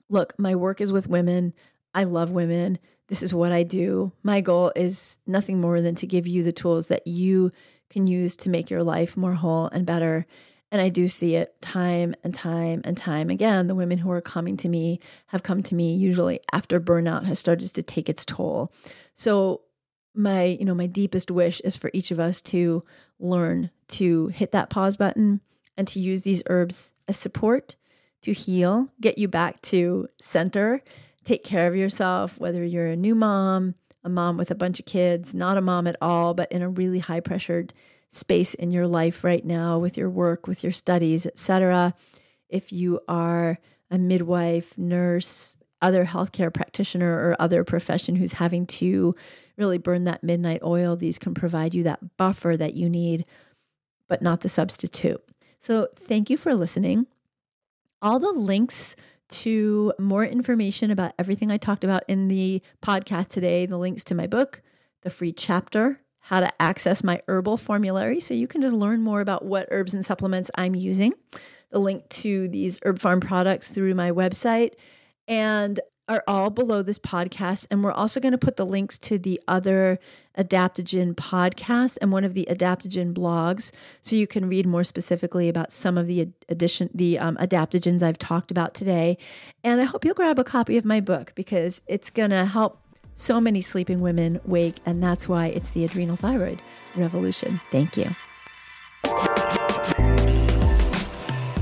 Look, 0.10 0.38
my 0.38 0.56
work 0.56 0.80
is 0.80 0.92
with 0.92 1.08
women. 1.08 1.54
I 1.94 2.04
love 2.04 2.32
women. 2.32 2.80
This 3.08 3.24
is 3.24 3.34
what 3.34 3.52
I 3.52 3.64
do. 3.64 4.12
My 4.22 4.42
goal 4.42 4.72
is 4.76 5.18
nothing 5.26 5.60
more 5.60 5.82
than 5.82 5.96
to 5.96 6.08
give 6.08 6.28
you 6.28 6.44
the 6.44 6.52
tools 6.52 6.90
that 6.90 7.08
you 7.08 7.52
can 7.90 8.06
use 8.06 8.36
to 8.38 8.50
make 8.50 8.70
your 8.70 8.84
life 8.84 9.18
more 9.18 9.36
whole 9.36 9.68
and 9.68 9.86
better. 9.86 10.26
And 10.72 10.82
I 10.82 10.90
do 10.90 11.08
see 11.08 11.36
it 11.36 11.62
time 11.62 12.14
and 12.24 12.34
time 12.34 12.82
and 12.84 12.98
time 12.98 13.30
again. 13.30 13.68
The 13.68 13.76
women 13.76 14.00
who 14.00 14.12
are 14.12 14.22
coming 14.22 14.58
to 14.58 14.70
me 14.70 15.00
have 15.28 15.44
come 15.44 15.64
to 15.64 15.76
me 15.76 15.96
usually 15.96 16.42
after 16.52 16.80
burnout 16.80 17.26
has 17.26 17.40
started 17.40 17.74
to 17.74 17.84
take 17.84 18.10
its 18.10 18.26
toll. 18.26 18.74
So 19.16 19.62
my, 20.14 20.44
you 20.44 20.66
know, 20.66 20.76
my 20.76 20.88
deepest 20.88 21.32
wish 21.32 21.62
is 21.62 21.78
for 21.78 21.90
each 21.94 22.12
of 22.12 22.20
us 22.20 22.42
to 22.42 22.84
learn 23.20 23.70
to 23.90 24.28
hit 24.28 24.52
that 24.52 24.70
pause 24.70 24.98
button 24.98 25.42
and 25.78 25.88
to 25.88 26.00
use 26.00 26.24
these 26.24 26.44
herbs 26.48 26.92
as 27.08 27.18
support 27.18 27.76
to 28.22 28.34
heal, 28.34 28.90
get 29.00 29.18
you 29.18 29.28
back 29.28 29.62
to 29.62 30.08
center, 30.20 30.82
take 31.24 31.44
care 31.44 31.68
of 31.68 31.76
yourself, 31.76 32.38
whether 32.40 32.64
you're 32.64 32.88
a 32.88 32.96
new 32.96 33.16
mom, 33.16 33.76
a 34.04 34.10
mom 34.10 34.38
with 34.38 34.50
a 34.50 34.56
bunch 34.56 34.80
of 34.80 34.86
kids, 34.86 35.36
not 35.36 35.58
a 35.58 35.62
mom 35.62 35.86
at 35.88 35.96
all, 36.02 36.34
but 36.34 36.52
in 36.52 36.62
a 36.62 36.70
really 36.70 37.00
high 37.00 37.20
pressured 37.20 37.74
space 38.10 38.54
in 38.54 38.72
your 38.72 38.88
life 38.88 39.24
right 39.24 39.46
now 39.46 39.78
with 39.78 39.98
your 39.98 40.10
work, 40.10 40.48
with 40.48 40.64
your 40.64 40.72
studies, 40.72 41.26
etc. 41.26 41.94
If 42.50 42.72
you 42.72 43.00
are 43.08 43.60
a 43.92 43.98
midwife, 43.98 44.78
nurse, 44.78 45.58
other 45.82 46.06
healthcare 46.06 46.54
practitioner 46.54 47.12
or 47.12 47.36
other 47.40 47.64
profession 47.64 48.16
who's 48.16 48.34
having 48.34 48.66
to 48.66 49.16
really 49.58 49.78
burn 49.78 50.06
that 50.06 50.24
midnight 50.24 50.62
oil, 50.64 50.96
these 50.96 51.20
can 51.20 51.34
provide 51.34 51.74
you 51.74 51.84
that 51.84 52.18
buffer 52.18 52.56
that 52.58 52.74
you 52.74 52.90
need, 52.90 53.26
but 54.08 54.22
not 54.22 54.42
the 54.42 54.50
substitute. 54.50 55.22
So, 55.60 55.88
thank 55.96 56.30
you 56.30 56.38
for 56.38 56.54
listening. 56.54 57.08
All 58.02 58.20
the 58.20 58.32
links 58.32 58.96
to 59.30 59.94
more 60.00 60.24
information 60.24 60.92
about 60.92 61.14
everything 61.20 61.52
I 61.52 61.58
talked 61.58 61.84
about 61.84 62.04
in 62.08 62.28
the 62.28 62.62
podcast 62.82 63.28
today, 63.28 63.66
the 63.66 63.78
links 63.78 64.04
to 64.06 64.16
my 64.16 64.28
book, 64.28 64.62
the 65.02 65.10
free 65.10 65.34
chapter 65.34 66.00
how 66.28 66.42
to 66.42 66.62
access 66.62 67.06
my 67.06 67.22
herbal 67.30 67.56
formulary 67.56 68.20
so 68.20 68.34
you 68.34 68.48
can 68.48 68.62
just 68.62 68.76
learn 68.76 69.02
more 69.02 69.22
about 69.22 69.46
what 69.46 69.66
herbs 69.72 69.94
and 69.94 70.06
supplements 70.06 70.52
I'm 70.56 70.76
using. 70.76 71.14
The 71.70 71.80
link 71.80 72.10
to 72.10 72.50
these 72.50 72.80
Herb 72.84 73.00
Pharm 73.00 73.22
products 73.22 73.70
through 73.70 73.96
my 73.96 74.12
website 74.12 74.72
and 75.26 75.80
are 76.10 76.26
all 76.28 76.50
below 76.50 76.82
this 76.82 77.00
podcast. 77.00 77.66
And 77.72 77.82
we're 77.82 77.94
also 77.94 78.20
going 78.20 78.34
to 78.34 78.38
put 78.38 78.58
the 78.58 78.66
links 78.66 78.98
to 79.00 79.18
the 79.18 79.40
other 79.48 80.00
adaptogen 80.38 81.16
podcasts 81.16 81.98
and 82.02 82.12
one 82.12 82.26
of 82.26 82.34
the 82.34 82.46
adaptogen 82.50 83.14
blogs 83.14 83.72
so 84.02 84.18
you 84.18 84.28
can 84.28 84.50
read 84.50 84.66
more 84.66 84.84
specifically 84.84 85.48
about 85.48 85.72
some 85.72 85.98
of 85.98 86.08
the 86.08 86.30
addition 86.50 86.90
the 86.94 87.18
um, 87.20 87.38
adaptogens 87.38 88.04
I've 88.04 88.20
talked 88.20 88.52
about 88.52 88.74
today. 88.74 89.18
And 89.64 89.80
I 89.80 89.86
hope 89.86 90.04
you'll 90.04 90.14
grab 90.14 90.40
a 90.40 90.44
copy 90.44 90.76
of 90.76 90.84
my 90.84 91.00
book 91.00 91.32
because 91.36 91.82
it's 91.88 92.10
going 92.10 92.32
to 92.32 92.44
help 92.44 92.82
so 93.18 93.42
many 93.42 93.60
sleeping 93.60 94.00
women 94.00 94.40
wake, 94.46 94.78
and 94.86 95.04
that's 95.04 95.28
why 95.28 95.48
it's 95.48 95.72
the 95.72 95.84
adrenal 95.84 96.16
thyroid 96.16 96.62
revolution. 96.96 97.60
Thank 97.70 97.98
you 97.98 98.16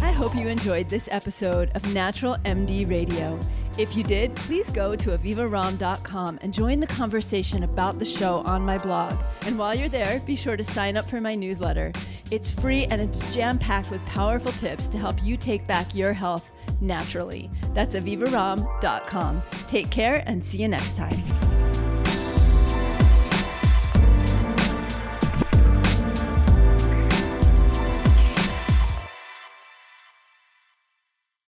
I 0.01 0.11
hope 0.15 0.35
you 0.35 0.47
enjoyed 0.47 0.89
this 0.89 1.07
episode 1.11 1.71
of 1.75 1.93
Natural 1.93 2.37
MD 2.45 2.89
Radio. 2.89 3.39
If 3.77 3.95
you 3.97 4.03
did, 4.03 4.33
please 4.35 4.71
go 4.71 4.95
to 4.95 5.17
avivaromm.com 5.17 6.39
and 6.41 6.53
join 6.53 6.79
the 6.79 6.87
conversation 6.87 7.63
about 7.63 7.99
the 7.99 8.05
show 8.05 8.37
on 8.45 8.61
my 8.61 8.77
blog. 8.77 9.13
And 9.45 9.59
while 9.59 9.75
you're 9.75 9.89
there, 9.89 10.21
be 10.21 10.35
sure 10.35 10.55
to 10.55 10.63
sign 10.63 10.95
up 10.95 11.09
for 11.09 11.19
my 11.19 11.35
newsletter. 11.35 11.91
It's 12.31 12.49
free 12.49 12.85
and 12.85 13.01
it's 13.01 13.33
jam 13.33 13.57
packed 13.59 13.91
with 13.91 14.05
powerful 14.05 14.53
tips 14.53 14.87
to 14.89 14.97
help 14.97 15.21
you 15.21 15.35
take 15.35 15.67
back 15.67 15.93
your 15.93 16.13
health 16.13 16.49
naturally. 16.81 17.49
That's 17.73 17.95
avivaromm.com. 17.95 19.41
Take 19.67 19.89
care 19.89 20.23
and 20.25 20.43
see 20.43 20.59
you 20.59 20.67
next 20.67 20.95
time. 20.95 21.54